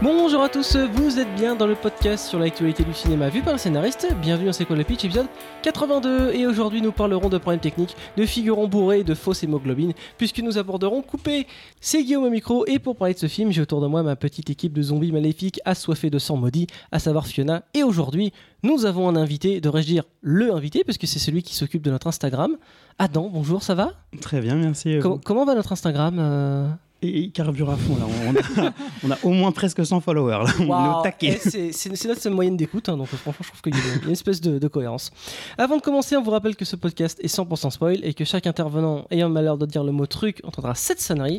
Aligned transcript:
Bonjour 0.00 0.42
à 0.44 0.48
tous, 0.48 0.76
vous 0.76 1.18
êtes 1.18 1.34
bien 1.34 1.56
dans 1.56 1.66
le 1.66 1.74
podcast 1.74 2.28
sur 2.28 2.38
l'actualité 2.38 2.84
du 2.84 2.94
cinéma 2.94 3.28
vu 3.30 3.42
par 3.42 3.52
le 3.54 3.58
scénariste. 3.58 4.06
Bienvenue 4.22 4.46
dans 4.46 4.52
C'est 4.52 4.64
quoi 4.64 4.76
le 4.76 4.84
pitch 4.84 5.04
épisode 5.04 5.26
82 5.62 6.34
et 6.34 6.46
aujourd'hui 6.46 6.80
nous 6.80 6.92
parlerons 6.92 7.28
de 7.28 7.36
problèmes 7.36 7.58
techniques, 7.60 7.96
de 8.16 8.24
figurants 8.24 8.68
bourrés, 8.68 9.02
de 9.02 9.14
fausses 9.14 9.42
hémoglobines 9.42 9.94
puisque 10.16 10.38
nous 10.38 10.56
aborderons 10.56 11.02
Coupé. 11.02 11.48
C'est 11.80 12.04
Guillaume 12.04 12.22
au 12.24 12.30
micro 12.30 12.64
et 12.66 12.78
pour 12.78 12.94
parler 12.94 13.14
de 13.14 13.18
ce 13.18 13.26
film 13.26 13.50
j'ai 13.50 13.60
autour 13.60 13.80
de 13.80 13.88
moi 13.88 14.04
ma 14.04 14.14
petite 14.14 14.50
équipe 14.50 14.72
de 14.72 14.82
zombies 14.82 15.10
maléfiques 15.10 15.60
assoiffés 15.64 16.10
de 16.10 16.20
sang 16.20 16.36
maudit, 16.36 16.68
à 16.92 17.00
savoir 17.00 17.26
Fiona 17.26 17.64
et 17.74 17.82
aujourd'hui 17.82 18.32
nous 18.62 18.86
avons 18.86 19.08
un 19.08 19.16
invité, 19.16 19.60
devrais-je 19.60 19.88
dire 19.88 20.04
le 20.20 20.54
invité 20.54 20.84
puisque 20.84 21.08
c'est 21.08 21.18
celui 21.18 21.42
qui 21.42 21.56
s'occupe 21.56 21.82
de 21.82 21.90
notre 21.90 22.06
Instagram. 22.06 22.56
Adam, 23.00 23.28
bonjour, 23.32 23.64
ça 23.64 23.74
va? 23.74 23.94
Très 24.20 24.40
bien, 24.40 24.54
merci. 24.54 25.00
Com- 25.00 25.20
Comment 25.24 25.44
va 25.44 25.56
notre 25.56 25.72
Instagram 25.72 26.18
euh 26.20 26.68
Et 27.00 27.20
il 27.20 27.32
carbure 27.32 27.70
à 27.70 27.76
fond 27.76 27.96
là. 27.96 28.06
On 28.26 28.62
a, 28.64 28.72
on 29.04 29.10
a 29.12 29.18
au 29.22 29.30
moins 29.30 29.52
presque 29.52 29.86
100 29.86 30.00
followers 30.00 30.44
là. 30.44 30.52
On 30.58 30.64
est 30.64 30.98
au 30.98 31.02
taquet. 31.02 31.38
Eh, 31.54 31.72
C'est 31.72 32.08
notre 32.08 32.28
moyenne 32.30 32.56
d'écoute, 32.56 32.88
hein, 32.88 32.96
donc 32.96 33.06
franchement, 33.06 33.34
je 33.40 33.48
trouve 33.48 33.62
qu'il 33.62 33.74
y 33.74 33.78
a 33.78 34.04
une, 34.04 34.10
espèce 34.10 34.40
de, 34.40 34.58
de 34.58 34.68
cohérence. 34.68 35.12
Avant 35.56 35.76
de 35.76 35.82
commencer, 35.82 36.16
on 36.16 36.22
vous 36.22 36.32
rappelle 36.32 36.56
que 36.56 36.64
ce 36.64 36.74
podcast 36.74 37.20
est 37.22 37.32
100% 37.32 37.70
spoil 37.70 38.00
et 38.02 38.14
que 38.14 38.24
chaque 38.24 38.48
intervenant 38.48 39.06
ayant 39.10 39.28
le 39.28 39.34
malheur 39.34 39.58
de 39.58 39.66
dire 39.66 39.84
le 39.84 39.92
mot 39.92 40.06
truc 40.06 40.40
entendra 40.42 40.74
7 40.74 41.00
sonneries 41.00 41.38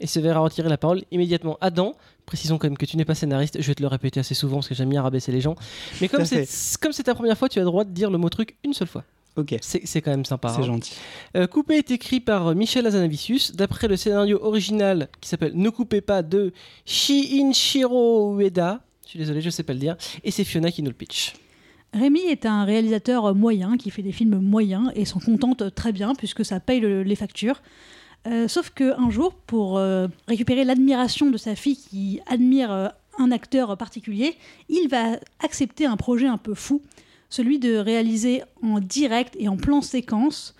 et 0.00 0.06
se 0.06 0.20
verra 0.20 0.40
retirer 0.40 0.68
la 0.68 0.78
parole 0.78 1.02
immédiatement. 1.10 1.58
Adam, 1.60 1.94
précisons 2.26 2.58
quand 2.58 2.68
même 2.68 2.78
que 2.78 2.86
tu 2.86 2.96
n'es 2.96 3.04
pas 3.04 3.14
scénariste, 3.14 3.60
je 3.60 3.66
vais 3.66 3.74
te 3.74 3.82
le 3.82 3.88
répéter 3.88 4.20
assez 4.20 4.34
souvent 4.34 4.56
parce 4.56 4.68
que 4.68 4.74
j'aime 4.74 4.90
bien 4.90 5.02
rabaisser 5.02 5.32
les 5.32 5.40
gens. 5.40 5.56
Mais 6.00 6.08
comme 6.08 6.24
c'est 6.24 7.02
ta 7.02 7.14
première 7.14 7.36
fois, 7.36 7.48
tu 7.48 7.58
as 7.58 7.62
le 7.62 7.66
droit 7.66 7.84
de 7.84 7.90
dire 7.90 8.10
le 8.10 8.18
mot 8.18 8.28
truc 8.28 8.56
une 8.64 8.74
seule 8.74 8.88
fois. 8.88 9.04
Ok, 9.38 9.54
C'est 9.62 10.02
quand 10.02 10.10
même 10.10 10.24
sympa. 10.24 10.48
c'est 10.48 10.60
hein. 10.60 10.64
gentil. 10.64 10.94
Euh, 11.36 11.46
Coupé 11.46 11.76
est 11.78 11.90
écrit 11.90 12.20
par 12.20 12.48
euh, 12.48 12.54
Michel 12.54 12.86
Azanavicius, 12.86 13.52
d'après 13.54 13.86
le 13.88 13.96
scénario 13.96 14.38
original 14.42 15.08
qui 15.20 15.28
s'appelle 15.28 15.52
Ne 15.54 15.70
coupez 15.70 16.00
pas 16.00 16.22
de 16.22 16.52
Shinichiro 16.84 18.38
Ueda. 18.38 18.80
Je 19.04 19.10
suis 19.10 19.18
désolé, 19.18 19.40
je 19.40 19.50
sais 19.50 19.62
pas 19.62 19.72
le 19.72 19.78
dire. 19.78 19.96
Et 20.24 20.30
c'est 20.30 20.44
Fiona 20.44 20.70
qui 20.70 20.82
nous 20.82 20.90
le 20.90 20.96
pitch. 20.96 21.34
Rémi 21.94 22.20
est 22.20 22.44
un 22.44 22.64
réalisateur 22.64 23.34
moyen 23.34 23.76
qui 23.78 23.90
fait 23.90 24.02
des 24.02 24.12
films 24.12 24.38
moyens 24.40 24.90
et 24.94 25.04
s'en 25.06 25.20
contente 25.20 25.74
très 25.74 25.92
bien 25.92 26.14
puisque 26.14 26.44
ça 26.44 26.60
paye 26.60 26.80
le- 26.80 27.02
les 27.02 27.16
factures. 27.16 27.62
Euh, 28.26 28.48
sauf 28.48 28.70
qu'un 28.70 29.08
jour, 29.10 29.32
pour 29.34 29.78
euh, 29.78 30.08
récupérer 30.26 30.64
l'admiration 30.64 31.30
de 31.30 31.36
sa 31.38 31.54
fille 31.54 31.76
qui 31.76 32.20
admire 32.26 32.70
euh, 32.72 32.88
un 33.18 33.30
acteur 33.30 33.76
particulier, 33.78 34.34
il 34.68 34.88
va 34.88 35.18
accepter 35.42 35.86
un 35.86 35.96
projet 35.96 36.26
un 36.26 36.36
peu 36.36 36.54
fou, 36.54 36.82
celui 37.28 37.58
de 37.58 37.76
réaliser 37.76 38.42
en 38.62 38.80
direct 38.80 39.34
et 39.38 39.48
en 39.48 39.56
plan 39.56 39.80
séquence 39.82 40.54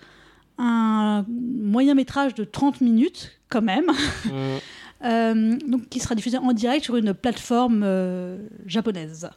un 0.57 1.25
moyen 1.29 1.93
métrage 1.95 2.33
de 2.35 2.43
30 2.43 2.81
minutes 2.81 3.31
quand 3.49 3.61
même, 3.61 3.85
euh, 5.05 5.57
donc 5.67 5.87
qui 5.89 5.99
sera 5.99 6.15
diffusé 6.15 6.37
en 6.37 6.51
direct 6.53 6.83
sur 6.83 6.95
une 6.97 7.13
plateforme 7.13 7.81
euh, 7.85 8.37
japonaise. 8.65 9.29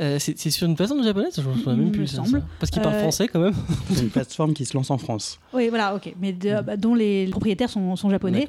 Euh, 0.00 0.18
c'est 0.18 0.50
sur 0.50 0.66
une 0.66 0.76
plateforme 0.76 1.02
japonaise? 1.04 1.34
Je 1.36 1.42
me 1.46 1.54
souviens 1.56 1.76
même 1.76 1.86
Il 1.88 1.92
plus. 1.92 2.06
ça, 2.06 2.16
semble. 2.16 2.40
ça. 2.40 2.46
Parce 2.58 2.70
qu'il 2.70 2.80
parle 2.80 2.94
Euh, 2.94 3.00
français 3.00 3.28
quand 3.28 3.40
même. 3.40 3.52
C'est 3.92 4.00
une 4.00 4.08
plateforme 4.08 4.54
qui 4.54 4.64
se 4.64 4.74
lance 4.74 4.90
en 4.90 4.96
France. 4.96 5.38
Oui, 5.52 5.68
voilà, 5.68 5.94
ok, 5.94 6.14
mais 6.20 6.32
de- 6.32 6.62
bah, 6.62 6.78
dont 6.78 6.94
les 6.94 7.26
propriétaires 7.26 7.68
sont, 7.68 7.96
sont 7.96 8.08
japonais. 8.08 8.46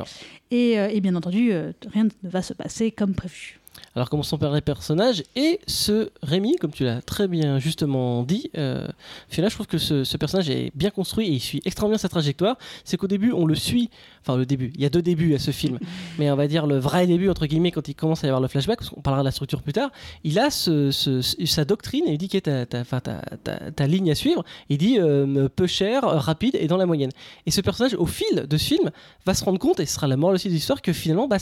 Et, 0.49 0.79
euh, 0.79 0.87
et 0.89 1.01
bien 1.01 1.13
entendu, 1.15 1.51
euh, 1.51 1.73
rien 1.91 2.05
ne 2.23 2.29
va 2.29 2.41
se 2.41 2.53
passer 2.53 2.91
comme 2.91 3.13
prévu. 3.15 3.59
Alors 3.95 4.09
commençons 4.09 4.37
par 4.37 4.53
les 4.53 4.61
personnages 4.61 5.21
et 5.35 5.59
ce 5.67 6.09
Rémi, 6.23 6.55
comme 6.55 6.71
tu 6.71 6.85
l'as 6.85 7.01
très 7.01 7.27
bien 7.27 7.59
justement 7.59 8.23
dit, 8.23 8.49
euh, 8.57 8.87
Fiona, 9.27 9.49
je 9.49 9.55
trouve 9.55 9.67
que 9.67 9.77
ce, 9.77 10.05
ce 10.05 10.15
personnage 10.15 10.49
est 10.49 10.71
bien 10.75 10.91
construit 10.91 11.27
et 11.27 11.31
il 11.31 11.39
suit 11.41 11.61
extrêmement 11.65 11.89
bien 11.91 11.97
sa 11.97 12.07
trajectoire. 12.07 12.57
C'est 12.85 12.95
qu'au 12.95 13.07
début 13.07 13.33
on 13.33 13.45
le 13.45 13.55
suit, 13.55 13.89
enfin 14.21 14.37
le 14.37 14.45
début, 14.45 14.71
il 14.75 14.81
y 14.81 14.85
a 14.85 14.89
deux 14.89 15.01
débuts 15.01 15.35
à 15.35 15.39
ce 15.39 15.51
film, 15.51 15.77
mais 16.19 16.31
on 16.31 16.37
va 16.37 16.47
dire 16.47 16.67
le 16.67 16.77
vrai 16.79 17.05
début 17.05 17.29
entre 17.29 17.45
guillemets 17.47 17.71
quand 17.71 17.87
il 17.89 17.93
commence 17.95 18.23
à 18.23 18.27
y 18.27 18.29
avoir 18.29 18.41
le 18.41 18.47
flashback, 18.47 18.77
parce 18.79 18.89
qu'on 18.89 19.01
parlera 19.01 19.23
de 19.23 19.27
la 19.27 19.31
structure 19.31 19.61
plus 19.61 19.73
tard. 19.73 19.91
Il 20.23 20.39
a 20.39 20.49
ce- 20.51 20.91
ce- 20.91 21.21
ce- 21.21 21.45
sa 21.45 21.65
doctrine 21.65 22.05
et 22.07 22.13
il 22.13 22.17
dit 22.17 22.29
que 22.29 22.37
ta, 22.37 23.87
ligne 23.87 24.11
à 24.11 24.15
suivre. 24.15 24.45
Il 24.69 24.77
dit 24.77 24.99
euh, 24.99 25.49
peu 25.53 25.67
cher, 25.67 26.03
rapide 26.03 26.55
et 26.59 26.67
dans 26.67 26.77
la 26.77 26.85
moyenne. 26.85 27.11
Et 27.45 27.51
ce 27.51 27.59
personnage, 27.59 27.95
au 27.95 28.05
fil 28.05 28.45
de 28.47 28.57
ce 28.57 28.63
film, 28.65 28.89
va 29.25 29.33
se 29.33 29.43
rendre 29.43 29.59
compte, 29.59 29.79
et 29.81 29.85
ce 29.85 29.95
sera 29.95 30.07
la 30.07 30.15
morale 30.15 30.35
aussi 30.35 30.47
de 30.47 30.53
l'histoire, 30.53 30.81
que 30.81 30.93
finalement, 30.93 31.27
bah, 31.27 31.37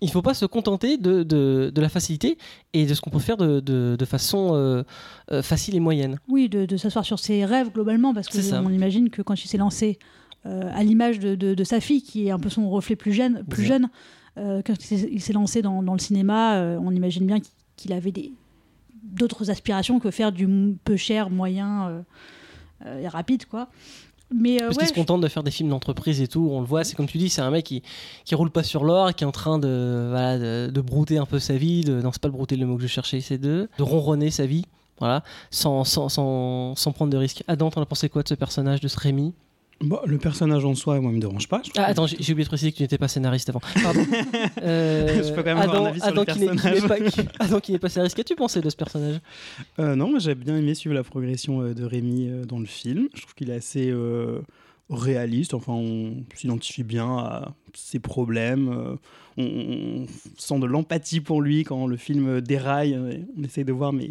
il 0.00 0.06
ne 0.06 0.10
faut 0.10 0.22
pas 0.22 0.34
se 0.34 0.46
contenter 0.46 0.96
de, 0.96 1.22
de, 1.22 1.70
de 1.74 1.80
la 1.82 1.88
facilité 1.88 2.38
et 2.72 2.86
de 2.86 2.94
ce 2.94 3.00
qu'on 3.00 3.10
peut 3.10 3.18
faire 3.18 3.36
de, 3.36 3.60
de, 3.60 3.96
de 3.98 4.04
façon 4.04 4.52
euh, 4.54 4.82
euh, 5.30 5.42
facile 5.42 5.74
et 5.76 5.80
moyenne. 5.80 6.18
Oui, 6.28 6.48
de, 6.48 6.64
de 6.64 6.76
s'asseoir 6.76 7.04
sur 7.04 7.18
ses 7.18 7.44
rêves 7.44 7.70
globalement, 7.72 8.14
parce 8.14 8.28
qu'on 8.28 8.70
imagine 8.70 9.10
que 9.10 9.20
quand 9.22 9.34
il 9.44 9.48
s'est 9.48 9.58
lancé 9.58 9.98
euh, 10.46 10.70
à 10.74 10.82
l'image 10.82 11.18
de, 11.20 11.64
sa 11.64 11.80
fille, 11.80 12.02
qui 12.02 12.26
est 12.26 12.30
un 12.30 12.38
peu 12.38 12.48
son 12.48 12.68
reflet 12.70 12.96
plus 12.96 13.12
jeune, 13.12 13.44
plus 13.44 13.64
jeune 13.64 13.88
quand 14.36 14.90
il 14.90 15.20
s'est- 15.20 15.32
lancé 15.34 15.60
dans, 15.62 15.82
dans 15.82 15.92
le 15.92 15.98
cinéma, 15.98 16.58
on 16.80 16.90
imagine 16.90 17.26
bien 17.26 17.38
qu'il- 17.76 17.92
avait 17.92 18.12
des 18.12 18.32
d'autres 19.02 19.50
aspirations 19.50 19.98
que 19.98 20.10
faire 20.10 20.32
du 20.32 20.46
peu 20.84 20.96
cher, 20.96 21.28
moyen 21.28 22.04
et 22.86 23.08
rapide, 23.08 23.44
quoi. 23.46 23.68
Mais 24.34 24.56
euh, 24.56 24.66
Parce 24.66 24.76
ouais, 24.76 24.84
qu'il 24.84 24.88
se 24.88 24.94
contente 24.94 25.20
de 25.20 25.28
faire 25.28 25.42
des 25.42 25.50
films 25.50 25.68
d'entreprise 25.68 26.20
et 26.20 26.28
tout, 26.28 26.48
on 26.50 26.60
le 26.60 26.66
voit, 26.66 26.84
c'est 26.84 26.94
comme 26.94 27.06
tu 27.06 27.18
dis, 27.18 27.28
c'est 27.28 27.42
un 27.42 27.50
mec 27.50 27.64
qui, 27.64 27.82
qui 28.24 28.34
roule 28.34 28.50
pas 28.50 28.62
sur 28.62 28.84
l'or, 28.84 29.14
qui 29.14 29.24
est 29.24 29.26
en 29.26 29.32
train 29.32 29.58
de, 29.58 30.06
voilà, 30.10 30.38
de, 30.38 30.70
de 30.70 30.80
brouter 30.80 31.18
un 31.18 31.26
peu 31.26 31.38
sa 31.38 31.56
vie, 31.56 31.82
de, 31.82 32.00
non 32.00 32.10
c'est 32.12 32.20
pas 32.22 32.28
le 32.28 32.32
brouter 32.32 32.56
le 32.56 32.66
mot 32.66 32.76
que 32.76 32.82
je 32.82 32.88
cherchais, 32.88 33.20
c'est 33.20 33.38
de, 33.38 33.68
de 33.78 33.82
ronronner 33.82 34.30
sa 34.30 34.46
vie, 34.46 34.64
voilà, 34.98 35.22
sans, 35.50 35.84
sans, 35.84 36.08
sans, 36.08 36.74
sans 36.76 36.92
prendre 36.92 37.10
de 37.12 37.16
risques. 37.16 37.42
Adam, 37.48 37.70
t'en 37.70 37.82
as 37.82 37.86
pensé 37.86 38.08
quoi 38.08 38.22
de 38.22 38.28
ce 38.28 38.34
personnage, 38.34 38.80
de 38.80 38.88
ce 38.88 38.98
Rémi? 38.98 39.34
Bon, 39.82 39.98
le 40.06 40.16
personnage 40.18 40.64
en 40.64 40.74
soi, 40.74 41.00
moi, 41.00 41.10
me 41.12 41.20
dérange 41.20 41.48
pas. 41.48 41.60
Ah, 41.76 41.84
attends, 41.86 42.06
j'ai 42.06 42.32
oublié 42.32 42.44
de 42.44 42.48
préciser 42.48 42.70
que 42.72 42.76
tu 42.76 42.82
n'étais 42.82 42.98
pas 42.98 43.08
scénariste 43.08 43.48
avant. 43.48 43.60
Pardon. 43.82 44.04
Euh, 44.62 45.22
Je 45.24 45.30
peux 45.32 45.42
quand 45.42 45.54
même 45.54 45.58
avoir 45.58 45.82
un 45.82 45.86
avis 45.86 45.98
sur 46.00 46.08
Adam 46.08 46.22
le 46.26 46.32
qui 46.32 46.38
n'est 46.40 46.46
personnage. 46.46 46.86
pas- 46.88 47.00
qui- 47.10 47.20
Adam 47.40 47.60
qui 47.60 47.72
n'est 47.72 47.78
pas 47.78 47.88
scénariste, 47.88 48.16
qu'as-tu 48.16 48.36
pensé 48.36 48.60
de 48.60 48.70
ce 48.70 48.76
personnage? 48.76 49.16
Euh, 49.80 49.96
non, 49.96 50.08
moi 50.10 50.18
j'ai 50.20 50.34
bien 50.36 50.56
aimé 50.56 50.74
suivre 50.74 50.94
la 50.94 51.02
progression 51.02 51.62
euh, 51.62 51.74
de 51.74 51.84
Rémi 51.84 52.28
euh, 52.28 52.44
dans 52.44 52.58
le 52.60 52.66
film. 52.66 53.08
Je 53.14 53.22
trouve 53.22 53.34
qu'il 53.34 53.50
est 53.50 53.54
assez 53.56 53.90
euh, 53.90 54.38
réaliste. 54.90 55.54
Enfin, 55.54 55.72
on 55.72 56.24
s'identifie 56.34 56.82
bien 56.82 57.18
à 57.18 57.54
ses 57.74 57.98
problèmes. 57.98 58.68
euh, 58.68 58.96
on, 59.38 60.06
sent 60.36 60.58
de 60.58 60.66
l'empathie 60.66 61.20
pour 61.20 61.40
lui 61.40 61.64
quand 61.64 61.86
le 61.86 61.96
film 61.96 62.40
déraille. 62.40 62.94
euh, 62.94 63.18
on 63.38 63.42
essaye 63.44 63.64
de 63.64 63.72
voir 63.72 63.92
mais 63.92 64.10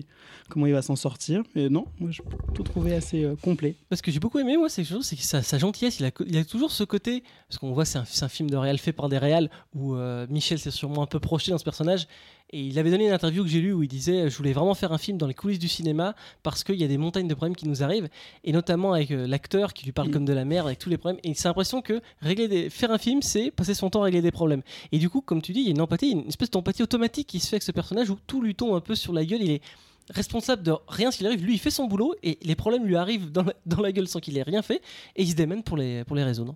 comment 0.50 0.66
il 0.66 0.74
va 0.74 0.82
s'en 0.82 0.96
sortir. 0.96 1.44
Mais 1.56 1.70
non, 1.70 1.86
moi 2.00 2.10
j'ai 2.12 2.24
tout 2.54 2.64
trouvé 2.64 2.96
assez 2.96 3.24
euh, 3.24 3.36
complet. 3.36 3.76
Parce 3.90 4.02
que 4.02 4.12
j'ai 4.12 4.20
beaucoup 4.20 4.40
aimé, 4.40 4.58
moi, 4.58 4.70
c'est 4.70 4.84
c'est 4.84 5.44
sa, 5.44 5.58
gentillesse, 5.58 6.00
il 6.00 6.06
a, 6.06 6.40
a 6.40 6.46
toujours 6.46 6.72
ce 6.72 6.84
côté, 6.84 7.24
parce 7.48 7.60
qu'on 7.60 7.72
voit, 7.72 7.86
c'est 7.86 8.00
un, 8.00 8.30
film 8.30 8.50
de 8.50 8.58
réal 8.58 8.78
fait 8.78 8.94
par 8.94 9.10
des 9.10 9.18
réals, 9.18 9.50
où 9.76 9.96
Michel 10.30 10.60
s'est 10.60 10.72
sûrement 10.72 11.04
un 11.04 11.08
peu 11.08 11.20
projeté 11.20 11.52
dans 11.52 11.58
ce 11.58 11.64
personnage, 11.64 12.08
et 12.54 12.62
il 12.62 12.78
avait 12.80 12.92
donné 12.92 13.08
une 13.08 13.14
interview 13.14 13.44
que 13.44 13.50
j'ai 13.50 13.62
lue 13.62 13.74
où 13.74 13.84
il 13.84 13.88
disait, 13.88 14.30
je 14.30 14.38
voulais 14.38 14.54
vraiment 14.54 14.74
faire 14.74 14.92
un 14.92 14.98
film 14.98 15.18
dans 15.18 15.28
les 15.28 15.34
coulisses 15.34 15.60
du 15.60 15.68
cinéma, 15.68 16.16
parce 16.44 16.64
qu'il 16.64 16.76
y 16.76 16.84
a 16.84 16.88
des 16.88 16.98
montagnes 16.98 17.28
de 17.28 17.34
problèmes 17.34 17.56
qui 17.56 17.68
nous 17.68 17.84
arrivent, 17.84 18.10
et 18.44 18.52
notamment 18.52 18.94
avec 18.94 19.12
euh, 19.12 19.26
l'acteur 19.28 19.74
qui 19.74 19.86
lui 19.86 19.92
parle 19.92 20.12
comme 20.12 20.26
de 20.26 20.34
la 20.34 20.46
merde, 20.46 20.68
avec 20.68 20.80
tous 20.80 20.90
les 20.90 20.98
problèmes, 20.98 21.20
et 21.24 21.34
c'est 21.34 21.48
l'impression 21.48 21.82
que 21.82 22.02
régler 22.20 22.70
faire 22.70 22.92
un 22.92 22.98
film, 22.98 23.22
c'est 23.22 23.52
passer 23.52 23.74
son 23.74 23.90
temps 23.90 24.02
à 24.02 24.06
régler 24.06 24.22
des 24.22 24.32
problèmes. 24.32 24.62
Et 24.92 25.00
du 25.00 25.10
coup, 25.10 25.22
comme 25.22 25.42
tu 25.42 25.54
dis, 25.54 25.62
il 25.62 25.66
y 25.66 25.70
a 25.70 25.72
une 25.72 25.82
empathie, 25.82 26.12
une 26.12 26.28
espèce 26.28 26.52
d'empathie 26.52 26.84
automatique 26.84 27.28
qui 27.28 27.40
se 27.40 27.48
fait 27.48 27.56
avec 27.56 27.64
ce 27.64 27.72
personnage, 27.72 28.10
où 28.10 28.18
tout 28.28 28.42
lui 28.42 28.56
tombe 28.56 28.76
un 28.76 28.82
peu 28.82 28.96
sur 28.96 29.14
la 29.14 29.26
gueule, 29.26 29.42
il 29.42 29.52
est 29.52 29.62
responsable 30.10 30.64
de 30.64 30.74
rien 30.88 31.12
s'il 31.12 31.26
arrive. 31.28 31.44
Lui, 31.44 31.54
il 31.54 31.60
fait 31.60 31.72
son 31.72 31.86
boulot 31.86 32.16
et 32.22 32.38
les 32.42 32.56
problèmes 32.56 32.86
lui 32.86 32.96
arrivent 32.96 33.32
dans 33.32 33.44
la, 33.44 33.54
dans 33.66 33.82
la 33.82 33.92
gueule 33.92 34.08
sans 34.08 34.20
qu'il 34.20 34.38
ait 34.38 34.44
rien 34.44 34.62
fait 34.62 34.82
et 35.16 35.24
il 35.24 35.30
se 35.30 35.36
démène 35.36 35.64
pour 35.64 35.78
les, 35.78 36.04
pour 36.04 36.16
les 36.16 36.24
résoudre. 36.24 36.56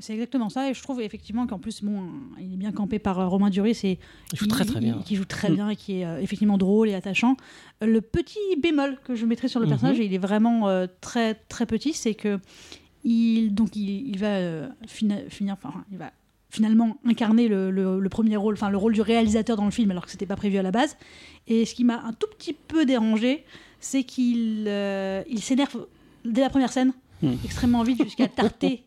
C'est 0.00 0.14
exactement 0.14 0.48
ça, 0.48 0.70
et 0.70 0.74
je 0.74 0.82
trouve 0.82 1.00
effectivement 1.02 1.46
qu'en 1.46 1.58
plus, 1.58 1.82
bon, 1.84 2.04
il 2.40 2.54
est 2.54 2.56
bien 2.56 2.72
campé 2.72 2.98
par 2.98 3.20
euh, 3.20 3.28
Romain 3.28 3.50
Duris, 3.50 3.78
et 3.84 3.98
Il 4.32 4.38
joue 4.38 4.46
très 4.46 4.64
très 4.64 4.80
bien. 4.80 5.02
Qui 5.04 5.16
joue 5.16 5.26
très 5.26 5.50
bien 5.50 5.68
et 5.68 5.76
qui 5.76 5.98
est 6.00 6.06
euh, 6.06 6.18
effectivement 6.20 6.56
drôle 6.56 6.88
et 6.88 6.94
attachant. 6.94 7.36
Le 7.82 8.00
petit 8.00 8.38
bémol 8.62 8.96
que 9.04 9.14
je 9.14 9.26
mettrais 9.26 9.48
sur 9.48 9.60
le 9.60 9.66
Mhm. 9.66 9.70
personnage, 9.70 10.00
et 10.00 10.06
il 10.06 10.14
est 10.14 10.18
vraiment 10.18 10.68
euh, 10.68 10.86
très 11.02 11.34
très 11.34 11.66
petit, 11.66 11.92
c'est 11.92 12.14
que 12.14 12.38
il 13.04 13.54
donc 13.54 13.76
il, 13.76 14.08
il 14.08 14.18
va 14.18 14.28
euh, 14.36 14.68
finir, 14.86 15.26
enfin 15.52 15.84
il 15.90 15.98
va 15.98 16.10
finalement 16.48 16.96
incarner 17.06 17.48
le, 17.48 17.70
le- 17.70 17.98
le 18.00 18.08
premier 18.08 18.36
rôle, 18.36 18.54
enfin 18.54 18.70
le 18.70 18.76
rôle 18.78 18.92
du 18.92 19.00
réalisateur 19.02 19.56
dans 19.56 19.64
le 19.64 19.70
film, 19.70 19.90
alors 19.90 20.04
que 20.06 20.10
c'était 20.10 20.26
pas 20.26 20.36
prévu 20.36 20.56
à 20.58 20.62
la 20.62 20.70
base. 20.70 20.96
Et 21.48 21.64
ce 21.66 21.74
qui 21.74 21.84
m'a 21.84 22.00
un 22.02 22.12
tout 22.12 22.26
petit 22.38 22.52
peu 22.54 22.84
dérangé, 22.86 23.44
c'est 23.80 24.04
qu'il 24.04 24.66
il 25.28 25.40
s'énerve 25.42 25.86
dès 26.24 26.40
la 26.40 26.48
première 26.50 26.72
scène, 26.72 26.92
Hmm. 27.22 27.34
extrêmement 27.44 27.82
vite 27.84 28.02
jusqu'à 28.02 28.26
tarter 28.42 28.82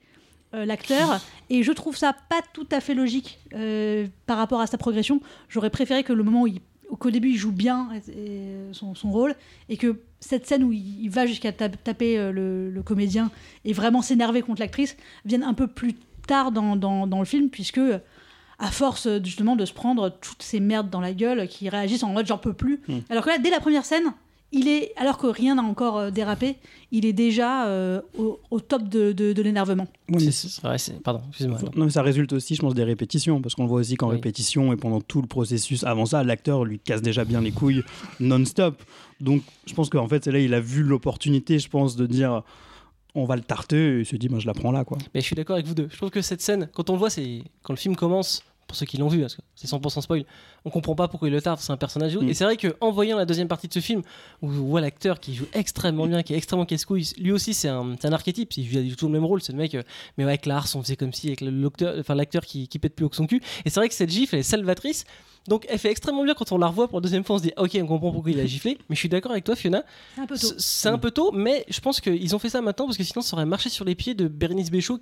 euh, 0.53 0.65
l'acteur. 0.65 1.19
Et 1.49 1.63
je 1.63 1.71
trouve 1.71 1.95
ça 1.97 2.13
pas 2.29 2.41
tout 2.53 2.67
à 2.71 2.79
fait 2.79 2.93
logique 2.93 3.39
euh, 3.53 4.07
par 4.25 4.37
rapport 4.37 4.61
à 4.61 4.67
sa 4.67 4.77
progression. 4.77 5.21
J'aurais 5.49 5.69
préféré 5.69 6.03
que 6.03 6.13
le 6.13 6.23
moment 6.23 6.43
où 6.43 6.47
il 6.47 6.61
qu'au 6.99 7.09
début 7.09 7.31
il 7.31 7.35
joue 7.35 7.51
bien 7.51 7.89
euh, 8.15 8.69
son, 8.71 8.93
son 8.93 9.11
rôle 9.11 9.35
et 9.69 9.75
que 9.75 9.99
cette 10.19 10.45
scène 10.47 10.63
où 10.63 10.71
il, 10.71 11.09
va 11.09 11.25
jusqu'à 11.25 11.51
ta- 11.51 11.67
taper 11.67 12.31
le, 12.31 12.69
le 12.69 12.83
comédien 12.83 13.31
et 13.65 13.73
vraiment 13.73 14.03
s'énerver 14.03 14.43
contre 14.43 14.61
l'actrice 14.61 14.95
vienne 15.25 15.43
un 15.43 15.55
peu 15.55 15.65
plus 15.67 15.95
tard 16.27 16.51
dans, 16.51 16.75
dans- 16.75 17.07
dans 17.07 17.19
le 17.19 17.25
film 17.25 17.49
puisque 17.49 17.81
à 18.59 18.71
force 18.71 19.07
justement 19.23 19.55
de 19.55 19.65
se 19.65 19.73
prendre 19.73 20.09
toutes 20.09 20.43
ces 20.43 20.59
merdes 20.59 20.89
dans 20.91 21.01
la 21.01 21.13
gueule 21.13 21.47
qui 21.47 21.67
réagissent 21.69 22.03
en 22.03 22.13
mode 22.13 22.27
j'en 22.27 22.37
peux 22.37 22.53
plus 22.53 22.79
Mm. 22.87 22.99
alors 23.09 23.23
que 23.25 23.29
là 23.29 23.39
dès 23.39 23.49
la 23.49 23.59
première 23.59 23.83
scène 23.83 24.13
il 24.51 24.67
est, 24.67 24.93
alors 24.95 25.17
que 25.17 25.27
rien 25.27 25.55
n'a 25.55 25.63
encore 25.63 25.97
euh, 25.97 26.11
dérapé, 26.11 26.55
il 26.91 27.05
est 27.05 27.13
déjà 27.13 27.67
euh, 27.67 28.01
au, 28.17 28.39
au 28.51 28.59
top 28.59 28.83
de, 28.87 29.11
de- 29.11 29.33
de 29.33 29.41
l'énervement. 29.41 29.87
Ouais, 30.09 30.15
mais 30.25 30.31
C'est- 30.31 30.47
c'est 30.47 30.61
vrai, 30.61 30.77
c'est- 30.77 31.01
pardon, 31.01 31.21
excuse-moi. 31.29 31.59
Non, 31.75 31.85
mais 31.85 31.91
ça 31.91 32.01
résulte 32.01 32.31
aussi, 32.33 32.55
je 32.55 32.61
pense, 32.61 32.73
des 32.73 32.83
répétitions, 32.83 33.41
parce 33.41 33.55
qu'on 33.55 33.63
le 33.63 33.69
voit 33.69 33.79
aussi 33.81 33.95
qu'en 33.95 34.07
Oui. 34.09 34.15
répétition 34.15 34.71
et 34.71 34.77
pendant 34.77 35.01
tout 35.01 35.21
le 35.21 35.27
processus, 35.27 35.83
avant 35.83 36.05
ça, 36.05 36.23
l'acteur 36.23 36.63
lui 36.63 36.79
casse 36.79 37.01
déjà 37.01 37.25
bien 37.25 37.41
les 37.41 37.51
couilles 37.51 37.83
non-stop. 38.19 38.81
Donc, 39.19 39.41
je 39.65 39.73
pense 39.73 39.89
qu'en 39.89 40.07
fait, 40.07 40.23
c'est 40.23 40.31
là, 40.31 40.39
il 40.39 40.53
a 40.53 40.59
vu 40.59 40.83
l'opportunité, 40.83 41.59
je 41.59 41.69
pense, 41.69 41.95
de 41.95 42.05
dire 42.05 42.43
on 43.17 43.23
va 43.25 43.35
le 43.37 43.41
tarter, 43.41 43.97
et 43.97 43.99
il 44.01 44.05
se 44.05 44.15
dit, 44.17 44.27
ben, 44.27 44.39
je 44.39 44.45
la 44.47 44.53
prends 44.53 44.71
là, 44.73 44.83
quoi. 44.83 44.97
Mais 45.13 45.21
je 45.21 45.25
suis 45.25 45.35
d'accord 45.37 45.55
avec 45.55 45.65
vous 45.65 45.73
deux. 45.73 45.87
Je 45.89 45.95
trouve 45.95 46.09
que 46.09 46.21
cette 46.21 46.41
scène, 46.41 46.69
quand 46.73 46.89
on 46.89 46.93
le 46.93 46.99
voit, 46.99 47.09
c'est 47.09 47.43
quand 47.63 47.71
le 47.71 47.77
film 47.79 47.95
commence, 47.95 48.43
pour 48.67 48.75
ceux 48.75 48.85
qui 48.85 48.97
l'ont 48.97 49.07
vu, 49.07 49.21
parce 49.21 49.35
que 49.35 49.41
c'est 49.55 49.69
100% 49.69 50.01
spoil, 50.01 50.25
on 50.65 50.69
comprend 50.69 50.95
pas 50.95 51.07
pourquoi 51.07 51.27
il 51.27 51.31
le 51.31 51.41
tarde, 51.41 51.59
c'est 51.59 51.71
un 51.71 51.77
personnage. 51.77 52.13
et 52.13 52.15
tout. 52.17 52.23
Mm. 52.23 52.29
Et 52.29 52.33
c'est 52.33 52.43
vrai 52.45 52.57
qu'en 52.57 52.91
voyant 52.91 53.15
la 53.17 53.25
deuxième 53.25 53.47
partie 53.47 53.67
de 53.67 53.73
ce 53.73 53.79
film, 53.79 54.01
où 54.41 54.47
on 54.47 54.65
voit 54.65 54.81
l'acteur 54.81 55.19
qui 55.19 55.35
joue 55.35 55.45
extrêmement 55.53 56.07
bien, 56.07 56.23
qui 56.23 56.33
est 56.33 56.37
extrêmement 56.37 56.65
casse-couille, 56.65 57.07
lui 57.19 57.31
aussi 57.31 57.53
c'est 57.53 57.69
un, 57.69 57.95
archétype, 58.11 58.57
il 58.57 58.67
joue 58.89 58.95
toujours 58.95 59.09
le 59.11 59.19
même 59.19 59.25
rôle, 59.25 59.41
c'est 59.41 59.51
le 59.53 59.57
mec, 59.59 59.75
euh, 59.75 59.83
mais 60.17 60.23
avec 60.23 60.45
Lars, 60.45 60.67
on 60.75 60.81
faisait 60.81 60.95
comme 60.95 61.13
si, 61.13 61.27
avec 61.27 61.41
le- 61.41 61.51
l'acteur 61.51 61.95
enfin, 61.99 62.15
l'acteur 62.15 62.43
qui, 62.45 62.67
qui 62.67 62.79
pète 62.79 62.95
plus 62.95 63.05
haut 63.05 63.09
que 63.09 63.15
son 63.15 63.27
cul. 63.27 63.41
Et 63.65 63.69
c'est 63.69 63.79
vrai 63.79 63.87
que 63.89 63.95
cette 63.95 64.09
gifle, 64.09 64.35
elle 64.35 64.39
est 64.41 64.43
salvatrice. 64.43 65.05
Donc 65.47 65.67
elle 65.69 65.77
fait 65.77 65.91
extrêmement 65.91 66.23
bien 66.23 66.33
quand 66.33 66.51
on 66.53 66.57
la 66.57 66.65
revoit 66.65 66.87
pour 66.87 66.97
la 66.97 67.03
deuxième 67.03 67.23
fois, 67.23 67.35
on 67.35 67.37
se 67.37 67.43
dit, 67.43 67.53
ok, 67.55 67.77
on 67.79 67.85
comprend 67.85 68.11
pourquoi 68.11 68.31
il 68.31 68.39
a 68.39 68.47
giflé. 68.47 68.79
Mais 68.89 68.95
je 68.95 68.99
suis 68.99 69.09
d'accord 69.09 69.31
avec 69.31 69.43
toi, 69.43 69.55
Fiona, 69.55 69.83
C'est 70.15 70.21
un 70.21 70.25
peu 70.25 70.35
tôt. 70.39 70.47
c'est 70.47 70.55
c'est 70.59 70.89
un 70.89 70.97
peu 70.97 71.11
tôt, 71.11 71.31
mais 71.33 71.63
je 71.69 71.79
pense 71.81 72.01
qu'ils 72.01 72.35
ont 72.35 72.39
fait 72.39 72.49
ça 72.49 72.61
maintenant 72.61 72.85
parce 72.85 72.97
que 72.97 73.03
sinon 73.03 73.21
ça 73.21 73.35
aurait 73.35 73.45
marché 73.45 73.69
sur 73.69 73.85
les 73.85 73.93
pieds 73.93 74.15
de 74.15 74.27
Bérénice 74.27 74.71
Bejo, 74.71 74.97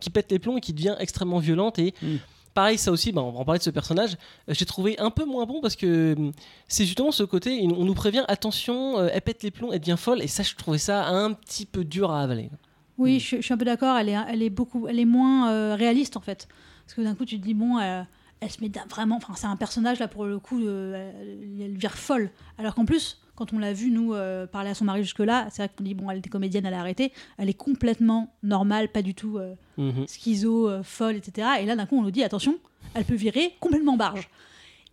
qui 0.00 0.10
pète 0.10 0.32
les 0.32 0.40
plombs 0.40 0.56
et 0.56 0.60
qui 0.60 0.72
devient 0.72 0.96
extrêmement 0.98 1.38
violente. 1.38 1.78
Et 1.78 1.94
Mm. 2.02 2.16
Pareil, 2.54 2.78
ça 2.78 2.90
aussi, 2.92 3.12
bah, 3.12 3.22
on 3.22 3.32
va 3.32 3.40
en 3.40 3.44
parler 3.44 3.58
de 3.58 3.64
ce 3.64 3.70
personnage. 3.70 4.16
euh, 4.48 4.54
J'ai 4.54 4.64
trouvé 4.64 4.98
un 4.98 5.10
peu 5.10 5.24
moins 5.24 5.44
bon 5.46 5.60
parce 5.60 5.76
que 5.76 6.14
hum, 6.16 6.32
c'est 6.68 6.84
justement 6.86 7.10
ce 7.10 7.22
côté, 7.24 7.60
on 7.64 7.84
nous 7.84 7.94
prévient, 7.94 8.24
attention, 8.28 8.98
euh, 8.98 9.08
elle 9.12 9.20
pète 9.22 9.42
les 9.42 9.50
plombs, 9.50 9.72
elle 9.72 9.80
devient 9.80 9.96
folle. 9.98 10.22
Et 10.22 10.28
ça, 10.28 10.42
je 10.42 10.54
trouvais 10.54 10.78
ça 10.78 11.06
un 11.08 11.32
petit 11.32 11.66
peu 11.66 11.84
dur 11.84 12.10
à 12.10 12.22
avaler. 12.22 12.50
Oui, 12.96 13.16
Mm. 13.16 13.20
je, 13.20 13.36
je 13.36 13.40
suis 13.42 13.52
un 13.54 13.58
peu 13.58 13.64
d'accord. 13.64 13.96
Elle 13.96 14.08
est, 14.08 14.16
elle 14.28 14.42
est 14.42 14.50
beaucoup, 14.50 14.86
elle 14.88 15.00
est 15.00 15.04
moins 15.04 15.50
euh, 15.50 15.74
réaliste 15.74 16.16
en 16.16 16.20
fait, 16.20 16.46
parce 16.86 16.94
que 16.94 17.00
d'un 17.02 17.14
coup 17.16 17.24
tu 17.24 17.38
te 17.40 17.44
dis 17.44 17.54
bon, 17.54 17.78
euh, 17.78 18.02
elle 18.40 18.50
se 18.50 18.60
met 18.60 18.70
vraiment. 18.88 19.16
Enfin, 19.16 19.34
c'est 19.36 19.46
un 19.48 19.56
personnage 19.56 19.98
là 19.98 20.06
pour 20.06 20.24
le 20.26 20.38
coup, 20.38 20.62
euh, 20.62 21.10
elle, 21.20 21.60
elle 21.62 21.76
vire 21.76 21.94
folle. 21.94 22.30
Alors 22.58 22.74
qu'en 22.76 22.84
plus, 22.84 23.20
quand 23.36 23.52
on 23.52 23.58
l'a 23.58 23.72
vu 23.72 23.90
nous 23.90 24.14
euh, 24.14 24.46
parler 24.46 24.70
à 24.70 24.74
son 24.74 24.84
mari 24.84 25.02
jusque 25.02 25.18
là, 25.20 25.48
c'est 25.50 25.62
vrai 25.62 25.70
qu'on 25.76 25.84
dit 25.84 25.94
bon, 25.94 26.10
elle 26.10 26.18
était 26.18 26.30
comédienne, 26.30 26.66
elle 26.66 26.74
a 26.74 26.80
arrêté. 26.80 27.12
Elle 27.38 27.48
est 27.48 27.54
complètement 27.54 28.32
normale, 28.42 28.88
pas 28.88 29.02
du 29.02 29.14
tout 29.14 29.38
euh, 29.38 29.54
Mhm. 29.76 30.06
schizo, 30.06 30.68
euh, 30.68 30.82
folle, 30.82 31.16
etc. 31.16 31.48
Et 31.60 31.66
là 31.66 31.74
d'un 31.76 31.86
coup 31.86 31.98
on 31.98 32.02
nous 32.02 32.10
dit 32.12 32.22
attention, 32.22 32.56
elle 32.94 33.04
peut 33.04 33.14
virer 33.16 33.54
complètement 33.60 33.96
barge. 33.96 34.28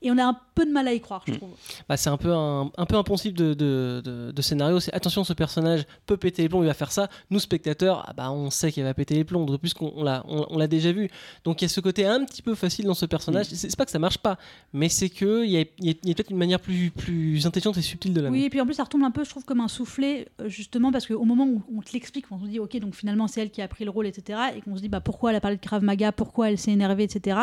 Et 0.04 0.10
on 0.10 0.18
a 0.18 0.24
un 0.26 0.36
peu 0.56 0.66
de 0.66 0.72
mal 0.72 0.88
à 0.88 0.94
y 0.94 1.00
croire, 1.00 1.24
je 1.28 1.34
Mm. 1.34 1.38
trouve. 1.38 1.52
Bah, 1.88 1.96
c'est 1.96 2.10
un 2.10 2.18
peu 2.18 2.34
un, 2.34 2.72
un 2.76 2.86
peu 2.88 2.96
un 2.96 3.04
principe 3.04 3.36
de, 3.38 3.54
de, 3.54 4.02
de- 4.04 4.32
de 4.32 4.42
scénario. 4.42 4.80
C'est 4.80 4.92
attention, 4.94 5.24
ce 5.24 5.34
personnage 5.34 5.86
peut 6.08 6.18
péter 6.18 6.42
les 6.42 6.50
plombs, 6.50 6.64
il 6.64 6.68
va 6.68 6.74
faire 6.74 6.92
ça. 6.92 7.08
Nous, 7.30 7.40
spectateurs, 7.40 8.04
ah 8.08 8.14
bah, 8.14 8.32
on 8.32 8.50
sait 8.50 8.72
qu'il 8.72 8.84
va 8.84 8.94
péter 8.96 9.14
les 9.14 9.24
plombs, 9.24 9.46
d'autant 9.46 9.60
plus 9.60 9.74
qu'on 9.76 9.94
on 9.96 10.04
l'a 10.04 10.24
on, 10.28 10.46
on 10.50 10.58
l'a 10.58 10.68
déjà 10.68 10.92
vu. 10.92 11.10
Donc 11.44 11.62
il 11.62 11.66
y 11.66 11.68
a 11.68 11.70
ce 11.70 11.80
côté 11.82 12.06
un 12.06 12.26
petit 12.26 12.42
peu 12.42 12.56
facile 12.56 12.86
dans 12.86 12.94
ce 12.96 13.06
personnage. 13.06 13.46
C'est 13.48 13.56
c'est 13.70 13.76
pas 13.78 13.86
que 13.86 13.92
ça 13.92 14.00
marche 14.00 14.18
pas, 14.18 14.38
mais 14.74 14.90
c'est 14.90 15.10
qu'il 15.10 15.46
y 15.46 15.58
a, 15.58 15.62
il 15.62 15.86
y 15.86 15.90
a- 15.92 15.94
il 16.04 16.08
y 16.10 16.12
a 16.12 16.16
peut-être 16.16 16.32
une 16.32 16.38
manière 16.38 16.60
plus, 16.60 16.90
plus 16.90 17.46
intelligente 17.46 17.78
et 17.78 17.82
subtile 17.82 18.14
de 18.14 18.22
la 18.22 18.30
Oui, 18.32 18.44
et 18.46 18.50
puis 18.50 18.60
en 18.60 18.66
plus, 18.66 18.74
ça 18.74 18.84
retombe 18.84 19.04
un 19.04 19.12
peu, 19.12 19.24
je 19.24 19.30
trouve, 19.30 19.46
comme 19.46 19.60
un 19.60 19.68
soufflet, 19.68 20.28
euh, 20.42 20.50
justement, 20.50 20.92
parce 20.92 21.06
qu'au 21.06 21.24
moment 21.26 21.46
où 21.46 21.62
on 21.78 21.82
te 21.82 21.92
l'explique, 21.94 22.26
on 22.32 22.40
se 22.40 22.46
dit, 22.46 22.58
ok, 22.60 22.76
donc 22.80 22.96
finalement, 22.96 23.28
c'est 23.28 23.42
elle 23.42 23.52
qui 23.52 23.62
a 23.62 23.68
pris 23.68 23.84
le 23.86 23.92
rôle, 23.92 24.08
etc., 24.08 24.40
et 24.58 24.62
qu'on 24.62 24.76
se 24.76 24.82
dit, 24.82 24.90
bah, 24.90 25.00
pourquoi 25.02 25.30
elle 25.30 25.36
a 25.38 25.42
parlé 25.42 25.58
de 25.58 25.62
Krav 25.62 25.84
Maga, 25.84 26.12
pourquoi 26.12 26.50
elle 26.50 26.58
s'est 26.58 26.72
énervée, 26.72 27.04
etc. 27.04 27.38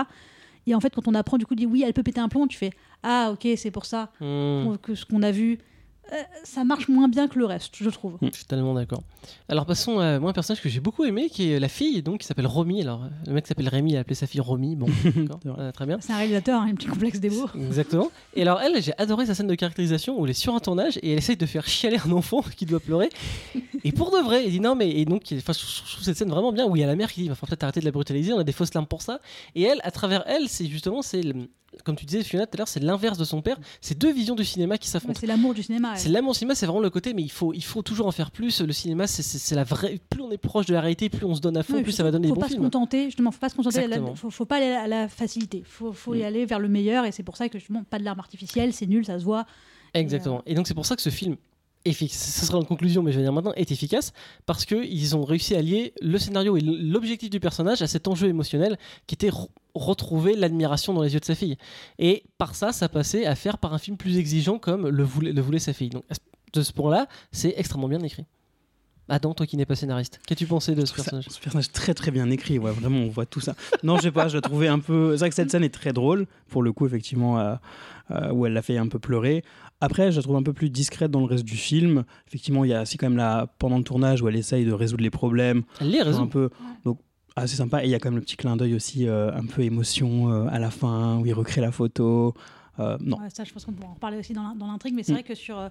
Et 0.71 0.75
en 0.75 0.81
fait, 0.81 0.95
quand 0.95 1.09
on 1.09 1.15
apprend, 1.15 1.39
du 1.39 1.47
coup, 1.47 1.55
dit, 1.55 1.67
oui, 1.67 1.83
elle 1.87 1.93
peut 1.93 2.03
péter 2.03 2.21
un 2.21 2.29
plomb, 2.29 2.47
tu 2.47 2.57
fais, 2.59 2.71
ah, 3.03 3.31
ok, 3.33 3.49
c'est 3.57 3.71
pour 3.71 3.87
ça 3.87 4.11
Hmm. 4.21 4.77
que 4.83 4.95
ce 4.95 5.05
qu'on 5.07 5.23
a 5.23 5.31
vu, 5.31 5.59
ça 6.45 6.65
marche 6.65 6.89
moins 6.89 7.09
bien 7.09 7.29
que 7.29 7.39
le 7.39 7.47
reste, 7.47 7.75
je 7.79 7.91
trouve. 7.91 8.19
Je 8.23 8.31
suis 8.31 8.45
tellement 8.45 8.75
d'accord. 8.75 9.03
Alors 9.49 9.67
passons 9.67 9.99
à 9.99 10.19
moi 10.19 10.31
un 10.31 10.33
personnage 10.33 10.63
que 10.63 10.69
j'ai 10.69 10.81
beaucoup 10.81 11.05
aimé, 11.05 11.29
qui 11.31 11.51
est 11.51 11.61
la 11.61 11.69
fille, 11.69 12.03
donc 12.03 12.21
qui 12.21 12.27
s'appelle 12.27 12.47
Romy. 12.47 12.83
Alors 12.83 13.03
le 13.27 13.33
mec 13.33 13.47
s'appelle 13.47 13.69
Rémi, 13.69 13.93
il 13.93 13.97
a 13.97 14.01
appelé 14.01 14.15
sa 14.15 14.27
fille 14.27 14.41
Romy. 14.41 14.77
Bon, 14.77 14.87
euh, 15.47 15.73
très 15.73 15.87
bien. 15.87 15.99
C'est 16.01 16.13
un 16.13 16.17
réalisateur, 16.17 16.61
hein, 16.61 16.69
un 16.71 16.75
petit 16.75 16.87
complexe 16.87 17.21
des 17.21 17.31
mots. 17.31 17.49
Exactement. 17.55 18.11
Et 18.35 18.43
alors 18.43 18.61
elle, 18.61 18.83
j'ai 18.83 18.93
adoré 18.99 19.27
sa 19.27 19.35
scène 19.35 19.47
de 19.47 19.55
caractérisation 19.55 20.19
où 20.19 20.25
elle 20.25 20.31
est 20.31 20.35
sur 20.35 20.55
un 20.55 20.61
tournage 20.61 20.99
et 21.03 21.13
elle 21.13 21.19
essaye 21.19 21.37
de 21.37 21.47
faire 21.47 21.67
chialer 21.67 21.99
un 22.05 22.13
enfant 22.13 22.43
qui 22.57 22.67
doit 22.67 22.81
pleurer. 22.81 23.11
Et 23.85 23.93
pour 23.93 24.11
de 24.11 24.19
vrai, 24.19 24.45
elle 24.45 24.51
dit 24.51 24.61
non 24.61 24.75
mais 24.75 24.91
et 24.91 25.05
donc 25.05 25.23
enfin, 25.33 25.53
je 25.53 25.93
trouve 25.93 26.05
cette 26.05 26.17
scène 26.17 26.31
vraiment 26.31 26.53
bien 26.53 26.67
où 26.67 26.77
il 26.77 26.81
y 26.81 26.85
a 26.85 26.87
la 26.87 26.97
mère 26.97 27.13
qui 27.13 27.21
dit 27.21 27.27
il 27.27 27.29
va 27.29 27.35
falloir 27.35 27.51
peut-être 27.51 27.65
arrêter 27.65 27.81
de 27.81 27.85
la 27.85 27.93
brutaliser, 27.93 28.33
on 28.33 28.39
a 28.39 28.45
des 28.45 28.53
fausses 28.53 28.75
larmes 28.75 28.87
pour 28.87 29.03
ça. 29.03 29.21
Et 29.55 29.63
elle, 29.63 29.81
à 29.83 29.91
travers 29.91 30.25
elle, 30.27 30.49
c'est 30.49 30.67
justement 30.67 31.03
c'est 31.03 31.23
comme 31.85 31.97
tu 31.97 32.07
disais 32.07 32.23
Fiona 32.23 32.47
tout 32.47 32.55
à 32.55 32.59
l'heure, 32.59 32.69
c'est 32.69 32.83
l'inverse 32.83 33.19
de 33.19 33.25
son 33.25 33.43
père. 33.43 33.59
C'est 33.81 33.97
deux 33.97 34.13
visions 34.13 34.35
du 34.35 34.45
cinéma 34.45 34.79
qui 34.79 34.89
s'affrontent. 34.89 35.19
c'est 35.21 35.27
l'amour 35.27 35.55
du 35.55 35.63
cinéma. 35.63 35.97
C'est 35.99 36.09
l'amour 36.09 36.31
au 36.31 36.35
cinéma, 36.35 36.55
c'est 36.55 36.67
vraiment 36.67 36.81
le 36.81 36.91
côté, 36.91 37.13
mais 37.15 37.23
il 37.23 37.31
faut, 37.31 37.53
il 37.53 37.63
faut 37.65 37.83
toujours 37.83 38.07
en 38.07 38.13
faire 38.13 38.31
plus. 38.31 38.61
Le 38.61 38.73
cinéma, 38.73 39.07
c'est- 39.07 39.55
la 39.55 39.65
vraie. 39.65 39.99
Plus 40.09 40.23
on 40.23 40.31
est 40.31 40.39
proche 40.39 40.67
de 40.67 40.75
la 40.75 40.81
réalité, 40.81 41.09
plus 41.09 41.25
on 41.27 41.35
se 41.35 41.41
donne 41.41 41.57
à 41.57 41.63
fond, 41.63 41.83
plus 41.83 41.93
ça 41.93 42.03
va 42.03 42.11
donner 42.11 42.29
faut 42.29 42.35
des 42.35 42.41
bons 42.41 42.41
pas 42.43 42.49
se 42.49 42.53
films. 42.55 42.65
contenter, 42.65 43.05
justement, 43.07 43.31
faut 43.31 43.39
pas 43.41 43.49
se 43.49 43.55
contenter, 43.57 43.79
Exactement. 43.81 44.15
faut, 44.15 44.31
faut 44.31 44.45
pas 44.47 44.57
aller 44.57 44.67
à 44.73 44.87
la 44.87 45.09
facilité, 45.09 45.63
faut, 45.67 45.93
faut 45.93 46.15
y 46.15 46.21
Mm. 46.21 46.25
aller 46.25 46.47
vers 46.47 46.59
le 46.61 46.69
meilleur, 46.69 47.05
et 47.05 47.13
c'est 47.13 47.23
pour 47.23 47.37
ça 47.37 47.49
que 47.49 47.59
justement, 47.59 47.83
pas 47.85 47.99
de 47.99 48.05
l'arme 48.05 48.21
artificielle, 48.21 48.73
c'est 48.73 48.87
nul, 48.87 49.05
ça 49.05 49.19
se 49.19 49.25
voit. 49.25 49.45
Exactement. 49.95 50.43
Et 50.47 50.55
donc 50.55 50.67
c'est 50.69 50.75
pour 50.75 50.87
ça 50.87 50.97
que 50.97 51.03
ce 51.03 51.11
film, 51.11 51.37
ce 51.87 52.47
sera 52.47 52.59
en 52.59 52.65
conclusion, 52.65 53.03
mais 53.03 53.13
je 53.13 53.17
vais 53.19 53.23
dire 53.23 53.33
maintenant, 53.33 53.53
est 53.55 53.71
efficace 53.73 54.13
parce 54.47 54.65
que 54.67 54.75
ils 54.85 55.17
ont 55.17 55.25
réussi 55.25 55.55
à 55.55 55.63
lier 55.63 55.95
le 56.03 56.19
scénario 56.19 56.57
et 56.57 56.61
l'objectif 56.61 57.31
du 57.31 57.41
personnage 57.41 57.81
à 57.83 57.87
cet 57.87 58.09
enjeu 58.09 58.29
émotionnel 58.29 58.77
qui 59.07 59.15
était 59.15 59.31
re- 59.31 59.49
retrouver 59.75 60.35
l'admiration 60.37 60.93
dans 60.93 61.03
les 61.03 61.15
yeux 61.15 61.21
de 61.21 61.25
sa 61.25 61.35
fille. 61.35 61.57
Et 61.99 62.25
par 62.37 62.55
ça, 62.55 62.73
ça 62.73 62.89
passait 62.89 63.25
à 63.27 63.35
faire 63.35 63.59
par 63.59 63.73
un 63.75 63.79
film 63.79 63.97
plus 63.97 64.19
exigeant 64.19 64.59
comme 64.59 64.89
le 64.89 65.03
voulait, 65.05 65.33
le 65.33 65.41
voulait 65.41 65.59
sa 65.61 65.73
fille. 65.73 65.89
Donc 65.91 66.05
de 66.53 66.63
ce 66.63 66.73
point-là, 66.73 67.07
c'est 67.33 67.55
extrêmement 67.57 67.89
bien 67.89 68.01
écrit. 68.01 68.25
Adam, 69.11 69.33
toi 69.33 69.47
qui 69.47 69.57
n'es 69.57 69.65
pas 69.65 69.75
scénariste, 69.75 70.21
qu'as-tu 70.27 70.47
pensé 70.47 70.75
de 70.75 70.83
ce 70.83 70.89
ça- 70.89 70.97
personnage? 70.97 71.25
ce 71.31 71.41
personnage 71.41 71.73
très 71.73 71.95
très 71.95 72.11
bien 72.11 72.29
écrit, 72.29 72.59
ouais, 72.59 72.73
vraiment 72.73 72.99
on 72.99 73.09
voit 73.09 73.25
tout 73.25 73.41
ça. 73.41 73.55
Non, 73.83 73.97
je 73.97 74.03
sais 74.03 74.11
pas, 74.13 74.29
je 74.29 74.35
la 74.37 74.43
trouvais 74.43 74.69
un 74.69 74.81
peu. 74.81 75.13
C'est 75.13 75.21
vrai 75.21 75.29
que 75.31 75.35
cette 75.35 75.51
scène 75.51 75.65
est 75.65 75.73
très 75.73 75.95
drôle, 75.95 76.27
pour 76.51 76.63
le 76.63 76.73
coup, 76.73 76.85
effectivement, 76.87 77.39
euh, 77.41 77.55
euh, 78.11 78.31
où 78.33 78.45
elle 78.45 78.53
l'a 78.53 78.61
fait 78.61 78.77
un 78.77 78.87
peu 78.87 78.99
pleurer. 78.99 79.45
Après, 79.81 80.11
je 80.11 80.17
la 80.17 80.23
trouve 80.23 80.37
un 80.37 80.43
peu 80.43 80.53
plus 80.53 80.71
discrète 80.71 81.11
dans 81.11 81.21
le 81.21 81.27
reste 81.27 81.45
du 81.45 81.57
film. 81.57 82.05
Effectivement, 82.27 82.65
il 82.65 82.71
y 82.71 82.75
a 82.75 82.83
aussi 82.83 82.97
quand 82.97 83.07
même 83.09 83.17
là, 83.19 83.47
pendant 83.59 83.79
le 83.79 83.85
tournage 83.85 84.23
où 84.23 84.29
elle 84.29 84.37
essaye 84.37 84.65
de 84.65 84.73
résoudre 84.73 85.03
les 85.05 85.11
problèmes, 85.11 85.63
Elle 85.81 85.91
les 85.91 86.01
un 86.01 86.05
raison. 86.05 86.27
peu. 86.27 86.51
Donc, 86.85 86.99
c'est 87.37 87.47
sympa. 87.49 87.85
Et 87.85 87.87
il 87.87 87.91
y 87.91 87.95
a 87.95 88.01
quand 88.01 88.09
même 88.11 88.17
le 88.17 88.23
petit 88.25 88.37
clin 88.37 88.57
d'œil 88.57 88.75
aussi, 88.75 89.07
euh, 89.07 89.33
un 89.33 89.47
peu 89.47 89.63
émotion 89.63 90.33
euh, 90.33 90.49
à 90.51 90.59
la 90.59 90.71
fin, 90.71 91.19
où 91.19 91.27
il 91.27 91.33
recrée 91.33 91.61
la 91.61 91.71
photo. 91.71 92.35
Euh, 92.81 92.97
non. 93.01 93.19
Ouais, 93.21 93.31
ça, 93.31 93.45
je 93.45 93.53
pense 93.53 93.65
qu'on 93.65 93.73
pourra 93.73 93.91
en 93.91 93.95
reparler 93.95 94.19
aussi 94.19 94.33
dans 94.33 94.43
l'in- 94.43 94.55
dans 94.57 94.67
l'intrigue, 94.67 94.95
mais 94.95 95.03
c'est 95.05 95.13
Mm. 95.13 95.17
vrai 95.17 95.23
que 95.25 95.35
sur. 95.37 95.59
euh, 95.59 95.69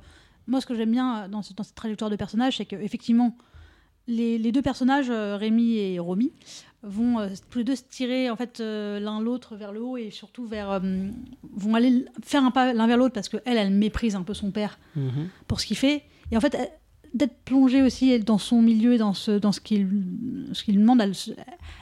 moi, 0.47 0.61
ce 0.61 0.65
que 0.65 0.75
j'aime 0.75 0.91
bien 0.91 1.27
dans, 1.27 1.41
ce- 1.41 1.53
dans 1.53 1.63
cette 1.63 1.75
trajectoire 1.75 2.09
de 2.09 2.15
personnages, 2.15 2.55
c'est 2.57 2.65
qu'effectivement, 2.65 3.35
les, 4.07 4.37
les 4.37 4.53
deux 4.53 4.61
personnages, 4.61 5.09
euh, 5.09 5.35
Rémi 5.35 5.75
et 5.75 5.99
Romy, 5.99 6.31
vont 6.87 7.19
euh, 7.19 7.27
tous 7.49 7.59
les 7.59 7.63
deux 7.63 7.75
se 7.75 7.83
tirer 7.89 8.29
en 8.29 8.35
fait 8.35 8.59
euh, 8.59 8.99
l'un 8.99 9.19
l'autre 9.21 9.55
vers 9.55 9.71
le 9.71 9.81
haut 9.81 9.97
et 9.97 10.09
surtout 10.11 10.45
vers 10.47 10.71
euh, 10.71 10.79
vont 11.53 11.75
aller 11.75 12.05
faire 12.23 12.43
un 12.43 12.51
pas 12.51 12.73
l'un 12.73 12.87
vers 12.87 12.97
l'autre 12.97 13.13
parce 13.13 13.29
que 13.29 13.37
elle 13.45 13.57
elle 13.57 13.71
méprise 13.71 14.15
un 14.15 14.23
peu 14.23 14.33
son 14.33 14.51
père 14.51 14.79
Mhm. 14.95 15.27
pour 15.47 15.59
ce 15.59 15.65
qu'il 15.65 15.77
fait 15.77 16.03
et 16.31 16.37
en 16.37 16.41
fait 16.41 16.57
d'être 17.13 17.37
plongée 17.45 17.81
aussi 17.81 18.19
dans 18.19 18.37
son 18.37 18.61
milieu 18.61 18.93
et 18.93 18.97
dans 18.97 19.13
ce 19.13 19.31
dans 19.31 19.53
ce 19.53 19.61
qu'il 19.61 19.87
ce 20.51 20.63
qu'il 20.63 20.77
demande 20.77 21.01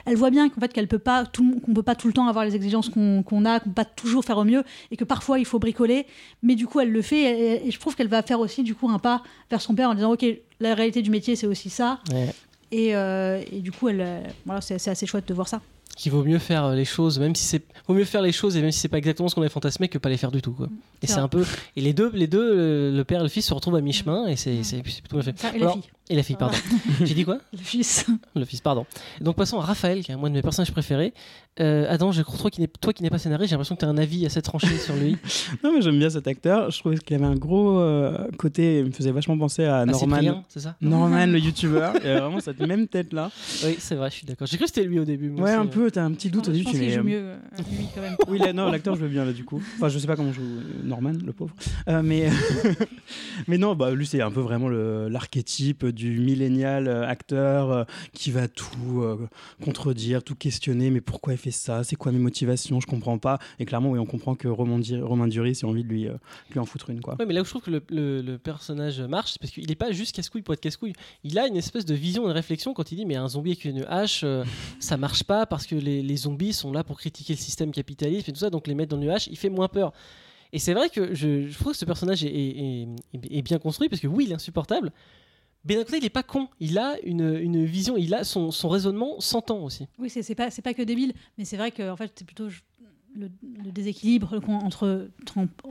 elle, 0.06 0.16
voit 0.16 0.30
bien 0.30 0.48
qu'en 0.48 0.60
fait 0.60 0.72
qu'elle 0.72 0.86
peut 0.86 1.00
pas 1.00 1.26
tout 1.26 1.60
qu'on 1.64 1.74
peut 1.74 1.82
pas 1.82 1.96
tout 1.96 2.06
le 2.06 2.12
temps 2.12 2.28
avoir 2.28 2.44
les 2.44 2.54
exigences 2.54 2.88
qu'on 2.90 3.44
a 3.44 3.58
qu'on 3.60 3.70
peut 3.70 3.74
pas 3.74 3.84
toujours 3.84 4.24
faire 4.24 4.38
au 4.38 4.44
mieux 4.44 4.62
et 4.92 4.96
que 4.96 5.04
parfois 5.04 5.38
il 5.40 5.44
faut 5.44 5.58
bricoler 5.58 6.06
mais 6.42 6.54
du 6.54 6.66
coup 6.68 6.78
elle 6.80 6.92
le 6.92 7.02
fait 7.02 7.22
et, 7.56 7.66
et 7.66 7.70
je 7.72 7.78
trouve 7.80 7.96
qu'elle 7.96 8.06
va 8.08 8.22
faire 8.22 8.38
aussi 8.38 8.62
du 8.62 8.74
coup 8.76 8.88
un 8.88 9.00
pas 9.00 9.22
vers 9.50 9.60
son 9.60 9.74
père 9.74 9.90
en 9.90 9.94
disant 9.94 10.12
ok 10.12 10.24
la 10.60 10.74
réalité 10.74 11.02
du 11.02 11.10
métier 11.10 11.34
c'est 11.36 11.48
aussi 11.48 11.70
ça 11.70 11.98
Ouais. 12.12 12.32
Et, 12.72 12.96
euh, 12.96 13.42
et 13.50 13.60
du 13.60 13.72
coup 13.72 13.88
elle 13.88 14.00
euh, 14.00 14.20
voilà 14.44 14.60
c'est 14.60 14.88
assez 14.88 15.06
chouette 15.06 15.28
de 15.28 15.34
voir 15.34 15.48
ça 15.48 15.60
qu'il 15.96 16.12
vaut 16.12 16.24
mieux 16.24 16.38
faire 16.38 16.72
les 16.72 16.84
choses, 16.84 17.18
même 17.18 17.34
si 17.34 17.44
c'est 17.44 17.62
vaut 17.88 17.94
mieux 17.94 18.04
faire 18.04 18.20
les 18.20 18.32
choses 18.32 18.54
et 18.56 18.60
même 18.60 18.70
si 18.70 18.80
c'est 18.80 18.88
pas 18.88 18.98
exactement 18.98 19.30
ce 19.30 19.34
qu'on 19.34 19.40
avait 19.40 19.48
fantasmé 19.48 19.88
que 19.88 19.96
pas 19.96 20.10
les 20.10 20.18
faire 20.18 20.30
du 20.30 20.42
tout. 20.42 20.52
Quoi. 20.52 20.68
Et 21.02 21.06
C'est 21.06 21.20
un 21.20 21.28
peu 21.28 21.42
et 21.74 21.80
les 21.80 21.94
deux, 21.94 22.10
les 22.12 22.26
deux, 22.26 22.92
le, 22.94 23.04
père 23.04 23.20
et 23.20 23.22
le 23.22 23.30
fils 23.30 23.46
se 23.46 23.54
retrouvent 23.54 23.76
à 23.76 23.80
mi 23.80 23.94
chemin 23.94 24.26
et 24.26 24.36
c'est 24.36 24.82
plutôt 24.82 25.16
bien 25.16 25.22
fait. 25.22 25.34
Enfin, 25.34 25.54
et 25.54 25.58
la 25.58 25.64
Alors, 25.64 25.74
fille 25.80 25.90
Et 26.08 26.14
la 26.14 26.22
fille, 26.22 26.36
pardon. 26.36 26.56
J'ai 27.04 27.14
dit 27.14 27.24
quoi 27.24 27.38
le 27.52 27.58
fils 27.58 28.06
Le 28.36 28.44
fils, 28.44 28.60
pardon. 28.60 28.86
Donc 29.20 29.34
passons 29.36 29.58
à 29.58 29.64
Raphaël, 29.64 30.04
qui 30.04 30.12
est 30.12 30.14
un 30.14 30.18
de 30.22 30.28
mes 30.28 30.42
personnages 30.42 30.70
préférés. 30.70 31.12
Euh, 31.58 31.86
Adam, 31.88 32.12
je 32.12 32.20
crois 32.22 32.38
toi 32.38 32.50
qui 32.50 32.60
n'es 32.60 32.68
toi 32.68 32.92
qui 32.92 33.02
n'es 33.02 33.08
pas 33.08 33.16
scénariste, 33.18 33.48
j'ai 33.48 33.54
l'impression 33.54 33.76
que 33.76 33.80
tu 33.80 33.86
as 33.86 33.88
un 33.88 33.96
avis 33.96 34.26
assez 34.26 34.42
tranché 34.42 34.76
sur 34.78 34.94
lui. 34.94 35.16
Non, 35.64 35.72
mais 35.74 35.80
j'aime 35.80 35.98
bien 35.98 36.10
cet 36.10 36.26
acteur. 36.28 36.70
Je 36.70 36.78
trouvais 36.78 36.98
qu'il 36.98 37.16
avait 37.16 37.24
un 37.24 37.34
gros 37.34 37.80
euh, 37.80 38.16
côté. 38.36 38.80
Il 38.80 38.86
me 38.86 38.90
faisait 38.92 39.10
vachement 39.10 39.36
penser 39.38 39.64
à 39.64 39.78
Ah, 39.78 39.86
Norman. 39.86 40.16
Cyprien, 40.16 40.44
c'est 40.48 40.60
ça 40.60 40.76
Norman, 40.80 41.26
le 41.26 41.38
youtubeur. 41.38 41.94
Il 41.96 42.06
avait 42.08 42.20
vraiment 42.20 42.40
cette 42.40 42.60
même 42.60 42.86
tête-là. 42.86 43.30
Oui, 43.64 43.76
c'est 43.78 43.94
vrai, 43.94 44.10
je 44.10 44.16
suis 44.16 44.26
d'accord. 44.26 44.46
J'ai 44.46 44.58
cru 44.58 44.66
que 44.66 44.72
c'était 44.72 44.86
lui 44.86 44.98
au 45.00 45.04
début. 45.04 45.30
moi 45.30 45.44
Ouais, 45.44 45.52
un 45.52 45.66
peu. 45.66 45.90
T'as 45.90 46.04
un 46.04 46.12
petit 46.12 46.30
doute 46.30 46.46
au 46.48 46.52
je 46.52 46.58
début. 46.58 46.64
pense 46.64 46.74
tu 46.74 46.78
qu'il 46.80 46.92
joue 46.92 47.00
euh, 47.00 47.02
mieux 47.04 47.22
euh, 47.22 47.36
lui 47.70 47.86
quand 47.94 48.02
même 48.02 48.16
Oui, 48.28 48.38
non, 48.54 48.70
l'acteur 48.70 48.94
joue 48.96 49.08
bien 49.08 49.24
là 49.24 49.32
du 49.32 49.44
coup. 49.44 49.60
Enfin, 49.76 49.88
je 49.88 49.98
sais 49.98 50.06
pas 50.06 50.14
comment 50.16 50.32
joue 50.32 50.42
Norman, 50.84 51.12
le 51.24 51.32
pauvre. 51.32 51.54
Euh, 51.88 52.02
mais, 52.04 52.28
mais 53.48 53.58
non, 53.58 53.74
bah, 53.74 53.90
lui 53.92 54.06
c'est 54.06 54.20
un 54.20 54.30
peu 54.30 54.40
vraiment 54.40 54.68
le- 54.68 55.08
l'archétype 55.08 55.86
du 55.96 56.20
millénial 56.20 56.86
euh, 56.86 57.08
acteur 57.08 57.72
euh, 57.72 57.84
qui 58.12 58.30
va 58.30 58.46
tout 58.46 59.02
euh, 59.02 59.28
contredire, 59.64 60.22
tout 60.22 60.36
questionner. 60.36 60.90
Mais 60.90 61.00
pourquoi 61.00 61.32
il 61.32 61.38
fait 61.38 61.50
ça? 61.50 61.82
C'est 61.82 61.96
quoi 61.96 62.12
mes 62.12 62.20
motivations? 62.20 62.78
Je 62.80 62.86
comprends 62.86 63.18
pas. 63.18 63.40
Et 63.58 63.64
clairement, 63.64 63.90
oui, 63.90 63.98
on 63.98 64.06
comprend 64.06 64.36
que 64.36 64.46
Romain, 64.46 64.80
Romain 65.02 65.26
Duris 65.26 65.60
a 65.64 65.66
envie 65.66 65.82
de 65.82 65.88
lui, 65.88 66.08
lui 66.50 66.58
en 66.60 66.66
foutre 66.66 66.90
une. 66.90 67.00
Quoi. 67.00 67.16
Ouais, 67.18 67.26
mais 67.26 67.34
là 67.34 67.40
où 67.40 67.44
je 67.44 67.50
trouve 67.50 67.62
que 67.62 67.70
le, 67.70 68.36
personnage 68.36 69.00
marche, 69.00 69.32
c'est 69.32 69.40
parce 69.40 69.50
qu'il 69.50 69.66
n'est 69.66 69.74
pas 69.74 69.90
juste 69.92 70.14
casse-couille 70.14 70.42
pour 70.42 70.54
être 70.54 70.60
casse-couille. 70.60 70.92
Il 71.24 71.38
a 71.38 71.46
une 71.46 71.56
espèce 71.56 71.84
de 71.84 71.94
vision, 71.94 72.26
une 72.26 72.32
réflexion 72.32 72.74
quand 72.74 72.92
il 72.92 72.96
dit 72.96 73.06
Mais 73.06 73.16
un 73.16 73.28
zombie 73.28 73.50
avec 73.50 73.64
une 73.64 73.84
hache, 73.88 74.22
euh, 74.24 74.44
ça 74.80 74.96
marche 74.96 75.24
pas 75.24 75.46
parce 75.46 75.66
que 75.66 75.74
les, 75.74 76.16
zombies 76.16 76.52
sont 76.52 76.72
là 76.72 76.84
pour 76.84 76.98
critiquer 76.98 77.34
le 77.34 77.38
système 77.38 77.72
capitaliste 77.72 78.28
et 78.28 78.32
tout 78.32 78.38
ça, 78.38 78.50
donc 78.50 78.66
les 78.66 78.74
mettre 78.74 78.96
dans 78.96 79.02
une 79.02 79.10
hache, 79.10 79.26
il 79.26 79.36
fait 79.36 79.50
moins 79.50 79.68
peur. 79.68 79.92
Et 80.52 80.58
c'est 80.58 80.74
vrai 80.74 80.88
que 80.88 81.14
je, 81.14 81.52
trouve 81.54 81.72
que 81.72 81.78
ce 81.78 81.84
personnage 81.84 82.24
est- 82.24 82.86
est 83.12 83.42
bien 83.42 83.58
construit 83.58 83.88
parce 83.88 84.00
que 84.00 84.06
oui, 84.06 84.24
il 84.24 84.32
est 84.32 84.36
insupportable. 84.36 84.92
Mais 85.68 85.74
d'un 85.74 85.84
côté, 85.84 85.98
il 85.98 86.04
est 86.04 86.10
pas 86.10 86.22
con. 86.22 86.48
Il 86.60 86.78
a 86.78 86.96
une, 87.02 87.34
une 87.36 87.64
vision, 87.64 87.96
il 87.96 88.14
a 88.14 88.24
son, 88.24 88.50
son 88.50 88.68
raisonnement 88.68 89.20
s'entend 89.20 89.64
aussi. 89.64 89.86
Oui, 89.98 90.10
c'est 90.10 90.34
pas, 90.34 90.48
pas 90.50 90.74
que 90.74 90.82
débile, 90.82 91.12
mais 91.38 91.44
c'est 91.44 91.56
vrai 91.56 91.70
que 91.72 91.90
en 91.90 91.96
fait, 91.96 92.12
c'est 92.14 92.24
plutôt 92.24 92.48
le, 93.18 93.30
le 93.64 93.70
déséquilibre 93.72 94.40
entre. 94.48 95.08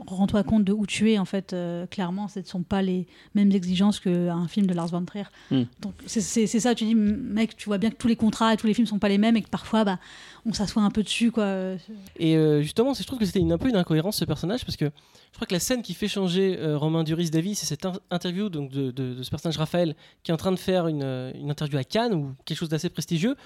Rends-toi 0.06 0.42
compte 0.42 0.64
de 0.64 0.72
où 0.72 0.86
tu 0.86 1.10
es, 1.12 1.18
en 1.18 1.24
fait, 1.24 1.52
euh, 1.52 1.86
clairement, 1.86 2.28
ce 2.28 2.40
ne 2.40 2.44
sont 2.44 2.62
pas 2.62 2.82
les 2.82 3.06
mêmes 3.34 3.52
exigences 3.52 4.00
qu'un 4.00 4.48
film 4.48 4.66
de 4.66 4.74
Lars 4.74 4.88
von 4.88 5.04
Trier. 5.04 5.24
Mm. 5.50 5.62
Donc, 5.80 5.94
c'est- 6.06 6.46
ça, 6.46 6.74
tu 6.74 6.84
dis, 6.84 6.94
mec, 6.94 7.56
tu 7.56 7.66
vois 7.68 7.78
bien 7.78 7.90
que 7.90 7.96
tous 7.96 8.08
les 8.08 8.16
contrats 8.16 8.52
et 8.54 8.56
tous 8.56 8.66
les 8.66 8.74
films 8.74 8.86
sont 8.86 8.98
pas 8.98 9.08
les 9.08 9.18
mêmes 9.18 9.36
et 9.36 9.42
que 9.42 9.48
parfois, 9.48 9.84
bah, 9.84 9.98
on 10.44 10.52
s'assoit 10.52 10.82
un 10.82 10.90
peu 10.90 11.02
dessus, 11.02 11.30
quoi. 11.30 11.74
Et 12.18 12.36
euh, 12.36 12.62
justement, 12.62 12.94
c'est- 12.94 13.02
je 13.02 13.06
trouve 13.06 13.18
que 13.18 13.26
c'était 13.26 13.40
une- 13.40 13.52
un 13.52 13.58
peu 13.58 13.68
une 13.68 13.76
incohérence 13.76 14.16
ce 14.18 14.24
personnage 14.24 14.64
parce 14.64 14.76
que 14.76 14.86
je 14.86 15.36
crois 15.36 15.46
que 15.46 15.54
la 15.54 15.60
scène 15.60 15.82
qui 15.82 15.94
fait 15.94 16.08
changer 16.08 16.56
euh, 16.58 16.76
Romain 16.78 17.04
Duris 17.04 17.30
d'avis, 17.30 17.54
c'est 17.54 17.66
cette 17.66 17.84
in- 17.84 17.98
interview 18.10 18.48
donc, 18.48 18.70
de, 18.70 18.90
de- 18.90 19.14
de 19.14 19.22
ce 19.22 19.30
personnage 19.30 19.58
Raphaël 19.58 19.94
qui 20.22 20.30
est 20.30 20.34
en 20.34 20.38
train 20.38 20.52
de 20.52 20.56
faire 20.58 20.86
une, 20.88 21.02
euh, 21.02 21.32
une 21.34 21.50
interview 21.50 21.78
à 21.78 21.84
Cannes 21.84 22.14
ou 22.14 22.34
quelque 22.44 22.58
chose 22.58 22.68
d'assez 22.68 22.88
prestigieux. 22.88 23.36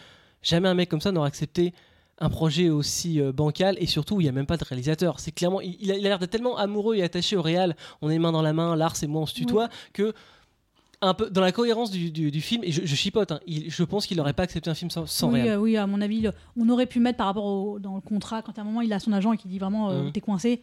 Jamais 0.42 0.68
un 0.68 0.74
mec 0.74 0.88
comme 0.88 1.00
ça 1.00 1.12
n'aurait 1.12 1.28
accepté 1.28 1.74
un 2.22 2.28
projet 2.28 2.68
aussi 2.70 3.20
euh, 3.20 3.32
bancal 3.32 3.76
et 3.80 3.86
surtout 3.86 4.16
où 4.16 4.20
il 4.20 4.24
n'y 4.24 4.28
a 4.28 4.32
même 4.32 4.46
pas 4.46 4.56
de 4.58 4.64
réalisateur. 4.64 5.20
C'est 5.20 5.32
clairement, 5.32 5.60
il, 5.60 5.76
il 5.80 5.90
a 5.90 5.96
l'air 5.98 6.18
d'être 6.18 6.30
tellement 6.30 6.56
amoureux 6.58 6.94
et 6.96 7.02
attaché 7.02 7.36
au 7.36 7.42
réal, 7.42 7.74
on 8.02 8.10
est 8.10 8.18
main 8.18 8.30
dans 8.32 8.42
la 8.42 8.52
main, 8.52 8.76
Lars 8.76 8.94
et 9.02 9.06
moi 9.06 9.22
on 9.22 9.26
se 9.26 9.34
tutoie, 9.34 9.68
que 9.92 10.12
un 11.02 11.14
peu 11.14 11.30
dans 11.30 11.40
la 11.40 11.50
cohérence 11.50 11.90
du, 11.90 12.10
du- 12.10 12.30
du 12.30 12.40
film, 12.42 12.62
et 12.62 12.72
je, 12.72 12.82
je 12.84 12.94
chipote, 12.94 13.32
hein, 13.32 13.40
il- 13.46 13.70
je 13.70 13.82
pense 13.84 14.06
qu'il 14.06 14.18
n'aurait 14.18 14.34
pas 14.34 14.42
accepté 14.42 14.68
un 14.68 14.74
film 14.74 14.90
sans, 14.90 15.06
sans 15.06 15.28
oui, 15.32 15.40
réal. 15.40 15.48
euh, 15.56 15.60
oui, 15.60 15.76
à 15.78 15.86
mon 15.86 16.02
avis, 16.02 16.20
le- 16.20 16.32
on 16.58 16.68
aurait 16.68 16.84
pu 16.84 17.00
mettre 17.00 17.16
par 17.16 17.26
rapport 17.26 17.46
au, 17.46 17.78
dans 17.78 17.94
le 17.94 18.02
contrat, 18.02 18.42
quand 18.42 18.58
à 18.58 18.60
un 18.60 18.64
moment 18.64 18.82
il 18.82 18.92
a 18.92 18.98
son 18.98 19.12
agent 19.12 19.32
et 19.32 19.38
qui 19.38 19.48
dit 19.48 19.58
vraiment 19.58 19.88
euh, 19.90 20.02
Mhm. 20.02 20.12
t'es 20.12 20.20
coincé, 20.20 20.60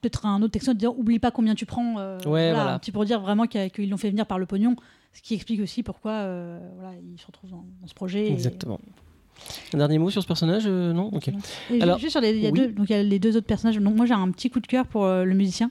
peut-être 0.00 0.24
un 0.24 0.40
autre 0.40 0.52
texte 0.52 0.70
dire 0.70 0.96
oublie 0.96 1.18
pas 1.18 1.32
combien 1.32 1.56
tu 1.56 1.66
prends. 1.66 1.98
euh, 1.98 2.16
voilà. 2.24 2.74
Un 2.74 2.78
petit 2.78 2.92
pour 2.92 3.04
dire 3.04 3.20
vraiment 3.20 3.46
qu'ils 3.48 3.90
l'ont 3.90 3.96
fait 3.96 4.10
venir 4.10 4.24
par 4.26 4.38
le 4.38 4.46
pognon, 4.46 4.76
ce 5.12 5.20
qui 5.20 5.34
explique 5.34 5.60
aussi 5.60 5.82
pourquoi 5.82 6.12
euh, 6.12 6.60
voilà, 6.78 6.94
il 7.12 7.18
se 7.20 7.26
retrouve 7.26 7.50
dans, 7.50 7.64
dans 7.80 7.86
ce 7.88 7.94
projet. 7.94 8.28
et- 8.28 8.32
Exactement. 8.32 8.78
Un 9.74 9.78
dernier 9.78 9.98
mot 9.98 10.10
sur 10.10 10.22
ce 10.22 10.26
personnage 10.26 10.64
euh, 10.66 10.92
Non 10.92 11.10
Ok. 11.12 11.28
Et 11.70 11.80
Alors, 11.82 11.98
juste 11.98 12.12
sur 12.12 12.20
les, 12.20 12.30
il 12.30 12.40
y 12.42 12.46
a 12.46 12.50
oui. 12.50 12.58
deux, 12.60 12.68
donc 12.68 12.86
il 12.90 12.92
y 12.92 12.98
a 12.98 13.02
les 13.02 13.18
deux 13.18 13.36
autres 13.36 13.46
personnages. 13.46 13.78
Donc 13.78 13.94
moi 13.94 14.06
j'ai 14.06 14.14
un 14.14 14.30
petit 14.30 14.50
coup 14.50 14.60
de 14.60 14.66
cœur 14.66 14.86
pour 14.86 15.04
euh, 15.04 15.24
le 15.24 15.34
musicien. 15.34 15.70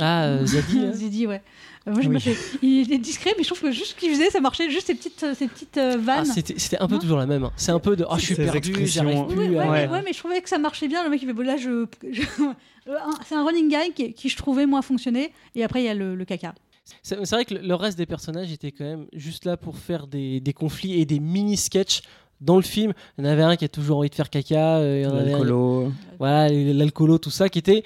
Ah, 0.00 0.24
euh, 0.24 0.46
hein. 0.76 0.92
Zidi, 0.92 1.26
ouais. 1.26 1.42
Euh, 1.86 1.92
moi, 1.92 2.00
je 2.00 2.08
me 2.08 2.14
Oui. 2.14 2.20
fais- 2.20 2.36
il 2.62 2.92
est 2.92 2.98
discret, 2.98 3.34
mais 3.36 3.42
je 3.44 3.48
trouve 3.48 3.60
que 3.60 3.72
juste 3.72 3.88
ce 3.88 3.94
qu'il 3.96 4.10
faisait, 4.10 4.30
ça 4.30 4.40
marchait. 4.40 4.70
Juste 4.70 4.86
ces 4.86 4.94
petites, 4.94 5.22
euh, 5.24 5.34
ces 5.34 5.48
petites 5.48 5.76
euh, 5.76 5.94
Ah, 5.96 6.22
vannes. 6.22 6.24
c'était 6.26 6.54
c'était 6.56 6.78
un 6.78 6.86
peu 6.86 6.94
Non. 6.94 7.00
toujours 7.00 7.18
la 7.18 7.26
même. 7.26 7.44
hein. 7.44 7.52
C'est 7.56 7.72
un 7.72 7.80
peu 7.80 7.94
de 7.96 8.06
oh, 8.08 8.14
je 8.16 8.20
suis 8.24 8.34
perdu, 8.36 8.86
j'arrive 8.86 9.24
Oui, 9.28 9.34
plus. 9.34 9.38
oui, 9.48 9.48
ouais, 9.50 9.58
à- 9.58 9.70
mais, 9.70 9.88
ouais, 9.88 10.02
mais 10.04 10.12
je 10.12 10.18
trouvais 10.18 10.40
que 10.40 10.48
ça 10.48 10.58
marchait 10.58 10.88
bien. 10.88 11.02
Le 11.04 11.10
mec, 11.10 11.20
il 11.22 11.26
fait 11.26 11.32
bon, 11.34 11.44
là, 11.44 11.56
je, 11.56 11.86
c'est 13.26 13.34
un 13.34 13.44
running 13.44 13.68
guy 13.68 13.92
qui, 13.94 14.12
qui, 14.14 14.28
je 14.28 14.36
trouvais 14.36 14.66
moi 14.66 14.80
fonctionnait. 14.82 15.32
Et 15.54 15.64
après, 15.64 15.82
il 15.82 15.86
y 15.86 15.88
a 15.88 15.94
le, 15.94 16.14
le 16.14 16.24
caca. 16.24 16.54
C'est 17.02 17.16
vrai 17.30 17.44
que 17.44 17.54
le- 17.54 17.74
reste 17.74 17.98
des 17.98 18.06
personnages 18.06 18.50
était 18.52 18.72
quand 18.72 18.84
même 18.84 19.06
juste 19.12 19.44
là 19.44 19.56
pour 19.56 19.76
faire 19.78 20.06
des, 20.06 20.40
des 20.40 20.52
conflits 20.52 21.00
et 21.00 21.04
des 21.04 21.20
mini-sketchs 21.20 22.02
dans 22.42 22.56
le 22.56 22.62
film. 22.62 22.92
Il 23.18 23.24
y 23.24 23.28
en 23.28 23.30
avait 23.30 23.42
un 23.42 23.56
qui 23.56 23.64
a 23.64 23.68
toujours 23.68 23.98
envie 23.98 24.10
de 24.10 24.14
faire 24.14 24.28
caca, 24.30 24.76
euh, 24.78 25.08
avait 25.08 25.16
un- 25.20 25.24
L'alcoolo. 25.38 25.92
voilà, 26.18 26.48
l'alcoolo, 26.50 27.18
tout 27.18 27.30
ça, 27.30 27.48
qui 27.48 27.58
était 27.58 27.82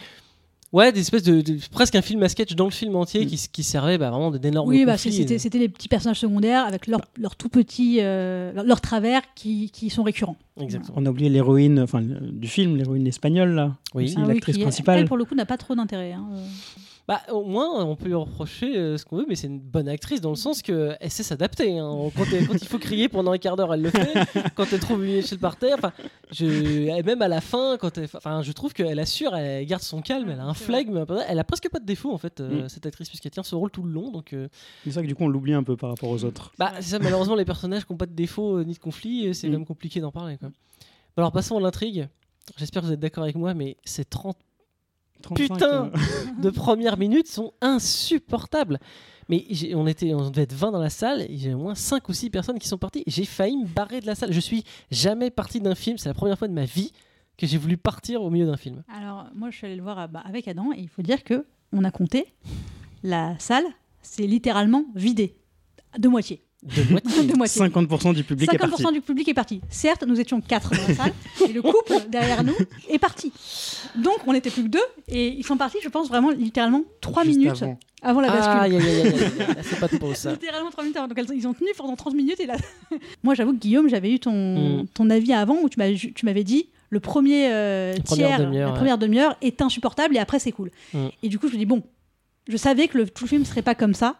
ouais, 0.72 0.92
des 0.92 1.00
espèces 1.00 1.22
de, 1.22 1.40
de- 1.40 1.58
presque 1.70 1.94
un 1.94 2.02
film 2.02 2.22
à 2.22 2.28
sketch 2.28 2.54
dans 2.54 2.64
le 2.66 2.70
film 2.70 2.96
entier 2.96 3.24
Mm. 3.24 3.28
qui, 3.52 3.62
servait 3.62 3.96
bah, 3.98 4.10
vraiment 4.10 4.30
d'énormes 4.30 4.68
Oui, 4.68 4.84
bah, 4.84 4.98
c'était 4.98 5.38
c'était 5.38 5.58
les 5.58 5.68
petits 5.68 5.88
personnages 5.88 6.18
secondaires 6.20 6.66
avec 6.66 6.86
leurs 6.86 7.00
leur 7.18 7.36
tout 7.36 7.48
petits, 7.48 7.98
euh, 8.00 8.52
leurs 8.52 8.64
leurs 8.64 8.80
travers 8.80 9.22
qui, 9.34 9.70
qui 9.70 9.88
sont 9.90 10.02
récurrents. 10.02 10.36
Exactement. 10.60 10.94
On 10.98 11.06
a 11.06 11.10
oublié 11.10 11.28
l'héroïne 11.30 11.80
enfin, 11.80 12.02
du 12.02 12.48
film, 12.48 12.76
l'héroïne 12.76 13.06
espagnole, 13.06 13.54
là. 13.54 13.76
Oui. 13.94 14.12
Ah 14.16 14.20
oui, 14.22 14.28
l'actrice 14.34 14.56
qui, 14.56 14.62
principale. 14.62 14.98
Elle, 15.00 15.06
pour 15.06 15.16
le 15.16 15.24
coup, 15.24 15.34
n'a 15.34 15.46
pas 15.46 15.56
trop 15.56 15.74
d'intérêt. 15.74 16.12
hein, 16.12 16.26
euh. 16.34 16.46
Bah, 17.08 17.20
au 17.30 17.44
moins, 17.44 17.84
on 17.84 17.94
peut 17.94 18.06
lui 18.06 18.14
reprocher 18.14 18.76
euh, 18.76 18.98
ce 18.98 19.04
qu'on 19.04 19.18
veut, 19.18 19.26
mais 19.28 19.36
c'est 19.36 19.46
une 19.46 19.60
bonne 19.60 19.88
actrice 19.88 20.20
dans 20.20 20.30
le 20.30 20.34
sens 20.36 20.60
qu'elle 20.60 20.96
sait 21.08 21.22
s'adapter. 21.22 21.78
hein. 21.78 22.10
Quand, 22.16 22.24
elle- 22.32 22.48
quand 22.48 22.54
il 22.60 22.66
faut 22.66 22.80
crier 22.80 23.08
pendant 23.08 23.30
un 23.30 23.38
quart 23.38 23.54
d'heure, 23.54 23.72
elle 23.72 23.82
le 23.82 23.90
fait. 23.90 24.12
quand 24.56 24.64
elle 24.72 24.80
trouve 24.80 25.04
une 25.04 25.12
échelle 25.12 25.38
par 25.38 25.54
terre, 25.56 25.76
enfin, 25.78 25.92
je, 26.32 26.44
et 26.88 27.02
même 27.04 27.22
à 27.22 27.28
la 27.28 27.40
fin, 27.40 27.76
quand 27.78 27.96
elle, 27.96 28.08
enfin, 28.12 28.42
je 28.42 28.50
trouve 28.50 28.72
qu'elle 28.72 28.98
assure, 28.98 29.36
elle 29.36 29.64
garde 29.66 29.82
son 29.82 30.02
calme, 30.02 30.30
elle 30.30 30.40
a 30.40 30.44
un 30.46 30.54
C'est 30.54 30.64
vrai. 30.64 30.82
flegme, 30.82 31.04
elle 31.28 31.38
a 31.38 31.44
presque 31.44 31.68
pas 31.70 31.78
de 31.78 31.86
défaut 31.86 32.12
en 32.12 32.18
fait, 32.18 32.40
euh, 32.40 32.64
Mm. 32.64 32.68
cette 32.70 32.86
actrice, 32.86 33.08
puisqu'elle 33.08 33.30
tient 33.30 33.44
ce 33.44 33.54
rôle 33.54 33.70
tout 33.70 33.84
le 33.84 33.92
long. 33.92 34.10
Donc, 34.10 34.32
euh, 34.32 34.48
C'est 34.82 34.90
ça 34.90 35.00
que 35.02 35.06
du 35.06 35.14
coup, 35.14 35.22
on 35.22 35.28
l'oublie 35.28 35.54
un 35.54 35.62
peu 35.62 35.76
par 35.76 35.90
rapport 35.90 36.08
aux 36.10 36.24
autres. 36.24 36.50
bah, 36.58 36.72
c'est 36.80 36.90
ça, 36.90 36.98
malheureusement, 36.98 37.36
les 37.36 37.44
personnages 37.44 37.86
qui 37.86 37.92
n'ont 37.92 37.98
pas 37.98 38.06
de 38.06 38.14
défaut 38.14 38.58
euh, 38.58 38.64
ni 38.64 38.72
de 38.74 38.78
conflit, 38.80 39.28
euh, 39.28 39.32
c'est 39.32 39.46
Mm. 39.48 39.52
même 39.52 39.64
compliqué 39.66 40.00
d'en 40.00 40.10
parler. 40.10 40.38
Quoi. 40.38 40.48
Bon, 40.48 41.22
alors, 41.22 41.30
passons 41.30 41.56
à 41.56 41.60
l'intrigue. 41.60 42.08
J'espère 42.56 42.82
que 42.82 42.86
vous 42.88 42.92
êtes 42.92 43.00
d'accord 43.00 43.22
avec 43.24 43.36
moi, 43.36 43.54
mais 43.54 43.76
ces 43.84 44.04
30 44.04 44.36
35, 45.22 45.54
Putain 45.54 45.86
euh, 45.86 45.90
de 46.42 46.50
premières 46.50 46.98
minutes 46.98 47.28
sont 47.28 47.52
insupportables. 47.60 48.78
Mais 49.28 49.44
j'ai- 49.50 49.74
on, 49.74 49.86
était, 49.86 50.14
on 50.14 50.30
devait 50.30 50.42
être 50.42 50.52
20 50.52 50.70
dans 50.72 50.80
la 50.80 50.90
salle, 50.90 51.22
et 51.22 51.36
j'ai 51.36 51.52
au 51.54 51.58
moins 51.58 51.74
5 51.74 52.08
ou 52.08 52.12
6 52.12 52.30
personnes 52.30 52.58
qui 52.58 52.68
sont 52.68 52.78
parties. 52.78 53.02
J'ai 53.06 53.24
failli 53.24 53.56
me 53.56 53.66
barrer 53.66 54.00
de 54.00 54.06
la 54.06 54.14
salle. 54.14 54.32
Je 54.32 54.38
suis 54.40 54.62
jamais 54.90 55.30
parti 55.30 55.60
d'un 55.60 55.74
film, 55.74 55.98
c'est 55.98 56.08
la 56.08 56.14
première 56.14 56.38
fois 56.38 56.46
de 56.48 56.52
ma 56.52 56.64
vie 56.64 56.92
que 57.36 57.46
j'ai 57.46 57.58
voulu 57.58 57.76
partir 57.76 58.22
au 58.22 58.30
milieu 58.30 58.46
d'un 58.46 58.56
film. 58.56 58.82
Alors, 58.88 59.26
moi, 59.34 59.50
je 59.50 59.56
suis 59.56 59.66
allée 59.66 59.76
le 59.76 59.82
voir 59.82 59.98
à- 59.98 60.06
bah, 60.06 60.22
avec 60.24 60.46
Adam 60.48 60.72
et 60.72 60.80
il 60.80 60.88
faut 60.88 61.02
dire 61.02 61.24
que 61.24 61.44
on 61.72 61.82
a 61.84 61.90
compté. 61.90 62.26
La 63.02 63.36
salle, 63.38 63.64
c'est 64.00 64.26
littéralement 64.26 64.84
vidé. 64.94 65.36
De 65.98 66.08
moitié. 66.08 66.42
De 66.66 66.82
moitié. 66.90 67.22
de 67.32 67.36
moitié. 67.36 67.62
50% 67.62 68.14
du 68.14 68.24
public 68.24 68.52
est 68.52 68.58
parti. 68.58 68.82
50% 68.82 68.92
du 68.92 69.00
public 69.00 69.28
est 69.28 69.34
parti. 69.34 69.60
Certes, 69.70 70.04
nous 70.06 70.18
étions 70.20 70.40
quatre 70.40 70.70
dans 70.70 70.88
la 70.88 70.94
salle 70.94 71.12
et 71.48 71.52
le 71.52 71.62
couple 71.62 71.94
derrière 72.10 72.42
nous 72.44 72.54
est 72.88 72.98
parti. 72.98 73.32
Donc, 73.96 74.16
on 74.26 74.32
n'était 74.32 74.50
plus 74.50 74.64
que 74.64 74.68
deux 74.68 74.82
et 75.08 75.28
ils 75.28 75.44
sont 75.44 75.56
partis, 75.56 75.78
je 75.82 75.88
pense, 75.88 76.08
vraiment 76.08 76.30
littéralement 76.30 76.82
trois 77.00 77.24
Juste 77.24 77.38
minutes 77.38 77.62
avant. 77.62 77.78
avant 78.02 78.20
la 78.20 78.28
bascule. 78.28 78.52
Ah, 78.56 78.62
aïe, 78.62 78.76
aïe, 78.76 78.82
aïe, 78.82 79.00
aïe, 79.00 79.12
aïe. 79.12 79.56
C'est 79.62 79.78
pas 79.80 79.88
trop 79.88 80.12
ça. 80.14 80.32
Littéralement 80.32 80.70
3 80.70 80.84
minutes 80.84 80.96
avant. 80.96 81.08
Donc 81.08 81.18
ils 81.34 81.46
ont 81.46 81.54
tenu 81.54 81.68
pendant 81.76 81.94
30 81.96 82.14
minutes. 82.14 82.40
Et 82.40 82.46
là... 82.46 82.56
Moi, 83.22 83.34
j'avoue 83.34 83.52
que 83.52 83.58
Guillaume, 83.58 83.88
j'avais 83.88 84.10
eu 84.12 84.18
ton, 84.18 84.32
Mm. 84.82 84.86
ton 84.92 85.08
avis 85.10 85.32
avant 85.32 85.58
où 85.62 85.68
tu 85.68 85.78
m'as- 85.78 85.92
tu 85.94 86.24
m'avais 86.24 86.44
dit 86.44 86.68
le 86.90 87.00
premier 87.00 87.48
euh, 87.52 87.94
tiers, 88.04 88.38
la 88.50 88.68
ouais. 88.68 88.74
première 88.74 88.96
demi-heure 88.98 89.36
est 89.42 89.60
insupportable 89.60 90.16
et 90.16 90.18
après 90.20 90.38
c'est 90.38 90.52
cool. 90.52 90.70
Mm. 90.94 91.06
Et 91.22 91.28
du 91.28 91.38
coup, 91.38 91.48
je 91.48 91.52
me 91.54 91.58
dis 91.58 91.66
bon, 91.66 91.82
je 92.48 92.56
savais 92.56 92.86
que 92.88 92.98
le, 92.98 93.08
tout 93.08 93.24
le 93.24 93.28
film 93.28 93.44
serait 93.44 93.62
pas 93.62 93.74
comme 93.74 93.94
ça. 93.94 94.16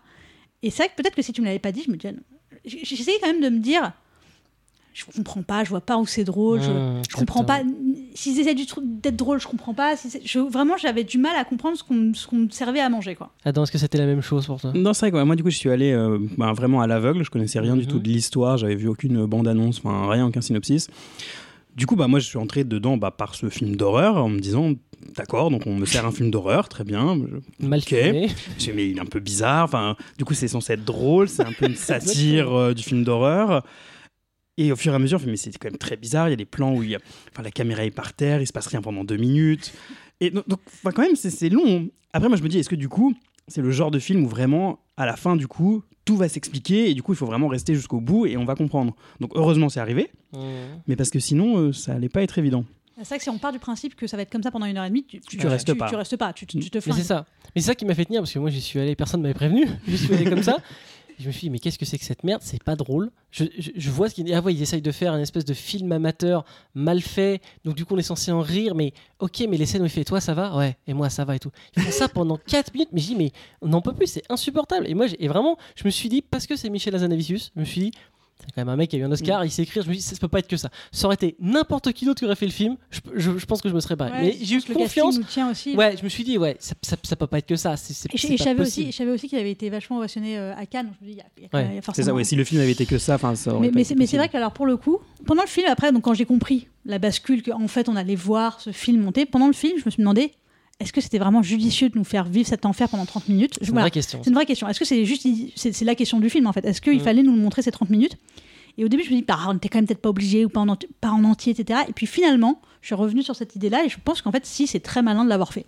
Et 0.63 0.71
c'est 0.71 0.83
vrai 0.85 0.89
que 0.89 1.01
peut-être 1.01 1.15
que 1.15 1.23
si 1.23 1.33
tu 1.33 1.41
me 1.43 1.47
l'avais 1.47 1.59
pas 1.61 1.71
dit, 1.71 1.83
je 1.87 1.91
me 1.91 1.97
disais, 1.97 2.15
j'essayais 2.67 3.19
quand 3.21 3.29
même 3.33 3.41
de 3.43 3.49
me 3.49 3.59
dire, 3.61 3.93
je 4.93 5.05
comprends 5.15 5.43
pas, 5.43 5.63
je 5.65 5.69
vois 5.71 5.81
pas 5.83 5.99
où 5.99 6.07
c'est 6.07 6.25
drôle, 6.25 6.61
je, 6.63 6.73
je 7.11 7.17
comprends 7.17 7.45
pas. 7.45 7.61
S'ils 8.15 8.41
essaient 8.41 8.55
d'être 8.55 9.17
drôle, 9.17 9.39
je 9.39 9.47
comprends 9.47 9.75
pas. 9.75 9.95
Si 9.97 10.09
c'est- 10.09 10.23
je, 10.25 10.39
vraiment, 10.39 10.79
j'avais 10.79 11.05
du 11.05 11.19
mal 11.19 11.37
à 11.37 11.45
comprendre 11.45 11.77
ce 11.77 11.85
qu'on 11.85 12.15
ce 12.15 12.27
qu'on 12.27 12.37
me 12.37 12.49
servait 12.51 12.81
à 12.81 12.89
manger, 12.89 13.15
quoi. 13.15 13.31
Adam, 13.45 13.63
est-ce 13.65 13.73
que 13.73 13.77
c'était 13.79 13.99
la 13.99 14.07
même 14.07 14.23
chose 14.23 14.47
pour 14.47 14.59
toi? 14.61 14.73
Non, 14.75 14.95
c'est 14.95 15.01
vrai 15.01 15.11
que 15.11 15.17
ouais, 15.17 15.25
moi 15.27 15.37
du 15.37 15.43
coup 15.43 15.51
je 15.51 15.57
suis 15.59 15.69
allé 15.71 15.93
euh, 15.93 16.19
bah, 16.39 16.53
vraiment 16.55 16.81
à 16.81 16.87
l'aveugle, 16.87 17.23
je 17.25 17.31
connaissais 17.31 17.61
rien 17.61 17.77
du 17.77 17.83
Mhm. 17.83 17.89
tout 17.89 17.99
de 17.99 18.09
l'histoire, 18.09 18.57
j'avais 18.57 18.75
vu 18.75 18.89
aucune 18.89 19.27
bande-annonce, 19.27 19.79
enfin 19.85 20.09
rien, 20.11 20.27
aucun 20.27 20.41
synopsis. 20.41 20.89
Du 21.77 21.87
coup, 21.87 21.95
bah, 21.95 22.09
moi 22.09 22.19
je 22.19 22.27
suis 22.27 22.39
entré 22.39 22.65
dedans 22.65 22.97
bah, 22.97 23.11
par 23.11 23.35
ce 23.35 23.49
film 23.49 23.77
d'horreur 23.77 24.17
en 24.17 24.29
me 24.29 24.41
disant 24.41 24.73
d'accord, 25.15 25.51
donc 25.51 25.67
on 25.67 25.77
me 25.77 25.85
sert 25.87 26.07
un 26.07 26.11
film 26.11 26.31
d'horreur, 26.31 26.69
très 26.69 26.85
bien. 26.85 27.17
Mal 27.61 27.81
Ok. 27.81 27.89
filmé. 27.89 28.29
Mais 28.75 28.91
il 28.91 28.97
est 28.97 29.01
un 29.01 29.05
peu 29.07 29.21
bizarre, 29.21 29.65
enfin, 29.65 29.95
du 30.19 30.25
coup 30.25 30.35
c'est 30.35 30.49
censé 30.49 30.73
être 30.73 30.85
drôle, 30.85 31.29
c'est 31.29 31.45
un 31.45 31.53
peu 31.53 31.67
une 31.67 31.75
satire 31.77 32.53
euh, 32.53 32.75
du 32.75 32.83
film 32.83 33.05
d'horreur. 33.05 33.63
Et 34.59 34.73
au 34.73 34.77
fur 34.77 34.93
et 34.93 34.97
à 34.97 34.99
mesure, 34.99 35.19
je 35.19 35.25
me 35.25 35.27
dis, 35.27 35.33
mais 35.33 35.37
c'est 35.53 35.59
quand 35.59 35.69
même 35.71 35.77
très 35.79 35.97
bizarre. 35.99 36.29
Il 36.29 36.31
y 36.31 36.33
a 36.33 36.37
des 36.37 36.47
plans 36.47 36.75
où 36.75 36.83
il 36.83 36.89
y 36.91 36.95
a, 36.95 36.99
enfin, 37.31 37.43
la 37.43 37.51
caméra 37.51 37.85
est 37.85 37.91
par 37.91 38.15
terre, 38.15 38.41
il 38.41 38.47
se 38.47 38.55
passe 38.55 38.69
rien 38.69 38.81
pendant 38.81 39.05
deux 39.05 39.19
minutes. 39.19 39.75
Et 40.21 40.31
donc, 40.31 40.49
donc, 40.49 40.61
enfin, 40.67 40.93
quand 40.93 41.03
même, 41.03 41.15
c'est 41.15 41.51
long. 41.51 41.91
Après, 42.15 42.29
moi, 42.29 42.39
je 42.39 42.43
me 42.43 42.49
dis, 42.49 42.59
est-ce 42.59 42.71
que 42.71 42.75
du 42.75 42.89
coup, 42.89 43.15
c'est 43.49 43.61
le 43.61 43.71
genre 43.71 43.91
de 43.91 43.99
film 43.99 44.25
où 44.25 44.29
vraiment, 44.29 44.79
à 44.97 45.05
la 45.05 45.15
fin, 45.17 45.37
du 45.37 45.47
coup, 45.47 45.83
tout 46.07 46.17
va 46.17 46.29
s'expliquer 46.31 46.89
et 46.91 46.95
du 46.95 47.03
coup, 47.03 47.13
il 47.13 47.17
faut 47.17 47.27
vraiment 47.27 47.49
rester 47.49 47.75
jusqu'au 47.75 48.01
bout 48.01 48.25
et 48.27 48.39
on 48.39 48.45
va 48.47 48.55
comprendre. 48.55 48.95
Donc, 49.21 49.33
heureusement, 49.35 49.69
c'est 49.69 49.81
arrivé, 49.81 50.11
Mmh. 50.33 50.39
mais 50.87 50.97
parce 50.97 51.11
que 51.11 51.19
sinon, 51.19 51.59
euh, 51.59 51.73
ça 51.73 51.93
allait 51.95 52.09
pas 52.09 52.23
être 52.23 52.39
évident. 52.39 52.65
C'est 52.99 53.09
vrai 53.09 53.19
que 53.19 53.25
si 53.25 53.29
on 53.31 53.37
part 53.37 53.53
du 53.53 53.59
principe 53.59 53.95
que 53.95 54.07
ça 54.07 54.17
va 54.17 54.23
être 54.23 54.31
comme 54.33 54.43
ça 54.43 54.51
pendant 54.51 54.65
une 54.65 54.79
heure 54.79 54.85
et 54.87 54.89
demie, 54.89 55.05
tu, 55.05 55.21
Tu 55.21 55.47
restes 55.47 55.75
pas. 55.75 55.89
Tu 55.91 55.97
restes 55.97 56.17
pas, 56.17 56.33
tu, 56.33 56.47
tu- 56.47 56.59
tu 56.61 56.71
te 56.71 56.79
Mais 56.79 56.81
flingues. 56.81 56.97
c'est 56.97 57.05
ça. 57.05 57.27
Mais 57.55 57.61
c'est 57.61 57.67
ça 57.67 57.75
qui 57.75 57.85
m'a 57.85 57.95
fait 57.95 58.07
tenir 58.07 58.23
parce 58.23 58.33
que 58.33 58.39
moi 58.39 58.49
j'y 58.49 58.63
suis 58.63 58.79
allé, 58.81 58.95
personne 58.97 59.21
ne 59.21 59.25
m'avait 59.25 59.35
prévenu. 59.35 59.67
J'y 59.87 59.99
suis 59.99 60.15
allé 60.15 60.25
comme 60.25 60.43
ça. 60.43 60.57
Je 61.19 61.27
me 61.27 61.33
suis 61.33 61.43
dit, 61.43 61.51
mais 61.51 61.59
qu'est-ce 61.59 61.79
que 61.79 61.85
c'est 61.85 61.99
que 61.99 62.05
cette 62.05 62.25
merde? 62.25 62.43
C'est 62.45 62.63
pas 62.63 62.77
drôle. 62.77 63.11
Je, 63.31 63.45
je- 63.59 63.91
vois 63.91 64.09
ce 64.09 64.15
qu'ils 64.15 64.33
ah 64.35 64.41
ouais, 64.41 64.55
ils 64.55 64.63
essayent 64.63 64.83
de 64.83 64.93
faire 64.93 65.15
une 65.15 65.21
espèce 65.21 65.45
de 65.45 65.55
film 65.55 65.91
amateur 65.93 66.45
mal 66.75 67.01
fait. 67.01 67.41
Donc 67.65 67.75
du 67.75 67.85
coup, 67.85 67.95
on 67.95 67.99
est 67.99 68.03
censé 68.03 68.31
en 68.33 68.41
rire, 68.41 68.75
mais 68.75 68.93
ok, 69.19 69.45
mais 69.49 69.57
les 69.57 69.67
scènes 69.67 69.83
où 69.83 69.87
il 69.87 69.91
fait, 69.91 70.05
toi, 70.05 70.21
ça 70.21 70.35
va? 70.35 70.57
Ouais, 70.57 70.77
et 70.87 70.95
moi, 70.95 71.09
ça 71.11 71.25
va 71.25 71.37
et 71.37 71.39
tout. 71.39 71.51
Ils 71.77 71.83
font 71.83 71.91
ça 71.91 72.09
pendant 72.09 72.37
4 72.47 72.73
minutes, 72.75 72.91
mais 72.93 73.01
je 73.01 73.07
dis, 73.07 73.17
mais 73.17 73.33
on 73.63 73.69
n'en 73.69 73.81
peut 73.83 73.93
plus, 73.95 74.07
c'est 74.07 74.23
insupportable. 74.31 74.87
Et 74.89 74.95
moi, 74.95 75.07
et 75.19 75.29
vraiment, 75.29 75.57
je 75.75 75.85
me 75.85 75.91
suis 75.91 76.09
dit, 76.09 76.23
parce 76.23 76.47
que 76.47 76.57
c'est 76.57 76.71
Michel 76.71 76.95
Azanavicius, 76.95 77.53
je 77.55 77.61
me 77.61 77.65
suis 77.65 77.81
dit, 77.81 77.91
c'est 78.39 78.53
quand 78.55 78.61
même 78.61 78.69
un 78.69 78.77
mec 78.77 78.91
qui 78.91 78.97
a 78.97 78.99
eu 78.99 79.03
un 79.05 79.11
Oscar, 79.13 79.45
il 79.45 79.51
sait 79.51 79.63
écrire. 79.63 79.83
Je 79.83 79.89
me 79.89 79.95
suis 79.95 80.03
dit, 80.03 80.07
ça 80.09 80.17
peut 80.21 80.29
pas 80.29 80.41
être 80.41 80.47
que 80.49 80.57
ça. 80.57 80.69
Ça 80.93 81.07
aurait 81.07 81.15
été 81.15 81.37
n'importe 81.41 81.93
qui 81.93 82.05
d'autre 82.05 82.19
qui 82.19 82.25
aurait 82.27 82.37
fait 82.37 82.47
le 82.47 82.53
film, 82.53 82.77
je, 82.91 83.01
je- 83.15 83.39
je 83.39 83.47
pense 83.47 83.63
que 83.63 83.69
je 83.69 83.75
me 83.75 83.81
serais 83.81 83.97
pas. 83.97 84.07
Ouais, 84.11 84.21
mais 84.21 84.37
j'ai 84.43 84.57
eu 84.57 84.63
confiance. 84.75 85.19
nous 85.19 85.25
tient 85.25 85.51
aussi. 85.51 85.75
Ouais, 85.75 85.97
je 85.99 86.05
me 86.05 86.09
suis 86.09 86.23
dit, 86.25 86.37
ouais, 86.39 86.57
ça, 86.61 86.75
ça, 86.83 86.97
ça 87.03 87.17
peut 87.17 87.27
pas 87.27 87.39
être 87.39 87.47
que 87.47 87.57
ça. 87.57 87.75
Et 87.75 88.17
je, 88.19 88.33
et 88.33 88.37
savais 88.37 88.61
aussi, 89.11 89.29
qu'il 89.29 89.39
avait 89.39 89.51
été 89.51 89.71
vachement 89.71 89.99
ovationné 89.99 90.39
euh, 90.39 90.55
à 90.57 90.67
Cannes. 90.67 90.93
Je 91.01 91.07
me 91.07 91.11
dis, 91.13 91.17
il 91.17 91.19
y 91.19 91.21
a, 91.21 91.25
il 91.39 91.43
y 91.45 91.47
a 91.47 91.49
quand 91.49 91.59
Ouais, 91.59 91.81
C'est 91.95 92.03
ça, 92.03 92.15
ouais. 92.15 92.25
Si 92.25 92.37
le 92.37 92.45
film 92.45 92.61
avait 92.61 92.73
été 92.73 92.87
que 92.87 92.99
ça, 92.99 93.15
enfin, 93.15 93.35
ça 93.35 93.53
aurait 93.55 93.71
Mais, 93.71 93.85
mais 93.97 94.07
c'est 94.07 94.17
vrai 94.17 94.29
que 94.29 94.37
alors 94.37 94.53
pour 94.53 94.67
le 94.67 94.77
coup, 94.77 94.99
pendant 95.25 95.43
le 95.43 95.49
film, 95.49 95.67
après, 95.71 95.93
donc 95.93 96.03
quand 96.05 96.15
j'ai 96.15 96.27
compris 96.27 96.69
la 96.85 96.99
bascule 96.99 97.43
qu'en 97.43 97.67
fait 97.69 97.89
on 97.89 97.97
allait 97.97 98.15
voir 98.15 98.61
ce 98.61 98.71
film 98.71 99.03
monter, 99.03 99.27
pendant 99.27 99.47
le 99.49 99.53
film, 99.53 99.79
je 99.79 99.85
me 99.87 99.91
suis 99.91 100.01
demandé 100.03 100.33
est-ce 100.81 100.93
que 100.93 101.01
c'était 101.01 101.19
vraiment 101.19 101.43
judicieux 101.43 101.89
de 101.89 101.97
nous 101.99 102.05
faire 102.05 102.25
vivre 102.25 102.49
cet 102.49 102.67
enfer 102.67 102.89
pendant 102.89 103.07
30 103.07 103.29
minutes 103.29 103.55
C'est 103.61 103.67
une 103.67 103.73
voilà. 103.73 103.85
vraie 103.85 103.91
question. 103.91 104.21
C'est 104.23 104.29
une 104.31 104.35
vraie 104.37 104.47
question. 104.47 104.69
Est-ce 104.69 104.79
que 104.79 104.85
c'est 104.85 105.05
juste 105.05 105.27
c'est 105.57 105.73
c'est 105.73 105.85
la 105.85 105.95
question 105.95 106.21
du 106.21 106.29
film 106.31 106.47
en 106.47 106.53
fait? 106.53 106.65
Est-ce 106.65 106.81
qu'il 106.81 106.97
Mm. 106.99 107.01
fallait 107.01 107.23
nous 107.23 107.35
le 107.35 107.41
montrer 107.41 107.63
ces 107.63 107.71
30 107.71 107.89
minutes? 107.91 108.17
Et 108.79 108.85
au 108.85 108.89
début, 108.89 109.03
je 109.05 109.11
me 109.11 109.17
dis 109.17 109.23
bah, 109.23 109.39
on 109.49 109.57
était 109.57 109.71
quand 109.71 109.79
même 109.79 109.87
peut-être 109.87 110.03
pas 110.03 110.11
obligé 110.11 110.45
ou 110.45 110.51
pas 110.51 110.61
en, 110.61 110.67
enti- 110.67 110.89
pas 111.01 111.09
en 111.11 111.25
entier, 111.25 111.55
etc. 111.59 111.81
Et 111.89 111.93
puis 111.95 112.07
finalement, 112.07 112.61
je 112.83 112.89
suis 112.89 112.95
revenue 112.95 113.23
sur 113.23 113.35
cette 113.35 113.57
idée-là 113.57 113.85
et 113.85 113.89
je 113.89 113.97
pense 114.05 114.21
qu'en 114.21 114.33
fait, 114.33 114.45
si 114.45 114.67
c'est 114.67 114.81
très 114.81 115.01
malin 115.01 115.25
de 115.25 115.31
l'avoir 115.31 115.53
fait. 115.53 115.65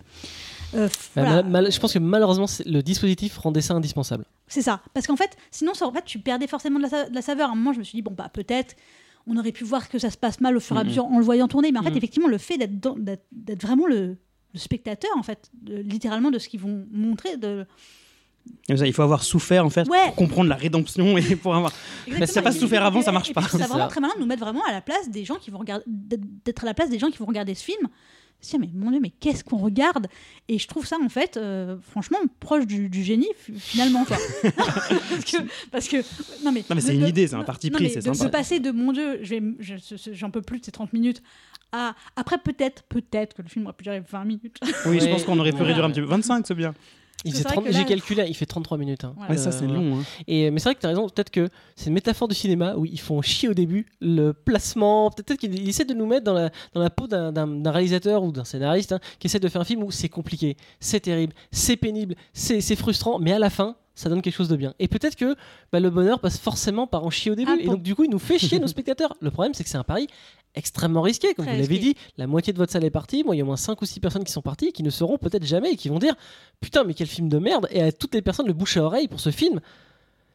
Euh, 0.75 0.87
Bah, 1.15 1.23
voilà. 1.23 1.41
mal- 1.41 1.49
mal- 1.63 1.71
je 1.71 1.79
pense 1.79 1.93
que 1.93 1.97
malheureusement, 1.99 2.45
le 2.67 2.81
dispositif 2.81 3.35
rendait 3.39 3.61
ça 3.61 3.73
indispensable. 3.73 4.25
C'est 4.47 4.61
ça. 4.61 4.81
Parce 4.93 5.07
qu'en 5.07 5.15
fait, 5.15 5.35
sinon, 5.49 5.73
ça, 5.73 5.87
en 5.87 5.91
fait, 5.91 6.05
tu 6.05 6.19
perdais 6.19 6.45
forcément 6.45 6.77
de 6.77 6.83
la, 6.83 6.89
sa- 6.89 7.09
de 7.09 7.15
la 7.15 7.23
saveur. 7.23 7.49
À 7.49 7.53
un 7.53 7.55
moment, 7.55 7.73
je 7.73 7.79
me 7.79 7.83
suis 7.83 7.95
dit, 7.97 8.03
bon, 8.03 8.13
bah, 8.15 8.29
peut-être, 8.31 8.75
on 9.25 9.35
aurait 9.37 9.51
pu 9.51 9.63
voir 9.63 9.89
que 9.89 9.97
ça 9.97 10.11
se 10.11 10.17
passe 10.17 10.39
mal 10.39 10.55
au 10.55 10.59
fur 10.59 10.75
et 10.77 10.79
à 10.81 10.83
mesure 10.83 11.05
en 11.05 11.17
le 11.17 11.25
voyant 11.25 11.47
tourner. 11.47 11.71
Mais 11.71 11.79
en 11.79 11.83
fait, 11.83 11.89
Mhm. 11.89 11.97
effectivement, 11.97 12.27
le 12.27 12.37
fait 12.37 12.57
d'être 12.59 13.61
vraiment 13.63 13.87
le, 13.87 14.17
le 14.53 14.59
spectateur, 14.59 15.11
en 15.17 15.23
fait, 15.23 15.49
de- 15.61 15.77
littéralement 15.77 16.31
de 16.31 16.39
ce 16.39 16.49
qu'ils 16.49 16.59
vont 16.59 16.85
montrer. 16.91 17.37
De... 17.37 17.65
Il 18.69 18.93
faut 18.93 19.03
avoir 19.03 19.23
souffert 19.23 19.65
en 19.65 19.69
fait 19.69 19.87
Ouais. 19.89 20.05
pour 20.07 20.15
comprendre 20.15 20.49
la 20.49 20.55
rédemption 20.55 21.17
et 21.17 21.35
pour 21.35 21.55
avoir. 21.55 21.71
Exactement. 22.07 22.25
si 22.27 22.33
t'as 22.33 22.41
pas 22.41 22.51
souffert 22.51 22.83
avant, 22.83 23.01
ça 23.01 23.11
marche 23.11 23.29
et 23.29 23.33
pas. 23.33 23.41
C'est 23.43 23.57
vraiment 23.57 23.79
ça. 23.83 23.87
très 23.87 23.99
malin 24.01 24.13
de 24.15 24.21
nous 24.21 24.25
mettre 24.25 24.41
vraiment 24.43 24.63
à 24.67 24.71
la 24.71 24.81
place 24.81 25.09
des 25.09 25.23
gens 25.25 25.35
qui 25.35 25.51
vont 25.51 25.59
regarder, 25.59 25.83
d'être 25.87 26.63
à 26.63 26.65
la 26.65 26.73
place 26.73 26.89
des 26.89 26.97
gens 26.99 27.09
qui 27.11 27.17
vont 27.17 27.25
regarder 27.25 27.53
ce 27.53 27.63
film. 27.63 27.87
Dire, 28.41 28.57
mais 28.61 28.69
mon 28.73 28.89
Dieu, 28.89 29.01
mais 29.01 29.09
qu'est-ce 29.19 29.43
qu'on 29.43 29.57
regarde? 29.57 30.07
Et 30.47 30.57
je 30.59 30.65
trouve 30.69 30.85
ça, 30.87 30.95
en 31.03 31.09
fait, 31.09 31.35
euh, 31.35 31.75
franchement, 31.91 32.19
proche 32.39 32.65
du, 32.65 32.87
du 32.87 33.03
génie, 33.03 33.27
fi- 33.37 33.51
finalement. 33.59 34.05
quoi. 34.05 34.15
parce, 34.55 35.25
que, 35.25 35.37
parce 35.71 35.87
que. 35.89 35.97
Non, 36.45 36.53
mais, 36.53 36.61
Non, 36.69 36.75
mais 36.75 36.79
c'est 36.81 36.95
une 36.95 37.05
idée, 37.05 37.27
c'est 37.27 37.35
un 37.35 37.43
parti 37.43 37.69
pris, 37.69 37.89
c'est 37.89 37.99
de, 37.99 38.13
sympa. 38.13 38.23
de 38.25 38.29
passer 38.29 38.61
de 38.61 38.71
mon 38.71 38.93
Dieu, 38.93 39.19
je- 39.21 40.13
j'en 40.13 40.31
peux 40.31 40.41
plus 40.41 40.59
de 40.61 40.65
ces 40.65 40.71
30 40.71 40.93
minutes, 40.93 41.21
à. 41.71 41.93
Après, 42.15 42.37
peut-être, 42.37 42.83
peut-être 42.83 43.33
que 43.35 43.41
le 43.41 43.47
film 43.49 43.65
aurait 43.65 43.75
pu 43.75 43.83
durer 43.83 43.99
20 44.01 44.25
minutes. 44.25 44.57
Oui, 44.85 44.99
je 44.99 45.07
pense 45.07 45.23
qu'on 45.23 45.37
aurait 45.39 45.51
pu 45.51 45.63
réduire 45.63 45.85
un 45.85 45.89
petit 45.91 46.01
peu. 46.01 46.07
25, 46.07 46.45
c'est 46.47 46.55
bien. 46.55 46.73
Il 47.25 47.31
C'est 47.33 47.39
faisait 47.39 47.43
vrai 47.49 47.53
30 47.55 47.65
que 47.65 47.71
là- 47.73 47.77
J'ai 47.79 47.85
calculé, 47.85 48.25
il 48.29 48.33
fait 48.33 48.45
33 48.45 48.77
minutes. 48.77 49.03
hein. 49.03 49.11
Voilà. 49.17 49.31
Ouais, 49.31 49.37
ça, 49.37 49.51
c'est 49.51 49.65
Euh, 49.65 49.67
long. 49.67 49.97
hein. 49.99 50.03
Et, 50.25 50.49
mais 50.51 50.59
c'est 50.59 50.69
vrai 50.69 50.75
que 50.75 50.79
tu 50.79 50.85
as 50.85 50.89
raison, 50.89 51.09
peut-être 51.09 51.31
que 51.31 51.49
c'est 51.75 51.87
une 51.87 51.93
métaphore 51.93 52.29
du 52.29 52.35
cinéma 52.35 52.75
où 52.77 52.85
ils 52.85 52.99
font 52.99 53.21
chier 53.21 53.49
au 53.49 53.53
début 53.53 53.85
le 53.99 54.31
placement. 54.31 55.11
Peut-être 55.11 55.37
qu'ils 55.37 55.67
essaient 55.67 55.83
de 55.83 55.93
nous 55.93 56.05
mettre 56.05 56.23
dans 56.23 56.33
la, 56.33 56.49
dans 56.73 56.79
la 56.81 56.89
peau 56.89 57.07
d'un- 57.07 57.61
réalisateur 57.71 58.23
ou 58.23 58.31
d'un 58.31 58.45
scénariste 58.45 58.93
hein, 58.93 58.99
qui 59.19 59.27
essaie 59.27 59.39
de 59.41 59.49
faire 59.49 59.59
un 59.59 59.65
film 59.65 59.83
où 59.83 59.91
c'est 59.91 60.07
compliqué, 60.07 60.55
c'est 60.79 61.01
terrible, 61.01 61.33
c'est 61.51 61.75
pénible, 61.75 62.15
c'est 62.31 62.61
c'est 62.61 62.77
frustrant, 62.77 63.19
mais 63.19 63.33
à 63.33 63.39
la 63.39 63.49
fin, 63.49 63.75
ça 63.99 64.09
donne 64.09 64.21
quelque 64.21 64.33
chose 64.35 64.47
de 64.49 64.55
bien. 64.55 64.73
Et 64.79 64.87
peut-être 64.87 65.15
que 65.15 65.35
bah, 65.71 65.79
le 65.79 65.89
bonheur 65.89 66.19
passe 66.19 66.37
forcément 66.39 66.87
par 66.87 67.03
en 67.05 67.09
chier 67.09 67.31
au 67.31 67.35
début. 67.35 67.51
Ah, 67.53 67.57
et 67.59 67.65
donc, 67.65 67.81
du 67.83 67.95
coup, 67.95 68.03
il 68.05 68.09
nous 68.09 68.19
fait 68.19 68.39
chier 68.39 68.59
nos 68.59 68.67
spectateurs. 68.67 69.15
Le 69.21 69.29
problème, 69.31 69.53
c'est 69.53 69.63
que 69.63 69.69
c'est 69.69 69.77
un 69.77 69.83
pari 69.83 70.07
extrêmement 70.55 71.01
risqué. 71.01 71.33
Comme 71.33 71.45
Très 71.45 71.55
vous 71.55 71.61
l'avez 71.61 71.77
dit, 71.79 71.95
la 72.17 72.25
moitié 72.27 72.53
de 72.53 72.57
votre 72.57 72.71
salle 72.71 72.83
est 72.85 72.89
partie. 72.89 73.23
Moi, 73.23 73.35
il 73.35 73.39
y 73.39 73.41
a 73.41 73.43
au 73.43 73.47
moins 73.47 73.57
5 73.57 73.81
ou 73.81 73.85
6 73.85 73.99
personnes 73.99 74.23
qui 74.23 74.31
sont 74.31 74.41
parties 74.41 74.67
et 74.67 74.71
qui 74.71 74.83
ne 74.83 74.89
seront 74.89 75.17
peut-être 75.17 75.45
jamais 75.45 75.71
et 75.73 75.75
qui 75.75 75.89
vont 75.89 75.99
dire 75.99 76.15
Putain, 76.61 76.83
mais 76.85 76.93
quel 76.93 77.07
film 77.07 77.29
de 77.29 77.37
merde 77.39 77.67
Et 77.71 77.81
à 77.81 77.91
toutes 77.91 78.13
les 78.15 78.21
personnes, 78.21 78.47
le 78.47 78.53
bouche 78.53 78.77
à 78.77 78.83
oreille 78.83 79.07
pour 79.07 79.19
ce 79.19 79.31
film. 79.31 79.59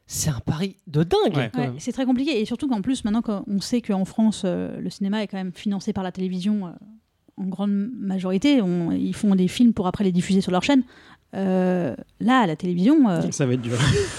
C'est 0.06 0.28
un 0.30 0.40
pari 0.40 0.76
de 0.86 1.02
dingue. 1.02 1.34
Ouais. 1.34 1.50
quand 1.52 1.60
Ouais, 1.60 1.66
même. 1.68 1.76
c'est 1.80 1.92
très 1.92 2.04
compliqué. 2.04 2.38
Et 2.40 2.44
surtout 2.44 2.68
qu'en 2.68 2.82
plus, 2.82 3.04
maintenant 3.04 3.22
qu'on 3.22 3.60
sait 3.62 3.80
qu'en 3.80 4.04
France, 4.04 4.42
euh, 4.44 4.78
le 4.78 4.90
cinéma 4.90 5.22
est 5.22 5.26
quand 5.26 5.38
même 5.38 5.52
financé 5.54 5.94
par 5.94 6.04
la 6.04 6.12
télévision 6.12 6.66
euh, 6.66 6.70
en 7.38 7.46
grande 7.46 7.88
majorité, 7.98 8.60
on- 8.62 8.92
ils 8.92 9.14
font 9.14 9.34
des 9.34 9.48
films 9.48 9.72
pour 9.72 9.86
après 9.86 10.04
les 10.04 10.12
diffuser 10.12 10.40
sur 10.42 10.52
leur 10.52 10.62
chaîne. 10.62 10.84
Euh, 11.34 11.94
là, 12.20 12.40
à 12.40 12.46
la 12.46 12.54
télévision, 12.56 13.08
euh, 13.08 13.20
Ça 13.32 13.44
va 13.44 13.54
être 13.54 13.60
dur. 13.60 13.76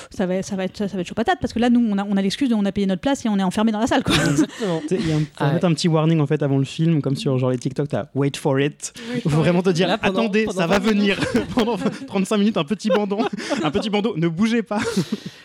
ça, 0.10 0.26
va, 0.26 0.44
ça, 0.44 0.56
va 0.56 0.66
être, 0.66 0.78
ça 0.78 0.88
va 0.96 1.00
être 1.02 1.08
chaud 1.08 1.16
patate 1.16 1.40
parce 1.40 1.54
que 1.54 1.60
là, 1.60 1.70
nous, 1.70 1.80
on 1.80 1.98
a, 1.98 2.04
on 2.04 2.18
a 2.18 2.22
l'excuse 2.22 2.50
de 2.50 2.56
on 2.56 2.66
a 2.66 2.72
payé 2.72 2.86
notre 2.88 3.02
place 3.02 3.26
et 3.26 3.30
on 3.30 3.38
est 3.40 3.44
enfermé 3.44 3.72
dans 3.72 3.80
la 3.80 3.88
salle. 3.88 4.04
Quoi. 4.04 4.16
Exactement. 4.16 4.82
Il 4.92 5.08
y 5.08 5.12
a 5.14 5.16
un, 5.18 5.22
Ah 5.38 5.48
ouais. 5.48 5.54
mettre 5.54 5.66
un 5.66 5.74
petit 5.74 5.88
warning 5.88 6.20
en 6.20 6.28
fait 6.28 6.44
avant 6.44 6.58
le 6.58 6.66
film, 6.66 7.02
comme 7.02 7.16
sur 7.16 7.38
genre 7.38 7.52
les 7.52 7.58
TikTok, 7.58 7.88
t'as 7.88 8.08
wait 8.16 8.36
for 8.36 8.60
it. 8.60 8.94
Il 9.16 9.22
faut 9.22 9.30
vraiment 9.30 9.62
te 9.62 9.70
dire 9.70 9.88
Là, 9.88 9.98
pendant- 9.98 10.24
attendez, 10.24 10.46
pendant 10.46 10.60
ça 10.60 10.68
va 10.68 10.80
20 10.80 10.92
minutes. 10.94 11.16
venir. 11.34 11.48
Pendant 11.56 11.78
35 11.78 12.38
minutes, 12.38 12.58
un 12.58 12.64
petit 12.66 12.90
bandeau, 12.90 13.20
un 13.64 13.72
petit 13.72 13.90
bandeau, 13.90 14.16
ne 14.18 14.28
bougez 14.28 14.62
pas. 14.64 14.82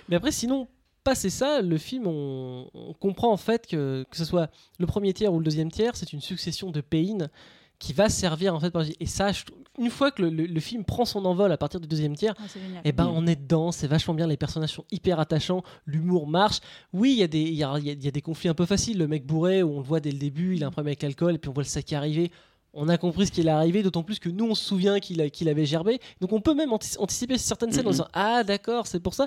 Mais 0.09 0.17
après, 0.17 0.33
sinon, 0.33 0.67
passer 1.05 1.31
ça, 1.31 1.63
le 1.63 1.79
film, 1.79 2.07
on, 2.07 2.67
on 2.75 2.93
comprend 2.95 3.33
en 3.33 3.37
fait 3.37 3.67
que 3.67 4.05
que 4.11 4.17
ce 4.17 4.25
soit 4.25 4.51
le 4.79 4.87
premier 4.87 5.13
tiers 5.13 5.33
ou 5.33 5.39
le 5.39 5.45
deuxième 5.45 5.71
tiers, 5.71 5.93
c'est 5.95 6.13
une 6.13 6.21
succession 6.21 6.71
de 6.71 6.81
pain 6.81 7.29
qui 7.81 7.93
va 7.93 8.09
servir 8.09 8.55
en 8.55 8.61
fait. 8.61 8.71
par- 8.71 8.85
Et 9.01 9.07
ça, 9.07 9.33
je 9.33 9.43
une 9.79 9.89
fois 9.91 10.11
que 10.11 10.21
le, 10.23 10.29
le- 10.31 10.45
le 10.47 10.61
film 10.61 10.85
prend 10.85 11.07
son 11.07 11.25
envol 11.25 11.51
à 11.51 11.57
partir 11.57 11.81
du 11.81 11.89
deuxième 11.89 12.15
tiers, 12.15 12.35
Ah, 12.39 12.43
génial. 12.53 12.83
eh 12.85 12.93
ben, 12.93 13.11
on 13.15 13.27
est 13.27 13.37
dedans, 13.37 13.73
c'est 13.73 13.87
vachement 13.87 14.13
bien, 14.13 14.27
les 14.27 14.37
personnages 14.37 14.75
sont 14.75 14.85
hyper 14.93 15.19
attachants, 15.19 15.63
l'humour 15.87 16.27
marche. 16.27 16.59
Oui, 16.93 17.13
il 17.13 17.19
y, 17.19 17.23
a 17.23 17.27
des- 17.27 17.41
il 17.41 17.55
y 17.55 17.65
a, 17.65 17.75
il 17.79 17.87
y 17.87 17.91
a- 17.91 17.95
il 17.95 18.05
y 18.05 18.09
a 18.09 18.11
des 18.11 18.21
conflits 18.21 18.51
un 18.51 18.55
peu 18.55 18.67
faciles. 18.67 18.99
Le 18.99 19.09
mec 19.09 19.25
bourré, 19.27 19.63
où 19.63 19.73
on 19.73 19.79
le 19.79 19.85
voit 19.85 20.01
dès 20.01 20.11
le 20.13 20.19
début, 20.19 20.55
il 20.57 20.65
a 20.65 20.67
un 20.67 20.71
problème 20.71 20.89
avec 20.89 21.03
l'alcool, 21.03 21.35
et 21.35 21.39
puis 21.39 21.49
on 21.49 21.55
voit 21.55 21.63
le 21.63 21.69
sac 21.69 21.91
arriver. 21.95 22.31
On 22.75 22.89
a 22.89 22.99
compris 22.99 23.27
ce 23.27 23.33
qui 23.33 23.41
est 23.41 23.49
arrivé, 23.49 23.83
d'autant 23.83 24.03
plus 24.03 24.19
que 24.19 24.29
nous, 24.29 24.45
on 24.45 24.55
se 24.55 24.65
souvient 24.65 25.01
qu'il 25.01 25.21
a- 25.23 25.31
qu'il 25.31 25.49
avait 25.49 25.65
gerbé. 25.67 25.99
Donc 26.21 26.33
on 26.35 26.41
peut 26.41 26.55
même 26.55 26.73
anti- 26.75 26.99
anticiper 26.99 27.39
certaines 27.39 27.73
scènes 27.73 27.87
en 27.87 27.89
Mhm. 27.89 27.93
disant 27.95 28.09
Ah, 28.13 28.45
d'accord, 28.45 28.87
c'est 28.87 29.01
pour 29.01 29.15
ça. 29.15 29.27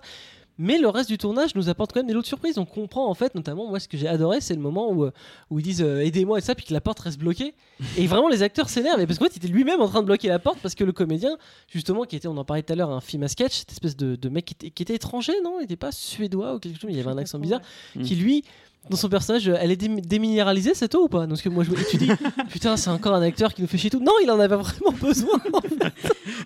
Mais 0.60 0.78
le 0.78 0.88
reste 0.88 1.10
du 1.10 1.18
tournage 1.18 1.56
nous 1.56 1.70
apporte 1.70 1.94
quand 1.94 2.00
même 2.00 2.08
des 2.08 2.14
lots 2.14 2.22
de 2.22 2.28
surprises. 2.28 2.58
On 2.58 2.66
comprend 2.66 3.10
en 3.10 3.14
fait, 3.14 3.34
notamment, 3.34 3.68
moi, 3.68 3.80
ce 3.80 3.88
que 3.88 3.98
j'ai 3.98 4.08
adoré, 4.08 4.40
c'est 4.40 4.54
le 4.54 4.62
moment 4.62 4.92
où, 4.92 5.06
euh, 5.06 5.12
où 5.50 5.60
ils 5.60 5.64
disent 5.64 5.82
euh, 5.82 6.06
aidez-moi 6.06 6.38
et 6.38 6.42
ça, 6.42 6.54
puis 6.54 6.66
que 6.66 6.74
la 6.74 6.82
porte 6.82 7.00
reste 7.00 7.20
bloquée. 7.20 7.56
Et 7.98 8.08
vraiment, 8.08 8.30
les 8.30 8.44
acteurs 8.44 8.70
s'énervent. 8.70 9.02
Et 9.02 9.08
parce 9.08 9.18
qu'en 9.20 9.26
fait, 9.26 9.36
il 9.36 9.38
était 9.38 9.48
lui-même 9.48 9.82
en 9.82 9.88
train 9.88 10.02
de 10.02 10.06
bloquer 10.06 10.28
la 10.28 10.40
porte 10.40 10.60
parce 10.62 10.76
que 10.76 10.84
le 10.84 10.92
comédien, 10.92 11.38
justement, 11.68 12.04
qui 12.04 12.16
était, 12.16 12.28
on 12.28 12.38
en 12.38 12.46
parlait 12.46 12.64
tout 12.64 12.74
à 12.74 12.76
l'heure, 12.76 12.92
un 12.92 13.02
film 13.02 13.24
à 13.24 13.28
sketch, 13.28 13.54
cette 13.54 13.72
espèce 13.72 13.98
de, 13.98 14.16
de 14.16 14.30
mec 14.30 14.46
qui 14.46 14.54
était, 14.54 14.70
qui 14.70 14.84
était 14.84 14.96
étranger, 14.96 15.34
non? 15.44 15.58
Il 15.60 15.64
n'était 15.64 15.76
pas 15.76 15.92
suédois 15.92 16.56
ou 16.56 16.60
quelque 16.60 16.80
chose, 16.80 16.90
mais 16.90 16.94
il 16.94 17.00
avait 17.00 17.10
un 17.10 17.18
accent 17.18 17.40
bizarre, 17.40 17.62
ouais. 17.96 18.04
qui 18.04 18.16
lui. 18.16 18.44
Dans 18.90 18.98
son 18.98 19.08
personnage, 19.08 19.48
elle 19.48 19.72
est 19.72 19.78
dé- 19.78 19.88
déminéralisée 20.02 20.74
cette 20.74 20.94
eau 20.94 21.06
ou 21.06 21.08
pas? 21.08 21.26
Parce 21.26 21.42
que 21.42 21.48
moi, 21.50 21.64
je, 21.64 21.72
tu 21.90 21.96
dis, 21.98 22.10
putain, 22.52 22.76
c'est 22.76 22.90
encore 22.90 23.14
un 23.14 23.22
acteur 23.22 23.54
qui 23.54 23.62
nous 23.62 23.68
fait 23.68 23.78
chier 23.78 23.90
tout. 23.90 24.00
Non, 24.02 24.12
il 24.22 24.30
en 24.30 24.40
avait 24.40 24.58
vraiment 24.58 24.92
besoin. 25.02 25.40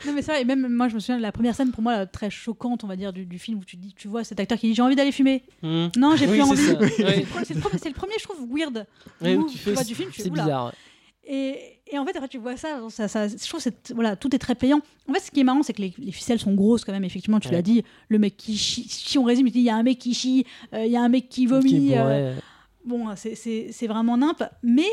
Non, 0.05 0.13
mais 0.13 0.21
vrai, 0.21 0.41
et 0.41 0.45
même 0.45 0.67
moi, 0.71 0.87
je 0.87 0.95
me 0.95 0.99
souviens 0.99 1.17
de 1.17 1.21
la 1.23 1.31
première 1.31 1.55
scène 1.55 1.71
pour 1.71 1.81
moi 1.81 2.05
très 2.05 2.29
choquante, 2.29 2.83
on 2.83 2.87
va 2.87 2.95
dire, 2.95 3.11
du, 3.11 3.25
du 3.25 3.39
film 3.39 3.57
où 3.59 3.63
tu, 3.65 3.75
dis, 3.75 3.93
tu 3.97 4.07
vois 4.07 4.23
cet 4.23 4.39
acteur 4.39 4.57
qui 4.59 4.67
dit 4.67 4.75
J'ai 4.75 4.81
envie 4.83 4.95
d'aller 4.95 5.11
fumer. 5.11 5.43
Hmm. 5.63 5.87
Non, 5.97 6.15
j'ai 6.15 6.25
Oui, 6.27 6.33
plus 6.33 6.41
envie. 6.43 6.57
ça. 6.57 6.73
C'est 6.79 7.03
le 7.03 7.23
pre- 7.25 7.43
c'est 7.43 7.53
le, 7.55 7.59
premier- 7.59 7.77
c'est 7.81 7.89
le 7.89 7.95
premier, 7.95 8.13
je 8.19 8.23
trouve, 8.23 8.47
weird. 8.55 8.85
Ouais, 9.21 9.35
où 9.35 9.41
Où 9.41 9.49
tu 9.49 9.57
fais, 9.57 9.73
vois 9.73 9.83
du 9.83 9.95
film, 9.95 10.09
tu 10.11 10.21
c'est 10.21 10.29
bizarre. 10.29 10.73
Et, 11.25 11.76
et 11.91 11.97
en 11.99 12.05
fait, 12.05 12.15
après, 12.15 12.27
tu 12.27 12.37
vois 12.37 12.57
ça, 12.57 12.79
ça, 12.89 13.07
ça- 13.07 13.27
je 13.27 13.47
trouve 13.47 13.63
que 13.63 13.69
voilà, 13.93 14.15
tout 14.15 14.33
est 14.35 14.39
très 14.39 14.55
payant. 14.55 14.81
En 15.09 15.13
fait, 15.13 15.19
ce 15.19 15.31
qui 15.31 15.39
est 15.39 15.43
marrant, 15.43 15.63
c'est 15.63 15.73
que 15.73 15.81
les, 15.81 15.93
les 15.97 16.11
ficelles 16.11 16.39
sont 16.39 16.53
grosses 16.53 16.83
quand 16.85 16.91
même. 16.91 17.03
Effectivement, 17.03 17.39
tu 17.39 17.47
Ouais. 17.49 17.53
l'as 17.55 17.61
dit, 17.61 17.83
le 18.09 18.19
mec 18.19 18.35
qui 18.37 18.57
chie. 18.57 18.87
Si 18.89 19.17
on 19.17 19.23
résume, 19.23 19.47
il 19.47 19.59
y 19.61 19.69
a 19.69 19.75
un 19.75 19.83
mec 19.83 19.97
qui 19.99 20.13
chie, 20.13 20.45
euh, 20.73 20.85
il 20.85 20.91
y 20.91 20.97
a 20.97 21.01
un 21.01 21.09
mec 21.09 21.29
qui 21.29 21.45
vomit. 21.45 21.69
Qui 21.69 21.91
euh, 21.95 22.35
bon, 22.85 23.05
c'est 23.15 23.87
vraiment 23.87 24.17
nimp. 24.17 24.43
Mais 24.63 24.87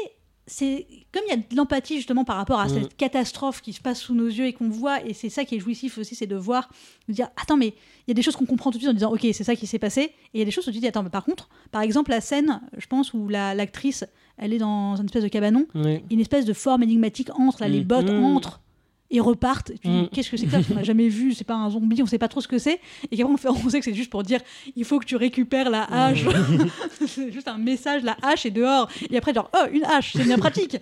c'est 0.47 0.87
comme 1.13 1.23
il 1.27 1.31
y 1.31 1.33
a 1.33 1.37
de 1.37 1.57
l'empathie 1.57 1.97
justement 1.97 2.25
par 2.25 2.37
rapport 2.37 2.61
à 2.61 2.67
Mm. 2.67 2.69
cette 2.83 2.97
catastrophe 2.97 3.63
qui 3.63 3.73
se 3.73 3.81
passe 3.81 4.01
sous 4.01 4.15
nos 4.15 4.27
yeux 4.27 4.47
et 4.47 4.53
qu'on 4.53 4.69
voit. 4.69 5.03
Et 5.07 5.15
c'est 5.15 5.31
ça 5.31 5.45
qui 5.45 5.57
est 5.57 5.59
jouissif 5.59 5.97
aussi, 5.99 6.15
c'est 6.15 6.27
de 6.27 6.37
voir, 6.37 6.69
de 7.09 7.15
dire 7.15 7.29
attends, 7.41 7.57
mais 7.57 7.69
il 7.69 8.09
y 8.09 8.11
a 8.11 8.15
des 8.15 8.23
choses 8.23 8.37
qu'on 8.37 8.45
comprend 8.47 8.71
tout 8.71 8.77
de 8.79 8.83
suite 8.83 8.91
en 8.91 8.95
disant 8.95 9.13
ok, 9.13 9.21
c'est 9.33 9.45
ça 9.45 9.57
qui 9.57 9.67
s'est 9.67 9.79
passé. 9.79 10.01
Et 10.03 10.13
il 10.35 10.39
y 10.41 10.43
a 10.43 10.45
des 10.45 10.51
choses 10.51 10.69
où 10.69 10.73
tu 10.73 10.79
dis 10.81 10.87
attends, 10.87 11.03
mais 11.03 11.11
par 11.11 11.25
contre, 11.25 11.49
par 11.71 11.81
exemple, 11.83 12.11
la 12.11 12.21
scène, 12.21 12.61
je 12.77 12.87
pense, 12.87 13.15
où 13.15 13.29
la- 13.29 13.55
l'actrice, 13.55 14.05
elle 14.37 14.53
est 14.53 14.59
dans 14.59 14.97
une 14.97 15.07
espèce 15.07 15.23
de 15.23 15.29
cabanon 15.29 15.67
une 16.11 16.21
espèce 16.21 16.45
de 16.45 16.53
forme 16.53 16.83
énigmatique 16.83 17.31
entre, 17.39 17.61
là, 17.63 17.69
les 17.69 17.81
Mm. 17.81 17.85
bottes 17.85 18.11
Mm. 18.11 18.25
entrent 18.25 18.61
et 19.11 19.21
repartent. 19.21 19.71
Et 19.71 19.77
puis, 19.79 19.89
Mm. 19.91 20.09
qu'est-ce 20.13 20.31
que 20.31 20.37
c'est 20.37 20.47
que 20.47 20.51
ça 20.53 20.59
Parce 20.59 20.69
qu'on 20.69 20.75
n'a 20.75 20.83
jamais 20.83 21.09
vu, 21.09 21.35
c'est 21.35 21.45
pas 21.45 21.55
un 21.55 21.71
zombie, 21.71 22.03
on 22.03 22.07
sait 22.07 22.19
pas 22.19 22.29
trop 22.29 22.41
ce 22.41 22.49
que 22.49 22.59
c'est. 22.59 22.81
Et 23.11 23.17
qu'après, 23.17 23.33
on, 23.33 23.37
fait- 23.37 23.49
on 23.67 23.69
sait 23.71 23.79
que 23.79 23.85
c'est 23.85 23.95
juste 23.95 24.11
pour 24.11 24.23
dire 24.23 24.41
il 24.77 24.85
faut 24.85 24.99
que 24.99 25.05
tu 25.05 25.17
récupères 25.17 25.71
la 25.71 25.85
hache. 25.85 26.25
c'est 27.07 27.33
juste 27.33 27.49
un 27.49 27.59
message 27.59 28.03
la 28.03 28.17
hache 28.23 28.47
est 28.47 28.51
dehors. 28.51 28.89
Et 29.11 29.17
après, 29.17 29.33
genre, 29.35 29.51
oh, 29.55 29.67
une 29.73 29.85
hache, 29.85 30.13
c'est 30.17 30.25
bien 30.25 30.39
pratique. 30.39 30.77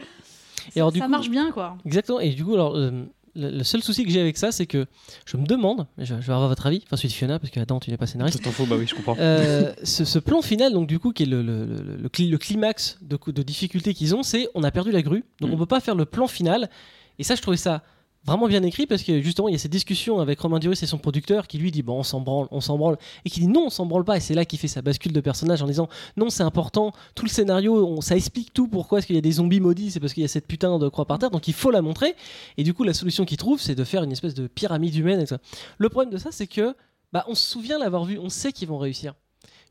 Et 0.77 0.81
alors, 0.81 0.93
du 0.93 0.99
ça 0.99 1.07
coup- 1.07 1.11
marche 1.11 1.29
bien, 1.29 1.51
quoi. 1.51 1.77
Exactement. 1.85 2.21
Et 2.21 2.31
du 2.31 2.45
coup, 2.45 2.55
alors, 2.55 2.77
euh, 2.77 3.05
le, 3.35 3.51
le 3.51 3.65
seul 3.65 3.83
souci 3.83 4.05
que 4.05 4.11
j'ai 4.11 4.21
avec 4.21 4.37
ça, 4.37 4.53
c'est 4.53 4.67
que 4.67 4.87
je 5.27 5.37
me 5.37 5.45
demande, 5.47 5.87
je, 5.99 6.05
je 6.05 6.13
vais 6.15 6.33
avoir 6.33 6.49
votre 6.49 6.67
avis, 6.67 6.83
enfin 6.87 6.97
celui 6.97 7.09
de 7.09 7.15
Fiona, 7.15 7.39
parce 7.39 7.51
que 7.51 7.59
Adam, 7.61 7.81
tu 7.81 7.91
n'es 7.91 7.97
pas 7.97 8.07
scénariste. 8.07 8.43
t'en 8.43 8.51
faut, 8.51 8.67
bah 8.67 8.77
oui, 8.79 8.87
je 8.87 8.95
comprends. 8.95 9.17
Euh, 9.19 9.73
ce, 9.83 10.05
ce 10.05 10.19
plan 10.19 10.43
final, 10.43 10.73
donc 10.73 10.87
du 10.87 10.99
coup, 10.99 11.13
qui 11.13 11.25
est 11.25 11.27
le, 11.27 11.43
le- 11.43 11.65
le- 11.65 11.97
le 11.97 12.09
cli- 12.09 12.31
le 12.31 12.39
climax 12.39 12.99
de, 13.03 13.19
de 13.33 13.43
difficulté 13.43 13.95
qu'ils 13.95 14.15
ont, 14.15 14.23
c'est 14.23 14.49
on 14.55 14.63
a 14.63 14.71
perdu 14.71 14.93
la 14.93 15.03
grue, 15.03 15.25
donc 15.41 15.51
Mm. 15.51 15.55
on 15.55 15.57
peut 15.57 15.67
pas 15.67 15.81
faire 15.81 15.95
le 15.95 16.05
plan 16.05 16.27
final. 16.29 16.69
Et 17.19 17.25
ça, 17.25 17.35
je 17.35 17.43
trouvais 17.43 17.57
ça 17.57 17.83
vraiment 18.25 18.47
bien 18.47 18.63
écrit 18.63 18.87
parce 18.87 19.03
que 19.03 19.21
justement 19.21 19.49
il 19.49 19.53
y 19.53 19.55
a 19.55 19.59
cette 19.59 19.73
discussion 19.73 20.21
avec 20.21 20.39
Romain 20.41 20.59
Duris 20.61 20.79
et 20.83 20.87
son 20.87 20.99
producteur 20.99 21.49
qui 21.49 21.59
lui 21.59 21.71
dit 21.73 21.83
bon 21.83 21.99
on 21.99 22.03
s'en 22.05 22.21
branle, 22.21 22.47
on 22.53 22.61
s'en 22.61 22.79
branle 22.79 22.97
et 23.25 23.31
qui 23.31 23.41
dit 23.41 23.49
non 23.49 23.65
on 23.67 23.71
s'en 23.71 23.85
branle 23.87 24.05
pas 24.05 24.17
et 24.17 24.21
c'est 24.21 24.35
là 24.35 24.45
qu'il 24.45 24.59
fait 24.59 24.69
sa 24.69 24.81
bascule 24.81 25.13
de 25.13 25.21
personnage 25.21 25.61
en 25.63 25.67
disant 25.67 25.89
non 26.17 26.31
c'est 26.31 26.45
important 26.45 26.93
tout 27.17 27.25
le 27.25 27.31
scénario 27.31 27.85
on- 27.87 28.01
ça 28.01 28.15
explique 28.17 28.53
tout 28.53 28.69
pourquoi 28.69 28.99
est-ce 28.99 29.07
qu'il 29.09 29.17
y 29.17 29.19
a 29.19 29.23
des 29.23 29.33
zombies 29.33 29.59
maudits 29.61 29.91
c'est 29.91 29.99
parce 30.01 30.13
qu'il 30.15 30.23
y 30.23 30.25
a 30.25 30.29
cette 30.29 30.47
putain 30.47 30.79
de 30.79 30.89
croix 30.89 31.05
par 31.05 31.19
terre 31.19 31.31
donc 31.31 31.49
il 31.49 31.55
faut 31.55 31.71
la 31.73 31.83
montrer 31.83 32.15
et 32.57 32.63
du 32.63 32.75
coup 32.75 32.85
la 32.85 32.95
solution 32.95 33.25
qu'il 33.25 33.39
trouve 33.39 33.61
c'est 33.61 33.75
de 33.75 33.85
faire 33.85 34.05
une 34.05 34.13
espèce 34.13 34.35
de 34.35 34.47
pyramide 34.47 34.95
humaine 34.95 35.19
et 35.21 35.25
tout 35.25 35.31
ça. 35.35 35.39
Le 35.79 35.89
problème 35.89 36.13
de 36.13 36.19
ça 36.19 36.31
c'est 36.31 36.47
que 36.47 36.75
bah 37.13 37.25
on 37.29 37.35
se 37.35 37.47
souvient 37.51 37.79
l'avoir 37.79 38.05
vu 38.05 38.19
on 38.19 38.29
sait 38.29 38.53
qu'ils 38.53 38.69
vont 38.69 38.79
réussir 38.79 39.15